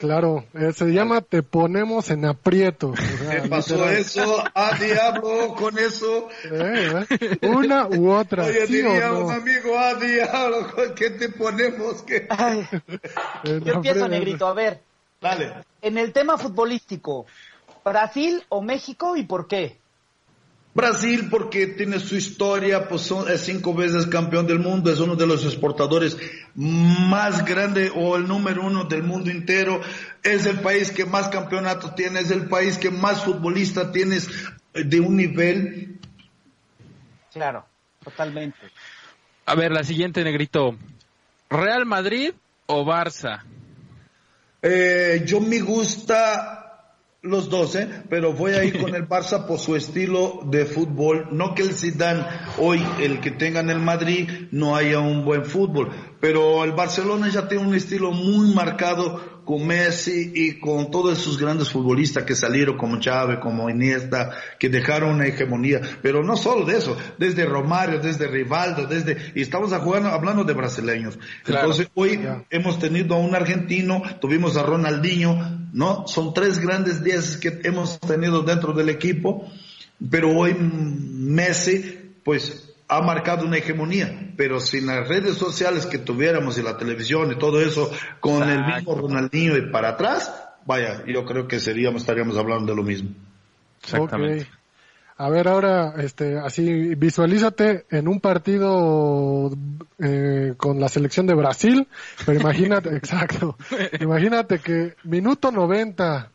Claro, 0.00 0.46
eh, 0.54 0.72
se 0.72 0.86
llama 0.86 1.20
Te 1.20 1.42
ponemos 1.42 2.08
en 2.10 2.24
aprieto. 2.24 2.94
¿Qué 2.94 3.46
pasó 3.50 3.86
eso? 3.90 4.42
¡Ah, 4.54 4.74
diablo! 4.80 5.54
Con 5.54 5.78
eso. 5.78 6.26
Eh, 6.50 7.04
eh. 7.20 7.38
Una 7.46 7.86
u 7.86 8.10
otra. 8.10 8.46
Oye, 8.46 8.66
diría 8.66 9.12
un 9.12 9.30
amigo, 9.30 9.78
¡ah, 9.78 9.94
diablo! 9.96 10.94
¿Qué 10.96 11.10
te 11.10 11.28
ponemos? 11.28 12.00
¿Qué? 12.00 12.26
Yo 13.44 13.74
empiezo, 13.74 14.08
negrito, 14.08 14.46
a 14.46 14.54
ver. 14.54 14.80
Dale. 15.20 15.52
En 15.82 15.98
el 15.98 16.14
tema 16.14 16.38
futbolístico, 16.38 17.26
¿Brasil 17.84 18.42
o 18.48 18.62
México 18.62 19.16
y 19.16 19.24
por 19.24 19.48
qué? 19.48 19.76
Brasil 20.72 21.28
porque 21.30 21.66
tiene 21.66 21.98
su 21.98 22.16
historia, 22.16 22.88
pues 22.88 23.02
son, 23.02 23.28
es 23.28 23.40
cinco 23.40 23.74
veces 23.74 24.06
campeón 24.06 24.46
del 24.46 24.60
mundo, 24.60 24.92
es 24.92 25.00
uno 25.00 25.16
de 25.16 25.26
los 25.26 25.44
exportadores 25.44 26.16
más 26.54 27.44
grande 27.44 27.90
o 27.94 28.16
el 28.16 28.28
número 28.28 28.64
uno 28.64 28.84
del 28.84 29.02
mundo 29.02 29.30
entero, 29.30 29.80
es 30.22 30.46
el 30.46 30.60
país 30.60 30.92
que 30.92 31.04
más 31.04 31.28
campeonatos 31.28 31.94
tiene, 31.96 32.20
es 32.20 32.30
el 32.30 32.48
país 32.48 32.78
que 32.78 32.90
más 32.90 33.24
futbolistas 33.24 33.90
tienes 33.90 34.28
de 34.72 35.00
un 35.00 35.16
nivel. 35.16 35.98
Claro, 37.32 37.66
totalmente. 38.04 38.58
A 39.46 39.56
ver, 39.56 39.72
la 39.72 39.82
siguiente, 39.82 40.22
Negrito. 40.22 40.76
¿Real 41.48 41.84
Madrid 41.84 42.32
o 42.66 42.84
Barça? 42.84 43.42
Eh, 44.62 45.22
yo 45.26 45.40
me 45.40 45.58
gusta 45.58 46.59
los 47.22 47.50
dos, 47.50 47.74
¿eh? 47.74 47.86
pero 48.08 48.32
voy 48.32 48.52
a 48.52 48.64
ir 48.64 48.80
con 48.80 48.94
el 48.94 49.06
Barça 49.06 49.46
por 49.46 49.58
su 49.58 49.76
estilo 49.76 50.40
de 50.44 50.64
fútbol. 50.64 51.28
No 51.32 51.54
que 51.54 51.62
el 51.62 51.74
Zidane 51.74 52.24
hoy, 52.58 52.82
el 53.00 53.20
que 53.20 53.30
tenga 53.30 53.60
en 53.60 53.68
el 53.68 53.78
Madrid, 53.78 54.48
no 54.52 54.74
haya 54.74 55.00
un 55.00 55.24
buen 55.24 55.44
fútbol, 55.44 55.90
pero 56.20 56.64
el 56.64 56.72
Barcelona 56.72 57.28
ya 57.28 57.46
tiene 57.46 57.66
un 57.66 57.74
estilo 57.74 58.12
muy 58.12 58.54
marcado 58.54 59.20
con 59.44 59.66
Messi 59.66 60.32
y 60.34 60.58
con 60.58 60.90
todos 60.90 61.18
sus 61.18 61.38
grandes 61.38 61.70
futbolistas 61.70 62.24
que 62.24 62.34
salieron 62.34 62.76
como 62.76 62.98
Chávez, 63.00 63.38
como 63.40 63.68
Iniesta, 63.68 64.30
que 64.58 64.68
dejaron 64.68 65.16
una 65.16 65.26
hegemonía. 65.26 65.80
Pero 66.02 66.22
no 66.22 66.36
solo 66.36 66.64
de 66.64 66.78
eso, 66.78 66.96
desde 67.18 67.44
Romario, 67.44 68.00
desde 68.00 68.26
Rivaldo, 68.26 68.86
desde, 68.86 69.32
y 69.34 69.42
estamos 69.42 69.72
jugando, 69.72 70.10
hablando 70.10 70.44
de 70.44 70.52
brasileños. 70.52 71.18
Entonces 71.46 71.88
hoy 71.94 72.20
hemos 72.50 72.78
tenido 72.78 73.14
a 73.14 73.18
un 73.18 73.34
argentino, 73.34 74.02
tuvimos 74.20 74.56
a 74.56 74.62
Ronaldinho, 74.62 75.68
¿no? 75.72 76.06
Son 76.06 76.34
tres 76.34 76.58
grandes 76.58 77.02
días 77.02 77.36
que 77.36 77.60
hemos 77.64 77.98
tenido 78.00 78.42
dentro 78.42 78.72
del 78.72 78.88
equipo, 78.88 79.50
pero 80.10 80.30
hoy 80.36 80.54
Messi, 80.58 82.14
pues 82.24 82.69
ha 82.90 83.00
marcado 83.02 83.46
una 83.46 83.58
hegemonía, 83.58 84.32
pero 84.36 84.58
sin 84.58 84.86
las 84.86 85.08
redes 85.08 85.36
sociales 85.36 85.86
que 85.86 85.98
tuviéramos 85.98 86.58
y 86.58 86.62
la 86.62 86.76
televisión 86.76 87.30
y 87.30 87.38
todo 87.38 87.60
eso, 87.60 87.88
con 88.18 88.48
el 88.48 88.64
mismo 88.64 88.96
Ronaldinho 88.96 89.56
y 89.56 89.70
para 89.70 89.90
atrás, 89.90 90.34
vaya, 90.66 91.04
yo 91.06 91.24
creo 91.24 91.46
que 91.46 91.60
seríamos, 91.60 92.02
estaríamos 92.02 92.36
hablando 92.36 92.72
de 92.72 92.76
lo 92.76 92.82
mismo. 92.82 93.10
Exactamente. 93.80 94.48
A 95.18 95.28
ver, 95.28 95.46
ahora, 95.46 95.94
este, 95.98 96.38
así, 96.38 96.96
visualízate 96.96 97.84
en 97.90 98.08
un 98.08 98.20
partido 98.20 99.52
eh, 99.98 100.54
con 100.56 100.80
la 100.80 100.88
selección 100.88 101.26
de 101.26 101.34
Brasil, 101.34 101.86
pero 102.26 102.40
imagínate, 102.40 102.88
exacto, 102.96 103.56
imagínate 104.00 104.58
que 104.58 104.96
minuto 105.04 105.52
90 105.52 106.30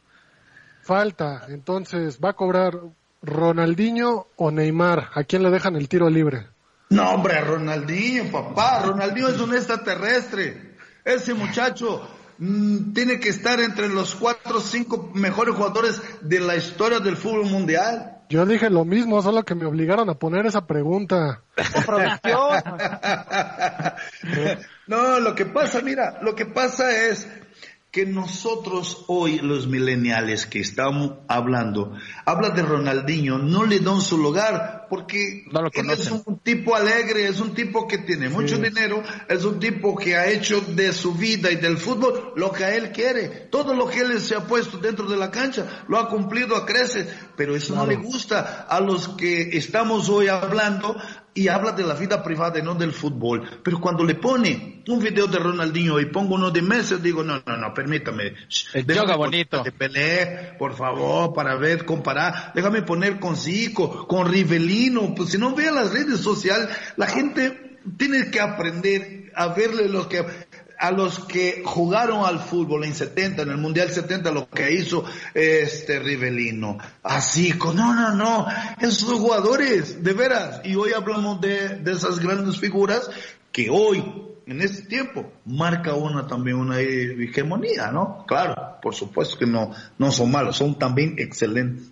falta, 0.83 1.47
entonces 1.49 2.19
va 2.23 2.29
a 2.29 2.33
cobrar 2.33 2.79
Ronaldinho 3.25 4.27
o 4.35 4.51
Neymar, 4.51 5.09
¿a 5.13 5.23
quién 5.23 5.43
le 5.43 5.49
dejan 5.49 5.75
el 5.75 5.89
tiro 5.89 6.09
libre? 6.09 6.47
No, 6.89 7.11
hombre, 7.11 7.41
Ronaldinho, 7.41 8.31
papá. 8.31 8.83
Ronaldinho 8.85 9.29
es 9.29 9.39
un 9.39 9.53
extraterrestre. 9.53 10.75
Ese 11.03 11.33
muchacho 11.33 12.07
mm, 12.37 12.93
tiene 12.93 13.19
que 13.19 13.29
estar 13.29 13.59
entre 13.59 13.89
los 13.89 14.15
cuatro 14.15 14.57
o 14.57 14.61
cinco 14.61 15.11
mejores 15.13 15.55
jugadores 15.55 16.01
de 16.21 16.39
la 16.39 16.55
historia 16.55 16.99
del 16.99 17.17
fútbol 17.17 17.45
mundial. 17.45 18.11
Yo 18.29 18.45
dije 18.45 18.69
lo 18.69 18.85
mismo, 18.85 19.21
solo 19.21 19.43
que 19.43 19.55
me 19.55 19.65
obligaron 19.65 20.09
a 20.09 20.15
poner 20.15 20.45
esa 20.45 20.65
pregunta. 20.65 21.41
no, 24.87 25.19
lo 25.19 25.35
que 25.35 25.45
pasa, 25.45 25.81
mira, 25.81 26.19
lo 26.23 26.33
que 26.33 26.47
pasa 26.47 27.05
es 27.05 27.27
que 27.95 28.05
nosotros 28.05 29.05
hoy, 29.07 29.39
los 29.39 29.67
mileniales 29.67 30.45
que 30.45 30.59
estamos 30.59 31.13
hablando, 31.29 31.93
habla 32.25 32.49
de 32.49 32.61
Ronaldinho, 32.61 33.37
no 33.37 33.63
le 33.63 33.79
dan 33.79 34.01
su 34.01 34.17
lugar 34.17 34.87
porque 34.89 35.45
él 35.73 35.89
es 35.89 36.11
un 36.11 36.39
tipo 36.39 36.75
alegre, 36.75 37.25
es 37.25 37.39
un 37.39 37.53
tipo 37.53 37.87
que 37.87 37.99
tiene 37.99 38.27
mucho 38.27 38.57
dinero, 38.57 39.01
es 39.29 39.45
un 39.45 39.61
tipo 39.61 39.95
que 39.95 40.17
ha 40.17 40.29
hecho 40.29 40.59
de 40.59 40.91
su 40.91 41.13
vida 41.13 41.49
y 41.49 41.55
del 41.55 41.77
fútbol 41.77 42.33
lo 42.35 42.51
que 42.51 42.65
a 42.65 42.75
él 42.75 42.91
quiere. 42.91 43.29
Todo 43.49 43.73
lo 43.73 43.87
que 43.87 44.01
él 44.01 44.19
se 44.19 44.35
ha 44.35 44.45
puesto 44.45 44.77
dentro 44.77 45.07
de 45.07 45.15
la 45.15 45.31
cancha 45.31 45.85
lo 45.87 45.97
ha 45.97 46.09
cumplido 46.09 46.57
a 46.57 46.65
creces, 46.65 47.07
pero 47.37 47.55
eso 47.55 47.75
no 47.75 47.85
le 47.85 47.95
gusta 47.95 48.67
a 48.67 48.81
los 48.81 49.07
que 49.07 49.57
estamos 49.57 50.09
hoy 50.09 50.27
hablando 50.27 50.97
y 51.37 51.49
habla 51.49 51.73
de 51.73 51.83
la 51.83 51.95
vida 51.95 52.23
privada 52.23 52.57
y 52.59 52.63
no 52.63 52.75
del 52.75 52.93
fútbol. 52.93 53.59
Pero 53.61 53.81
cuando 53.81 54.05
le 54.05 54.15
pone 54.15 54.81
un 54.87 54.99
video 54.99 55.27
de 55.27 55.37
Ronaldinho 55.37 55.99
y 55.99 56.05
pongo 56.05 56.35
uno 56.35 56.49
de 56.49 56.61
Messi, 56.61 56.95
digo, 56.95 57.23
no, 57.23 57.43
no, 57.45 57.57
no, 57.57 57.73
permítame. 57.73 58.33
Yoga 58.73 59.17
bonito. 59.17 59.61
De 59.61 59.73
Pelé, 59.73 60.55
por 60.57 60.75
favor, 60.75 61.33
para 61.33 61.55
ver, 61.55 61.83
comparar. 61.83 62.53
Déjame 62.55 62.83
poner 62.83 63.19
con 63.19 63.35
Zico, 63.35 64.07
con 64.07 64.31
Rivelino. 64.31 65.13
Pues 65.13 65.31
si 65.31 65.37
no 65.37 65.53
vea 65.53 65.71
las 65.71 65.91
redes 65.91 66.21
sociales, 66.21 66.69
la 66.95 67.07
gente 67.07 67.79
tiene 67.97 68.31
que 68.31 68.39
aprender 68.39 69.33
a 69.35 69.49
verle 69.49 69.89
lo 69.89 70.07
que 70.07 70.25
a 70.79 70.91
los 70.91 71.19
que 71.25 71.63
jugaron 71.65 72.25
al 72.25 72.39
fútbol 72.39 72.83
en 72.83 72.93
70, 72.93 73.43
en 73.43 73.49
el 73.49 73.57
Mundial 73.57 73.89
70, 73.89 74.31
lo 74.31 74.49
que 74.49 74.71
hizo 74.71 75.05
este 75.33 75.99
Rivelino. 75.99 76.77
Así, 77.03 77.53
no, 77.53 77.93
no, 77.93 78.13
no, 78.13 78.47
esos 78.79 79.19
jugadores, 79.19 80.03
de 80.03 80.13
veras. 80.13 80.61
Y 80.63 80.75
hoy 80.75 80.91
hablamos 80.93 81.41
de, 81.41 81.77
de 81.77 81.91
esas 81.91 82.19
grandes 82.19 82.59
figuras 82.59 83.09
que 83.51 83.69
hoy, 83.69 84.03
en 84.45 84.61
este 84.61 84.83
tiempo, 84.83 85.31
marca 85.45 85.93
una 85.93 86.27
también 86.27 86.57
una 86.57 86.79
hegemonía, 86.79 87.91
¿no? 87.91 88.25
Claro, 88.27 88.77
por 88.81 88.93
supuesto 88.93 89.37
que 89.37 89.45
no, 89.45 89.71
no 89.97 90.11
son 90.11 90.31
malos, 90.31 90.57
son 90.57 90.77
también 90.77 91.15
excelentes. 91.17 91.91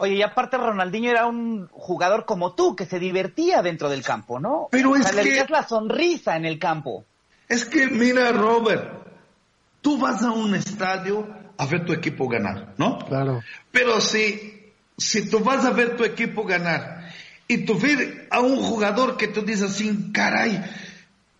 Oye, 0.00 0.14
y 0.14 0.22
aparte 0.22 0.56
Ronaldinho 0.56 1.10
era 1.10 1.26
un 1.26 1.68
jugador 1.72 2.24
como 2.24 2.54
tú, 2.54 2.76
que 2.76 2.86
se 2.86 3.00
divertía 3.00 3.62
dentro 3.62 3.88
del 3.88 4.02
campo, 4.02 4.38
¿no? 4.38 4.68
Pero 4.70 4.94
es 4.94 5.10
que... 5.10 5.44
la 5.48 5.66
sonrisa 5.66 6.36
en 6.36 6.44
el 6.44 6.58
campo. 6.58 7.04
Es 7.48 7.64
que, 7.64 7.88
mira, 7.88 8.32
Robert, 8.32 8.98
tú 9.80 9.98
vas 9.98 10.22
a 10.22 10.30
un 10.30 10.54
estadio 10.54 11.26
a 11.56 11.66
ver 11.66 11.84
tu 11.84 11.92
equipo 11.92 12.28
ganar, 12.28 12.74
¿no? 12.76 12.98
Claro. 12.98 13.42
Pero 13.72 14.00
si, 14.00 14.72
si 14.96 15.28
tú 15.28 15.40
vas 15.40 15.64
a 15.64 15.70
ver 15.70 15.96
tu 15.96 16.04
equipo 16.04 16.44
ganar 16.44 17.10
y 17.48 17.64
tú 17.64 17.78
ves 17.78 18.26
a 18.30 18.40
un 18.40 18.58
jugador 18.58 19.16
que 19.16 19.28
tú 19.28 19.42
dices 19.42 19.70
así, 19.70 20.12
caray, 20.12 20.62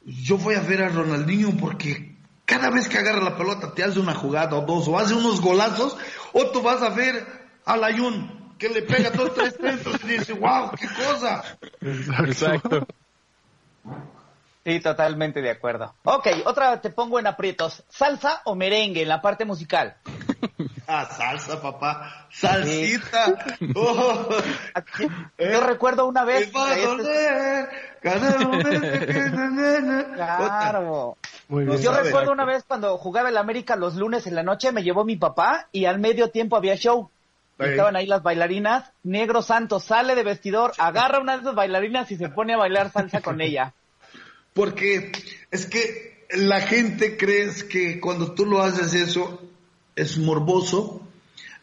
yo 0.04 0.38
voy 0.38 0.54
a 0.54 0.60
ver 0.60 0.82
a 0.82 0.88
Ronaldinho 0.88 1.56
porque 1.58 2.16
cada 2.46 2.70
vez 2.70 2.88
que 2.88 2.98
agarra 2.98 3.22
la 3.22 3.36
pelota 3.36 3.74
te 3.74 3.84
hace 3.84 4.00
una 4.00 4.14
jugada 4.14 4.56
o 4.56 4.64
dos 4.64 4.88
o 4.88 4.98
hace 4.98 5.14
unos 5.14 5.40
golazos, 5.40 5.96
o 6.32 6.50
tú 6.50 6.62
vas 6.62 6.82
a 6.82 6.88
ver 6.88 7.26
a 7.66 7.76
Layun 7.76 8.56
que 8.58 8.70
le 8.70 8.82
pega 8.82 9.12
todos 9.12 9.34
tres 9.34 9.54
centros 9.60 10.00
y 10.04 10.08
dice, 10.08 10.32
wow, 10.32 10.72
qué 10.72 10.88
cosa. 10.88 11.44
Exacto. 11.80 12.86
Sí, 14.68 14.80
totalmente 14.80 15.40
de 15.40 15.48
acuerdo. 15.48 15.94
Ok, 16.04 16.26
otra 16.44 16.78
te 16.82 16.90
pongo 16.90 17.18
en 17.18 17.26
aprietos. 17.26 17.84
¿Salsa 17.88 18.42
o 18.44 18.54
merengue 18.54 19.00
en 19.00 19.08
la 19.08 19.22
parte 19.22 19.46
musical? 19.46 19.96
Ah, 20.90 21.04
salsa, 21.04 21.60
papá. 21.60 22.28
Salsita. 22.30 23.34
Oh. 23.74 24.28
Yo 25.38 25.60
recuerdo 25.60 26.06
una 26.06 26.24
vez. 26.24 26.50
Claro. 30.14 31.18
Yo 31.48 31.92
recuerdo 31.92 32.32
una 32.32 32.46
vez 32.46 32.64
cuando 32.66 32.96
jugaba 32.96 33.28
el 33.28 33.36
América 33.36 33.76
los 33.76 33.96
lunes 33.96 34.26
en 34.26 34.34
la 34.34 34.42
noche, 34.42 34.72
me 34.72 34.82
llevó 34.82 35.04
mi 35.04 35.16
papá 35.16 35.68
y 35.72 35.84
al 35.84 35.98
medio 35.98 36.30
tiempo 36.30 36.56
había 36.56 36.76
show. 36.76 37.10
Estaban 37.58 37.96
ahí 37.96 38.06
las 38.06 38.22
bailarinas. 38.22 38.90
Negro 39.02 39.42
Santos 39.42 39.84
sale 39.84 40.14
de 40.14 40.22
vestidor, 40.24 40.72
agarra 40.78 41.18
una 41.20 41.34
de 41.34 41.42
esas 41.42 41.54
bailarinas 41.54 42.10
y 42.12 42.16
se 42.16 42.30
pone 42.30 42.54
a 42.54 42.58
bailar 42.58 42.90
salsa 42.90 43.20
con 43.20 43.42
ella. 43.42 43.74
Porque 44.58 45.12
es 45.52 45.66
que 45.66 46.26
la 46.32 46.60
gente 46.60 47.16
cree 47.16 47.48
que 47.70 48.00
cuando 48.00 48.32
tú 48.32 48.44
lo 48.44 48.60
haces 48.60 48.92
eso 48.92 49.40
es 49.94 50.18
morboso 50.18 51.06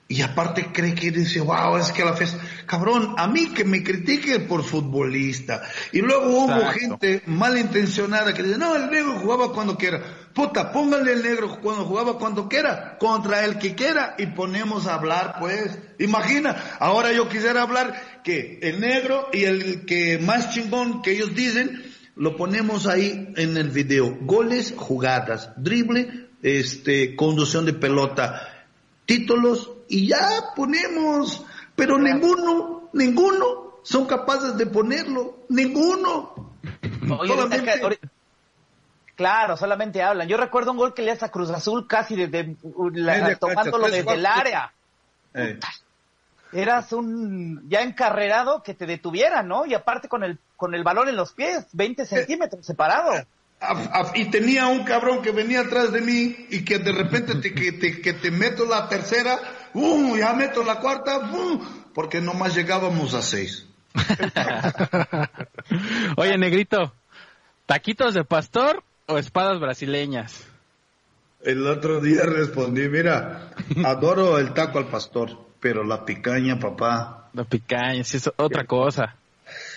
y 0.07 0.21
aparte 0.21 0.71
cree 0.71 0.95
que 0.95 1.11
dice, 1.11 1.41
wow, 1.41 1.75
es 1.75 1.91
que 1.91 2.05
la 2.05 2.13
fiesta, 2.13 2.39
cabrón, 2.65 3.15
a 3.17 3.27
mí 3.27 3.47
que 3.47 3.65
me 3.65 3.83
critique 3.83 4.39
por 4.39 4.63
futbolista. 4.63 5.61
Y 5.91 5.99
luego 5.99 6.27
hubo 6.27 6.67
gente 6.67 7.21
malintencionada 7.25 8.33
que 8.33 8.43
dice, 8.43 8.57
no, 8.57 8.77
el 8.77 8.89
negro 8.89 9.19
jugaba 9.19 9.51
cuando 9.51 9.77
quiera. 9.77 10.01
Puta, 10.33 10.71
póngale 10.71 11.11
el 11.11 11.21
negro 11.21 11.59
cuando 11.59 11.83
jugaba 11.83 12.17
cuando 12.17 12.47
quiera, 12.47 12.97
contra 12.97 13.43
el 13.43 13.57
que 13.57 13.75
quiera 13.75 14.15
y 14.17 14.27
ponemos 14.27 14.87
a 14.87 14.93
hablar, 14.93 15.35
pues. 15.41 15.77
Imagina, 15.99 16.77
ahora 16.79 17.11
yo 17.11 17.27
quisiera 17.27 17.61
hablar 17.61 18.21
que 18.23 18.59
el 18.61 18.79
negro 18.79 19.27
y 19.33 19.43
el 19.43 19.85
que 19.85 20.17
más 20.17 20.53
chingón 20.53 21.01
que 21.01 21.11
ellos 21.11 21.35
dicen, 21.35 21.94
lo 22.15 22.37
ponemos 22.37 22.87
ahí 22.87 23.33
en 23.35 23.57
el 23.57 23.69
video. 23.69 24.17
Goles, 24.21 24.73
jugadas, 24.77 25.51
drible, 25.57 26.29
este, 26.41 27.15
conducción 27.15 27.65
de 27.65 27.73
pelota, 27.73 28.65
títulos 29.05 29.71
y 29.87 30.07
ya 30.07 30.53
ponemos. 30.55 31.45
Pero 31.75 31.99
ninguno, 31.99 32.89
ninguno 32.93 33.79
son 33.83 34.05
capaces 34.05 34.57
de 34.57 34.65
ponerlo. 34.65 35.45
Ninguno. 35.49 36.53
Claro, 39.15 39.55
solamente 39.57 40.01
hablan. 40.01 40.27
Yo 40.27 40.37
recuerdo 40.37 40.71
un 40.71 40.77
gol 40.77 40.93
que 40.93 41.01
le 41.01 41.11
hace 41.11 41.25
a 41.25 41.29
Cruz 41.29 41.49
Azul 41.49 41.87
casi 41.87 42.15
desde 42.15 42.55
tomándolo 43.39 43.87
desde 43.87 44.13
el 44.13 44.25
área. 44.25 44.73
Eh 45.33 45.59
eras 46.55 46.93
un 46.93 47.67
ya 47.69 47.81
encarrerado 47.81 48.63
que 48.63 48.73
te 48.73 48.85
detuviera, 48.85 49.43
¿no? 49.43 49.65
Y 49.65 49.73
aparte 49.73 50.07
con 50.07 50.23
el, 50.23 50.39
con 50.55 50.73
el 50.73 50.83
balón 50.83 51.09
en 51.09 51.15
los 51.15 51.33
pies, 51.33 51.65
20 51.73 52.01
eh, 52.01 52.05
centímetros 52.05 52.65
separado. 52.65 53.11
Y 54.13 54.25
tenía 54.25 54.67
un 54.67 54.83
cabrón 54.83 55.21
que 55.21 55.31
venía 55.31 55.61
atrás 55.61 55.91
de 55.91 56.01
mí 56.01 56.35
y 56.49 56.63
que 56.63 56.79
de 56.79 56.91
repente 56.91 57.35
te, 57.35 57.53
que, 57.53 57.71
te, 57.73 58.01
que 58.01 58.13
te 58.13 58.31
meto 58.31 58.65
la 58.65 58.87
tercera, 58.87 59.39
¡bum! 59.73 60.17
Ya 60.17 60.33
meto 60.33 60.63
la 60.63 60.79
cuarta, 60.79 61.19
¡bum! 61.19 61.61
Porque 61.93 62.21
nomás 62.21 62.55
llegábamos 62.55 63.13
a 63.13 63.21
seis. 63.21 63.67
Oye, 66.17 66.37
negrito, 66.37 66.93
¿taquitos 67.65 68.13
de 68.13 68.23
pastor 68.23 68.83
o 69.07 69.17
espadas 69.17 69.59
brasileñas? 69.59 70.45
El 71.41 71.65
otro 71.67 72.01
día 72.01 72.23
respondí, 72.23 72.87
mira, 72.89 73.51
adoro 73.85 74.37
el 74.37 74.53
taco 74.53 74.79
al 74.79 74.87
pastor 74.87 75.44
pero 75.65 75.83
la 75.83 76.05
picaña, 76.05 76.59
papá. 76.59 77.27
La 77.33 77.43
picaña, 77.43 78.03
sí, 78.03 78.17
es 78.17 78.29
otra 78.35 78.65
cosa. 78.65 79.15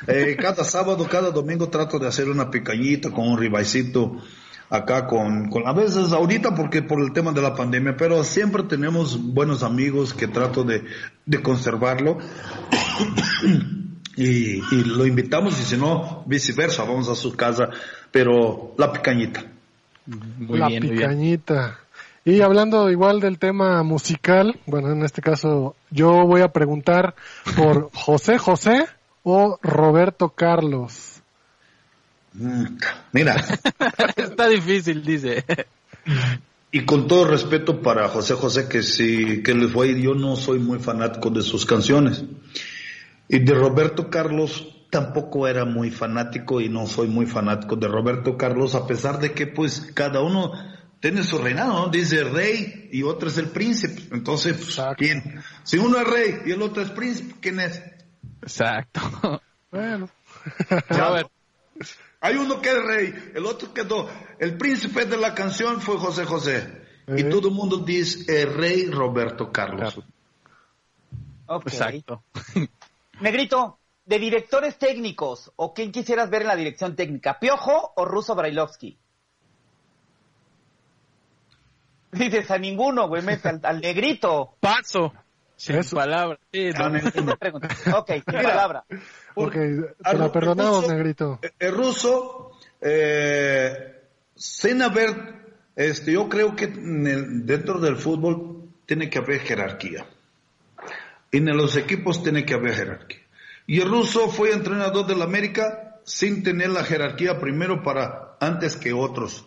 Eh, 0.06 0.36
cada 0.38 0.62
sábado, 0.62 1.08
cada 1.08 1.30
domingo 1.30 1.70
trato 1.70 1.98
de 1.98 2.06
hacer 2.06 2.28
una 2.28 2.50
picañita 2.50 3.10
con 3.10 3.26
un 3.26 3.38
ribaicito 3.38 4.18
acá 4.68 5.06
con, 5.06 5.48
con, 5.48 5.66
a 5.66 5.72
veces 5.72 6.12
ahorita 6.12 6.54
porque 6.54 6.82
por 6.82 7.00
el 7.00 7.14
tema 7.14 7.32
de 7.32 7.40
la 7.40 7.54
pandemia, 7.54 7.96
pero 7.96 8.22
siempre 8.22 8.64
tenemos 8.64 9.18
buenos 9.32 9.62
amigos 9.62 10.12
que 10.12 10.28
trato 10.28 10.62
de, 10.62 10.84
de 11.24 11.40
conservarlo 11.40 12.18
y, 14.14 14.58
y, 14.58 14.84
lo 14.84 15.06
invitamos 15.06 15.58
y 15.58 15.62
si 15.62 15.78
no, 15.78 16.22
viceversa, 16.26 16.84
vamos 16.84 17.08
a 17.08 17.14
su 17.14 17.34
casa, 17.34 17.70
pero 18.12 18.74
la 18.76 18.92
picañita. 18.92 19.42
Muy 20.04 20.58
la 20.58 20.68
picañita. 20.68 21.78
Y 22.28 22.42
hablando 22.42 22.90
igual 22.90 23.20
del 23.20 23.38
tema 23.38 23.82
musical, 23.82 24.60
bueno, 24.66 24.92
en 24.92 25.02
este 25.02 25.22
caso 25.22 25.76
yo 25.90 26.26
voy 26.26 26.42
a 26.42 26.52
preguntar 26.52 27.14
por 27.56 27.88
José 27.94 28.36
José 28.36 28.84
o 29.22 29.58
Roberto 29.62 30.28
Carlos. 30.28 31.22
Mm, 32.34 32.76
mira. 33.12 33.42
Está 34.16 34.46
difícil, 34.46 35.02
dice. 35.02 35.42
Y 36.70 36.84
con 36.84 37.08
todo 37.08 37.24
respeto 37.24 37.80
para 37.80 38.08
José 38.08 38.34
José, 38.34 38.68
que 38.68 38.82
sí, 38.82 39.42
que 39.42 39.54
les 39.54 39.72
fue, 39.72 39.98
yo 39.98 40.12
no 40.12 40.36
soy 40.36 40.58
muy 40.58 40.80
fanático 40.80 41.30
de 41.30 41.40
sus 41.40 41.64
canciones. 41.64 42.24
Y 43.26 43.38
de 43.38 43.54
Roberto 43.54 44.10
Carlos 44.10 44.68
tampoco 44.90 45.48
era 45.48 45.64
muy 45.64 45.90
fanático 45.90 46.60
y 46.60 46.68
no 46.68 46.86
soy 46.86 47.08
muy 47.08 47.24
fanático 47.24 47.76
de 47.76 47.88
Roberto 47.88 48.36
Carlos, 48.36 48.74
a 48.74 48.86
pesar 48.86 49.18
de 49.18 49.32
que 49.32 49.46
pues 49.46 49.80
cada 49.94 50.20
uno 50.20 50.52
tiene 51.00 51.22
su 51.22 51.38
reinado, 51.38 51.72
¿no? 51.74 51.88
Dice 51.88 52.24
rey 52.24 52.88
y 52.92 53.02
otro 53.02 53.28
es 53.28 53.38
el 53.38 53.50
príncipe. 53.50 54.02
Entonces, 54.14 54.56
pues, 54.56 54.80
¿quién? 54.96 55.42
Si 55.62 55.78
uno 55.78 55.98
es 56.00 56.06
rey 56.06 56.40
y 56.46 56.52
el 56.52 56.62
otro 56.62 56.82
es 56.82 56.90
príncipe, 56.90 57.34
¿quién 57.40 57.60
es? 57.60 57.82
Exacto. 58.42 59.00
Bueno. 59.70 60.08
Robert, 60.88 61.30
Hay 62.22 62.36
uno 62.36 62.58
que 62.62 62.70
es 62.70 62.82
rey, 62.82 63.14
el 63.34 63.44
otro 63.44 63.74
quedó. 63.74 64.08
El 64.38 64.56
príncipe 64.56 65.04
de 65.04 65.18
la 65.18 65.34
canción 65.34 65.82
fue 65.82 65.98
José 65.98 66.24
José. 66.24 66.86
Y 67.06 67.20
Eh. 67.20 67.24
todo 67.24 67.48
el 67.48 67.54
mundo 67.54 67.76
dice 67.76 68.42
el 68.42 68.54
rey 68.54 68.86
Roberto 68.90 69.52
Carlos. 69.52 70.00
Exacto. 71.66 72.22
Negrito, 73.20 73.78
de 74.06 74.18
directores 74.18 74.78
técnicos, 74.78 75.52
¿o 75.56 75.74
quién 75.74 75.92
quisieras 75.92 76.30
ver 76.30 76.42
en 76.42 76.48
la 76.48 76.56
dirección 76.56 76.96
técnica? 76.96 77.38
¿Piojo 77.38 77.92
o 77.96 78.04
Russo 78.06 78.34
Brailovsky? 78.34 78.96
Dices 82.12 82.50
a 82.50 82.58
ninguno, 82.58 83.08
güey, 83.08 83.22
mete 83.22 83.48
al, 83.48 83.60
al 83.62 83.80
negrito. 83.80 84.56
Paso. 84.60 85.12
Sin 85.56 85.76
Eso. 85.76 85.96
palabras. 85.96 86.38
Sí, 86.52 86.70
Ah, 86.76 86.88
no. 86.88 87.36
Pregunta. 87.36 87.68
Ok, 87.96 88.10
sin 88.12 88.22
palabra. 88.42 88.84
Ok, 89.34 89.52
te 89.52 89.94
la 90.04 90.12
no, 90.14 90.32
perdonamos, 90.32 90.84
ruso- 90.84 90.92
negrito. 90.94 91.40
El 91.58 91.72
ruso, 91.74 92.52
eh, 92.80 94.02
sin 94.36 94.82
haber, 94.82 95.46
este, 95.74 96.12
yo 96.12 96.28
creo 96.28 96.54
que 96.54 96.64
en 96.66 97.06
el- 97.06 97.44
dentro 97.46 97.80
del 97.80 97.96
fútbol 97.96 98.68
tiene 98.86 99.10
que 99.10 99.18
haber 99.18 99.40
jerarquía. 99.40 100.06
Y 101.32 101.38
en 101.38 101.56
los 101.56 101.76
equipos 101.76 102.22
tiene 102.22 102.44
que 102.44 102.54
haber 102.54 102.74
jerarquía. 102.74 103.20
Y 103.66 103.80
el 103.80 103.88
ruso 103.90 104.28
fue 104.30 104.52
entrenador 104.52 105.06
del 105.06 105.20
América 105.22 106.00
sin 106.04 106.42
tener 106.42 106.70
la 106.70 106.84
jerarquía 106.84 107.38
primero 107.40 107.82
para 107.82 108.36
antes 108.40 108.76
que 108.76 108.92
otros, 108.94 109.46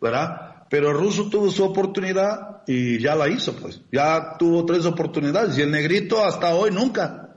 ¿verdad? 0.00 0.59
Pero 0.70 0.90
el 0.92 0.96
ruso 0.96 1.28
tuvo 1.28 1.50
su 1.50 1.64
oportunidad 1.64 2.62
y 2.66 2.98
ya 3.00 3.14
la 3.16 3.28
hizo, 3.28 3.54
pues. 3.56 3.82
Ya 3.92 4.38
tuvo 4.38 4.64
tres 4.64 4.86
oportunidades 4.86 5.58
y 5.58 5.62
el 5.62 5.70
negrito 5.70 6.24
hasta 6.24 6.54
hoy 6.54 6.70
nunca. 6.70 7.34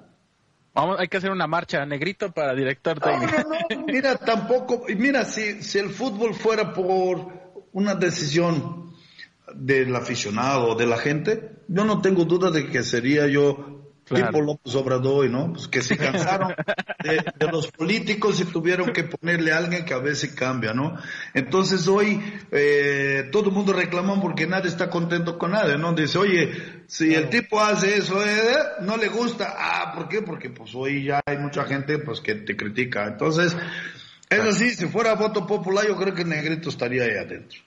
Vamos, 0.75 0.99
hay 0.99 1.07
que 1.07 1.17
hacer 1.17 1.31
una 1.31 1.47
marcha. 1.47 1.83
Negrito 1.85 2.31
para 2.31 2.53
director 2.53 2.99
No, 2.99 3.05
técnico. 3.07 3.49
no, 3.49 3.75
no, 3.81 3.85
mira, 3.87 4.15
tampoco, 4.17 4.85
y 4.87 4.95
mira, 4.95 5.25
si, 5.25 5.63
si 5.63 5.79
el 5.79 5.89
fútbol 5.89 6.35
fuera 6.35 6.73
por 6.73 7.33
una 7.73 7.95
decisión 7.95 8.93
del 9.55 9.95
aficionado 9.95 10.69
o 10.69 10.75
de 10.75 10.85
la 10.85 10.97
gente, 10.97 11.53
yo 11.67 11.85
no 11.85 12.01
tengo 12.01 12.25
duda 12.25 12.51
de 12.51 12.69
que 12.69 12.83
sería 12.83 13.27
yo 13.27 13.72
Claro. 14.13 14.31
tipo 14.31 14.41
López 14.41 14.75
Obrador, 14.75 15.29
¿no? 15.29 15.53
Pues 15.53 15.67
que 15.67 15.81
se 15.81 15.97
cansaron 15.97 16.55
de, 17.03 17.23
de 17.35 17.51
los 17.51 17.67
políticos 17.71 18.39
y 18.39 18.45
tuvieron 18.45 18.93
que 18.93 19.03
ponerle 19.03 19.51
a 19.51 19.57
alguien 19.57 19.85
que 19.85 19.93
a 19.93 19.99
veces 19.99 20.33
cambia, 20.33 20.73
¿no? 20.73 20.97
Entonces 21.33 21.87
hoy 21.87 22.21
eh, 22.51 23.29
todo 23.31 23.49
el 23.49 23.51
mundo 23.51 23.73
reclama 23.73 24.19
porque 24.21 24.47
nadie 24.47 24.69
está 24.69 24.89
contento 24.89 25.37
con 25.37 25.51
nadie, 25.51 25.77
¿no? 25.77 25.93
Dice, 25.93 26.17
oye, 26.17 26.83
si 26.87 27.13
el 27.13 27.29
tipo 27.29 27.59
hace 27.59 27.97
eso, 27.97 28.23
eh, 28.25 28.55
no 28.81 28.97
le 28.97 29.09
gusta, 29.09 29.55
ah, 29.57 29.91
¿por 29.93 30.07
qué? 30.07 30.21
Porque 30.21 30.49
pues 30.49 30.73
hoy 30.75 31.05
ya 31.05 31.21
hay 31.25 31.37
mucha 31.37 31.65
gente 31.65 31.99
pues 31.99 32.21
que 32.21 32.35
te 32.35 32.55
critica. 32.55 33.05
Entonces, 33.05 33.55
es 34.29 34.39
así, 34.39 34.71
si 34.71 34.87
fuera 34.87 35.15
voto 35.15 35.45
popular 35.45 35.85
yo 35.87 35.95
creo 35.95 36.13
que 36.13 36.25
Negrito 36.25 36.69
estaría 36.69 37.03
ahí 37.03 37.17
adentro. 37.17 37.59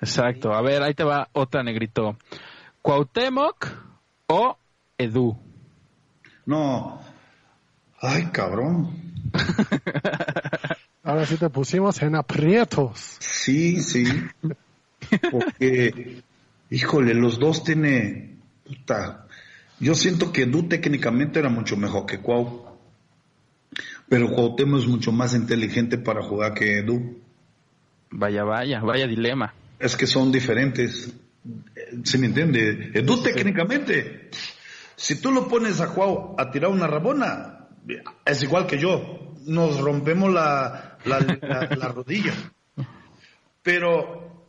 Exacto. 0.00 0.54
A 0.54 0.62
ver, 0.62 0.82
ahí 0.82 0.94
te 0.94 1.04
va 1.04 1.28
otra, 1.32 1.62
Negrito. 1.62 2.16
¿Cuauhtémoc 2.82 3.66
o 4.28 4.56
Edu? 5.00 5.36
No, 6.46 7.00
ay, 8.00 8.26
cabrón. 8.32 8.90
Ahora 11.02 11.24
sí 11.26 11.36
te 11.36 11.48
pusimos 11.48 12.00
en 12.02 12.14
aprietos. 12.16 13.16
Sí, 13.18 13.82
sí. 13.82 14.04
Porque, 15.30 16.22
híjole, 16.68 17.14
los 17.14 17.38
dos 17.38 17.64
tiene, 17.64 18.36
puta, 18.64 19.26
yo 19.78 19.94
siento 19.94 20.32
que 20.32 20.42
Edu 20.42 20.68
técnicamente 20.68 21.38
era 21.38 21.48
mucho 21.48 21.76
mejor 21.76 22.04
que 22.04 22.20
Cuau. 22.20 22.66
Pero 24.08 24.28
Cuauhtémoc 24.28 24.80
es 24.80 24.86
mucho 24.86 25.12
más 25.12 25.34
inteligente 25.34 25.96
para 25.96 26.22
jugar 26.22 26.52
que 26.52 26.80
Edu. 26.80 27.20
Vaya, 28.10 28.44
vaya, 28.44 28.80
vaya 28.80 29.06
dilema. 29.06 29.54
Es 29.78 29.96
que 29.96 30.06
son 30.06 30.30
diferentes. 30.30 31.14
¿Se 32.04 32.18
me 32.18 32.26
entiende? 32.26 32.90
Edu 32.92 33.22
técnicamente, 33.22 34.30
si 35.00 35.20
tú 35.20 35.30
lo 35.32 35.48
pones 35.48 35.80
a 35.80 35.88
Cuau 35.94 36.34
a 36.38 36.50
tirar 36.50 36.70
una 36.70 36.86
rabona, 36.86 37.68
es 38.26 38.42
igual 38.42 38.66
que 38.66 38.78
yo. 38.78 39.34
Nos 39.46 39.80
rompemos 39.80 40.30
la, 40.32 40.98
la, 41.06 41.20
la- 41.40 41.68
la 41.74 41.88
rodilla. 41.88 42.34
Pero 43.62 44.44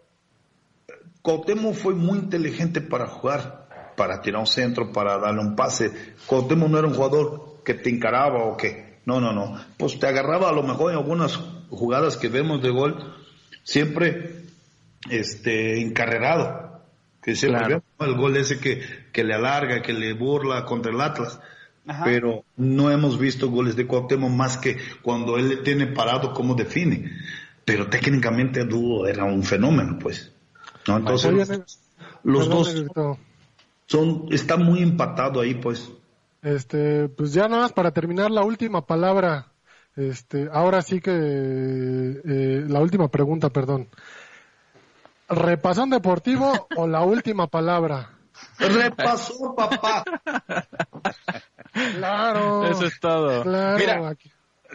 Cuauhtémoc 1.22 1.74
fue 1.76 1.94
muy 1.96 2.20
inteligente 2.20 2.82
para 2.82 3.08
jugar, 3.08 3.94
para 3.96 4.22
tirar 4.22 4.42
un 4.42 4.48
centro, 4.48 4.92
para 4.92 5.18
darle 5.18 5.42
un 5.42 5.56
pase. 5.56 5.92
Cuauhtémoc 6.26 6.70
no 6.70 6.80
era 6.80 6.88
un 6.88 6.94
jugador 6.96 7.62
que 7.64 7.74
te 7.76 7.90
encaraba 7.90 8.44
o 8.46 8.58
que, 8.58 9.00
no, 9.06 9.22
no, 9.22 9.32
no. 9.32 9.58
Pues 9.78 10.00
te 10.00 10.08
agarraba 10.08 10.50
a 10.50 10.54
lo 10.54 10.64
mejor 10.64 10.92
en 10.92 10.98
algunas 10.98 11.38
jugadas 11.70 12.18
que 12.18 12.28
vemos 12.28 12.62
de 12.62 12.70
gol, 12.72 13.16
siempre 13.64 14.44
este 15.10 15.80
encarrerado. 15.82 16.82
Que 17.22 17.36
siempre 17.36 17.60
Claro. 17.66 17.84
El 18.06 18.16
gol 18.16 18.38
ese 18.38 18.60
que, 18.60 18.82
que 19.12 19.24
le 19.24 19.34
alarga, 19.34 19.82
que 19.82 19.94
le 19.94 20.14
burla 20.14 20.66
contra 20.66 20.92
el 20.92 21.02
Atlas. 21.02 21.40
Ajá. 21.88 22.04
Pero 22.04 22.44
no 22.58 22.92
hemos 22.92 23.18
visto 23.18 23.50
goles 23.50 23.76
de 23.76 23.88
Cuauhtémoc 23.88 24.32
más 24.32 24.58
que 24.58 24.78
cuando 25.02 25.38
él 25.38 25.50
le 25.50 25.58
tiene 25.58 25.88
parado 25.88 26.34
cómo 26.34 26.56
define. 26.56 27.12
Pero 27.66 27.88
técnicamente 27.90 28.62
Edu 28.62 29.06
era 29.06 29.24
un 29.24 29.44
fenómeno, 29.44 29.98
pues. 30.00 30.32
¿no? 30.88 30.98
Entonces, 30.98 31.32
Oye, 31.32 31.64
los, 32.24 32.50
dos 32.50 32.76
son, 33.88 34.28
está 34.32 34.58
muy 34.58 34.82
empatado 34.82 35.42
ahí, 35.42 35.56
pues. 35.56 35.92
Este, 36.42 37.08
pues 37.10 37.34
ya 37.34 37.48
nada 37.48 37.64
más 37.64 37.74
para 37.74 37.92
terminar 37.92 38.32
la 38.32 38.44
última 38.44 38.86
palabra. 38.86 39.48
Este, 39.96 40.48
ahora 40.52 40.82
sí 40.82 41.02
que 41.02 41.12
eh, 41.14 42.66
la 42.68 42.80
última 42.80 43.10
pregunta, 43.10 43.50
perdón. 43.50 43.90
¿Repasón 45.32 45.90
deportivo 45.90 46.68
o 46.76 46.88
la 46.88 47.02
última 47.02 47.48
palabra? 47.48 48.12
Repasó, 48.60 49.56
papá. 49.56 50.04
Claro. 51.96 52.70
Eso 52.70 52.86
es 52.86 53.00
todo. 53.00 53.44
Claro. 53.44 53.78
Mira. 53.78 54.18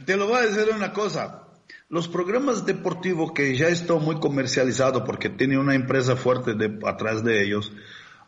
Te 0.04 0.16
lo 0.16 0.26
voy 0.26 0.38
a 0.38 0.46
decir 0.46 0.74
una 0.74 0.92
cosa. 0.92 1.42
Los 1.88 2.09
programas 2.09 2.64
deportivos 2.64 3.32
que 3.32 3.57
ya 3.57 3.68
están 3.68 4.02
muy 4.02 4.18
comercializados 4.18 5.02
porque 5.02 5.28
tiene 5.28 5.59
una 5.59 5.74
empresa 5.74 6.16
fuerte 6.16 6.54
de, 6.54 6.78
atrás 6.84 7.22
de 7.22 7.44
ellos, 7.44 7.72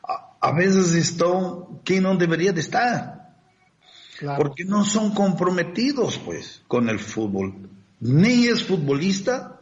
a, 0.06 0.36
a 0.40 0.52
veces 0.52 0.94
están 0.94 1.80
que 1.84 2.00
no 2.00 2.14
debería 2.16 2.52
de 2.52 2.60
estar. 2.60 3.34
claro. 4.18 4.38
Porque 4.42 4.64
no 4.64 4.84
son 4.84 5.12
comprometidos, 5.12 6.18
pues, 6.18 6.62
con 6.68 6.88
el 6.88 6.98
fútbol. 6.98 7.68
Ni 8.00 8.46
es 8.46 8.64
futbolista, 8.64 9.57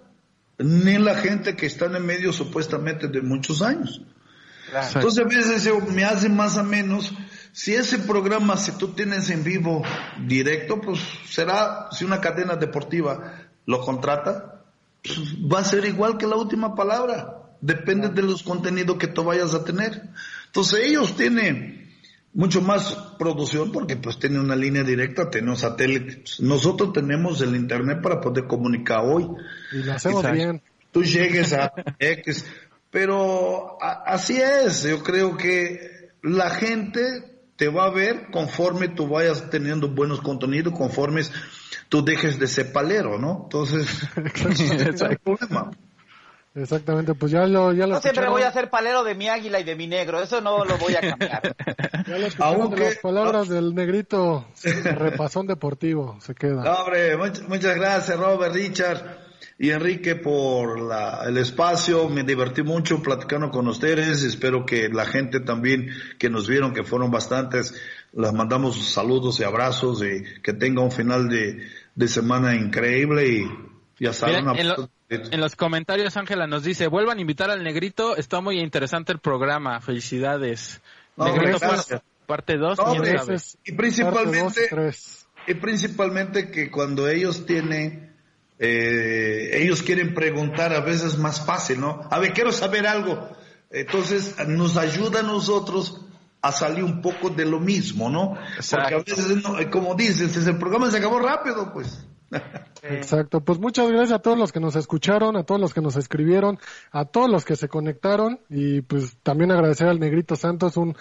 ni 0.59 0.99
la 0.99 1.17
gente 1.17 1.57
que 1.57 1.67
está 1.67 1.87
en 1.87 1.97
el 1.97 2.03
medio 2.05 2.33
supuestamente 2.33 3.09
de 3.09 3.23
muchos 3.23 3.63
años. 3.63 4.03
Claro. 4.71 4.89
Entonces 4.95 5.25
a 5.25 5.29
veces 5.29 5.65
yo- 5.65 5.81
me 5.81 6.05
hace 6.05 6.29
más 6.29 6.57
o 6.57 6.65
menos, 6.65 7.13
si 7.53 7.75
ese 7.75 7.99
programa, 8.01 8.57
si 8.57 8.73
tú 8.73 8.89
tienes 8.89 9.31
en 9.31 9.45
vivo 9.45 9.83
directo, 10.27 10.81
pues 10.81 11.01
será, 11.29 11.89
si 11.93 12.05
una 12.05 12.21
cadena 12.21 12.57
deportiva 12.57 13.35
lo 13.67 13.81
contrata, 13.81 14.63
pues, 15.03 15.19
va 15.37 15.61
a 15.61 15.65
ser 15.65 15.85
igual 15.85 16.19
que 16.19 16.27
la 16.27 16.37
última 16.37 16.75
palabra. 16.75 17.43
Depende 17.61 18.09
de 18.09 18.23
los 18.23 18.43
contenidos 18.43 18.99
que 18.99 19.07
tú 19.07 19.25
vayas 19.25 19.55
a 19.55 19.65
tener. 19.65 20.03
Entonces 20.47 20.81
ellos 20.85 21.17
tienen 21.17 21.86
mucho 22.37 22.61
más 22.61 22.95
producción 23.19 23.73
porque 23.73 23.97
pues 23.97 24.19
tienen 24.19 24.41
una 24.41 24.55
línea 24.55 24.83
directa, 24.85 25.31
tienen 25.31 25.57
satélite. 25.57 26.23
Nosotros 26.41 26.93
tenemos 26.93 27.41
el 27.41 27.57
internet 27.57 28.01
para 28.03 28.21
poder 28.21 28.47
comunicar 28.47 29.01
hoy 29.05 29.27
Y 29.73 29.79
lo 29.83 29.95
hacemos 29.95 30.31
bien. 30.31 30.63
tú 30.93 31.03
llegues 31.03 31.53
a 31.55 31.73
X. 31.99 32.47
Pero 32.91 33.83
a- 33.83 34.03
así 34.07 34.37
es, 34.41 34.83
yo 34.85 35.03
creo 35.03 35.37
que 35.37 36.11
la 36.23 36.51
gente 36.51 37.01
te 37.57 37.69
va 37.69 37.87
a 37.87 37.91
ver 37.91 38.27
conforme 38.31 38.89
tú 38.89 39.09
vayas 39.09 39.49
teniendo 39.51 39.89
buenos 39.89 40.21
contenidos, 40.21 40.75
conforme 40.75 41.23
tú 41.89 42.05
dejes 42.05 42.39
de 42.39 42.47
ser 42.47 42.71
palero, 42.73 43.19
¿no? 43.19 43.43
Entonces, 43.45 43.87
no 45.01 45.07
hay 45.09 45.17
problema. 45.17 45.71
Exactamente, 46.57 47.15
pues 47.15 47.31
ya 47.33 47.47
lo, 47.47 47.73
ya 47.73 47.87
lo 47.87 47.97
Yo 47.97 48.01
siempre 48.01 48.29
voy 48.29 48.43
a 48.43 48.51
ser 48.53 48.71
palero 48.71 49.05
de 49.05 49.15
mi 49.15 49.29
águila 49.29 49.61
y 49.61 49.65
de 49.65 49.77
mi 49.77 49.87
negro, 49.87 50.23
eso 50.23 50.41
no 50.41 50.65
lo 50.65 50.79
voy 50.79 50.95
a 50.95 51.01
cambiar. 51.01 51.55
Ya 52.07 52.19
lo 52.19 52.29
Aunque- 52.39 52.77
de 52.81 52.85
las 52.87 52.97
palabras 52.99 53.49
del 53.49 53.75
negrito. 53.75 54.47
Repasón 54.85 55.47
deportivo, 55.47 56.17
se 56.21 56.35
queda. 56.35 56.63
No, 56.63 56.73
hombre, 56.85 57.17
much- 57.19 57.47
muchas 57.49 57.77
gracias 57.77 58.19
Robert, 58.19 58.55
Richard 58.55 59.19
y 59.59 59.71
Enrique 59.71 60.15
por 60.17 60.81
la- 60.81 61.25
el 61.27 61.37
espacio. 61.39 62.09
Me 62.09 62.23
divertí 62.23 62.63
mucho 62.63 63.03
platicando 63.03 63.51
con 63.51 63.67
ustedes. 63.69 64.23
Espero 64.23 64.65
que 64.65 64.89
la 64.89 65.05
gente 65.05 65.41
también 65.41 65.91
que 66.19 66.31
nos 66.31 66.47
vieron, 66.49 66.73
que 66.73 66.85
fueron 66.85 67.11
bastantes, 67.11 67.75
les 68.13 68.33
mandamos 68.33 68.91
saludos 68.93 69.41
y 69.41 69.45
abrazos 69.45 70.03
y 70.05 70.23
que 70.43 70.53
tenga 70.53 70.83
un 70.83 70.93
final 70.93 71.29
de, 71.29 71.59
de 71.95 72.09
semana 72.09 72.55
increíble 72.55 73.29
y 73.29 73.45
ya 73.99 74.13
saben. 74.13 74.45
Mira, 74.47 74.53
una- 74.53 74.61
en, 74.61 74.69
lo- 74.69 74.91
en 75.09 75.41
los 75.41 75.55
comentarios 75.57 76.17
Ángela 76.17 76.47
nos 76.47 76.65
dice, 76.65 76.89
vuelvan 76.89 77.19
a 77.19 77.21
invitar 77.21 77.51
al 77.51 77.63
Negrito, 77.63 78.17
está 78.17 78.41
muy 78.41 78.59
interesante 78.61 79.13
el 79.13 79.19
programa, 79.19 79.81
felicidades. 79.81 80.81
No, 81.17 81.27
Negrito 81.27 81.59
gracias. 81.61 82.03
parte 82.27 82.57
2, 82.57 82.79
No, 82.79 82.85
quién 82.85 82.97
hombre, 82.97 83.19
sabe. 83.19 83.35
Ese 83.35 83.35
es 83.35 83.59
Y 83.65 83.73
principalmente- 83.73 84.69
dos. 84.75 85.27
Y 85.47 85.55
principalmente 85.55 86.51
que 86.51 86.71
cuando 86.71 87.09
ellos 87.09 87.47
tienen 87.47 88.17
eh, 88.59 89.51
ellos 89.63 89.83
quieren 89.83 90.15
preguntar 90.15 90.73
a 90.73 90.81
veces 90.81 91.19
más 91.19 91.45
fácil, 91.45 91.81
¿no? 91.81 92.01
A 92.11 92.19
ver, 92.19 92.33
quiero 92.33 92.53
saber 92.53 92.87
algo. 92.87 93.29
Entonces 93.71 94.35
nos 94.49 94.77
ayuda 94.77 95.21
a 95.21 95.23
nosotros 95.23 96.01
a 96.41 96.53
salir 96.53 96.83
un 96.85 97.03
poco 97.03 97.29
de 97.31 97.45
lo 97.45 97.61
mismo, 97.61 98.09
¿no? 98.09 98.35
Porque 98.71 98.95
a 98.95 98.99
veces, 98.99 99.43
como 99.71 99.95
dices, 99.95 100.47
el 100.47 100.57
programa 100.59 100.91
se 100.91 100.99
acabó 100.99 101.19
rápido, 101.19 101.73
pues. 101.73 102.07
Exacto, 102.83 103.41
pues 103.41 103.59
muchas 103.59 103.89
gracias 103.89 104.13
a 104.13 104.19
todos 104.21 104.39
los 104.39 104.53
que 104.53 104.61
nos 104.61 104.77
escucharon, 104.77 105.37
a 105.37 105.45
todos 105.45 105.61
los 105.61 105.75
que 105.75 105.81
nos 105.81 105.97
escribieron, 105.97 106.59
a 106.93 107.05
todos 107.05 107.29
los 107.29 107.45
que 107.45 107.57
se 107.57 107.69
conectaron 107.69 108.41
y 108.49 108.83
pues 108.83 109.17
también 109.23 109.51
agradecer 109.51 109.89
al 109.89 109.99
Negrito 109.99 110.37
Santos, 110.37 110.77
un, 110.77 110.97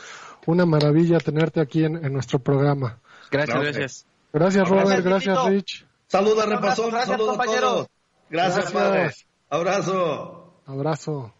una 0.47 0.65
maravilla 0.65 1.19
tenerte 1.19 1.61
aquí 1.61 1.83
en, 1.85 2.01
nuestro 2.11 2.39
programa. 2.39 2.99
Gracias, 3.31 3.59
gracias. 3.59 4.05
Gracias 4.33 4.69
Robert, 4.69 5.03
gracias, 5.03 5.45
Rich. 5.45 5.85
Saludos, 6.07 6.45
repasón, 6.47 6.91
saludos 6.91 7.39
a 7.39 7.43
todos. 7.43 7.87
Gracias, 8.29 8.71
gracias. 8.71 8.73
Padre. 8.73 9.11
Abrazo. 9.49 10.53
Abrazo. 10.65 11.34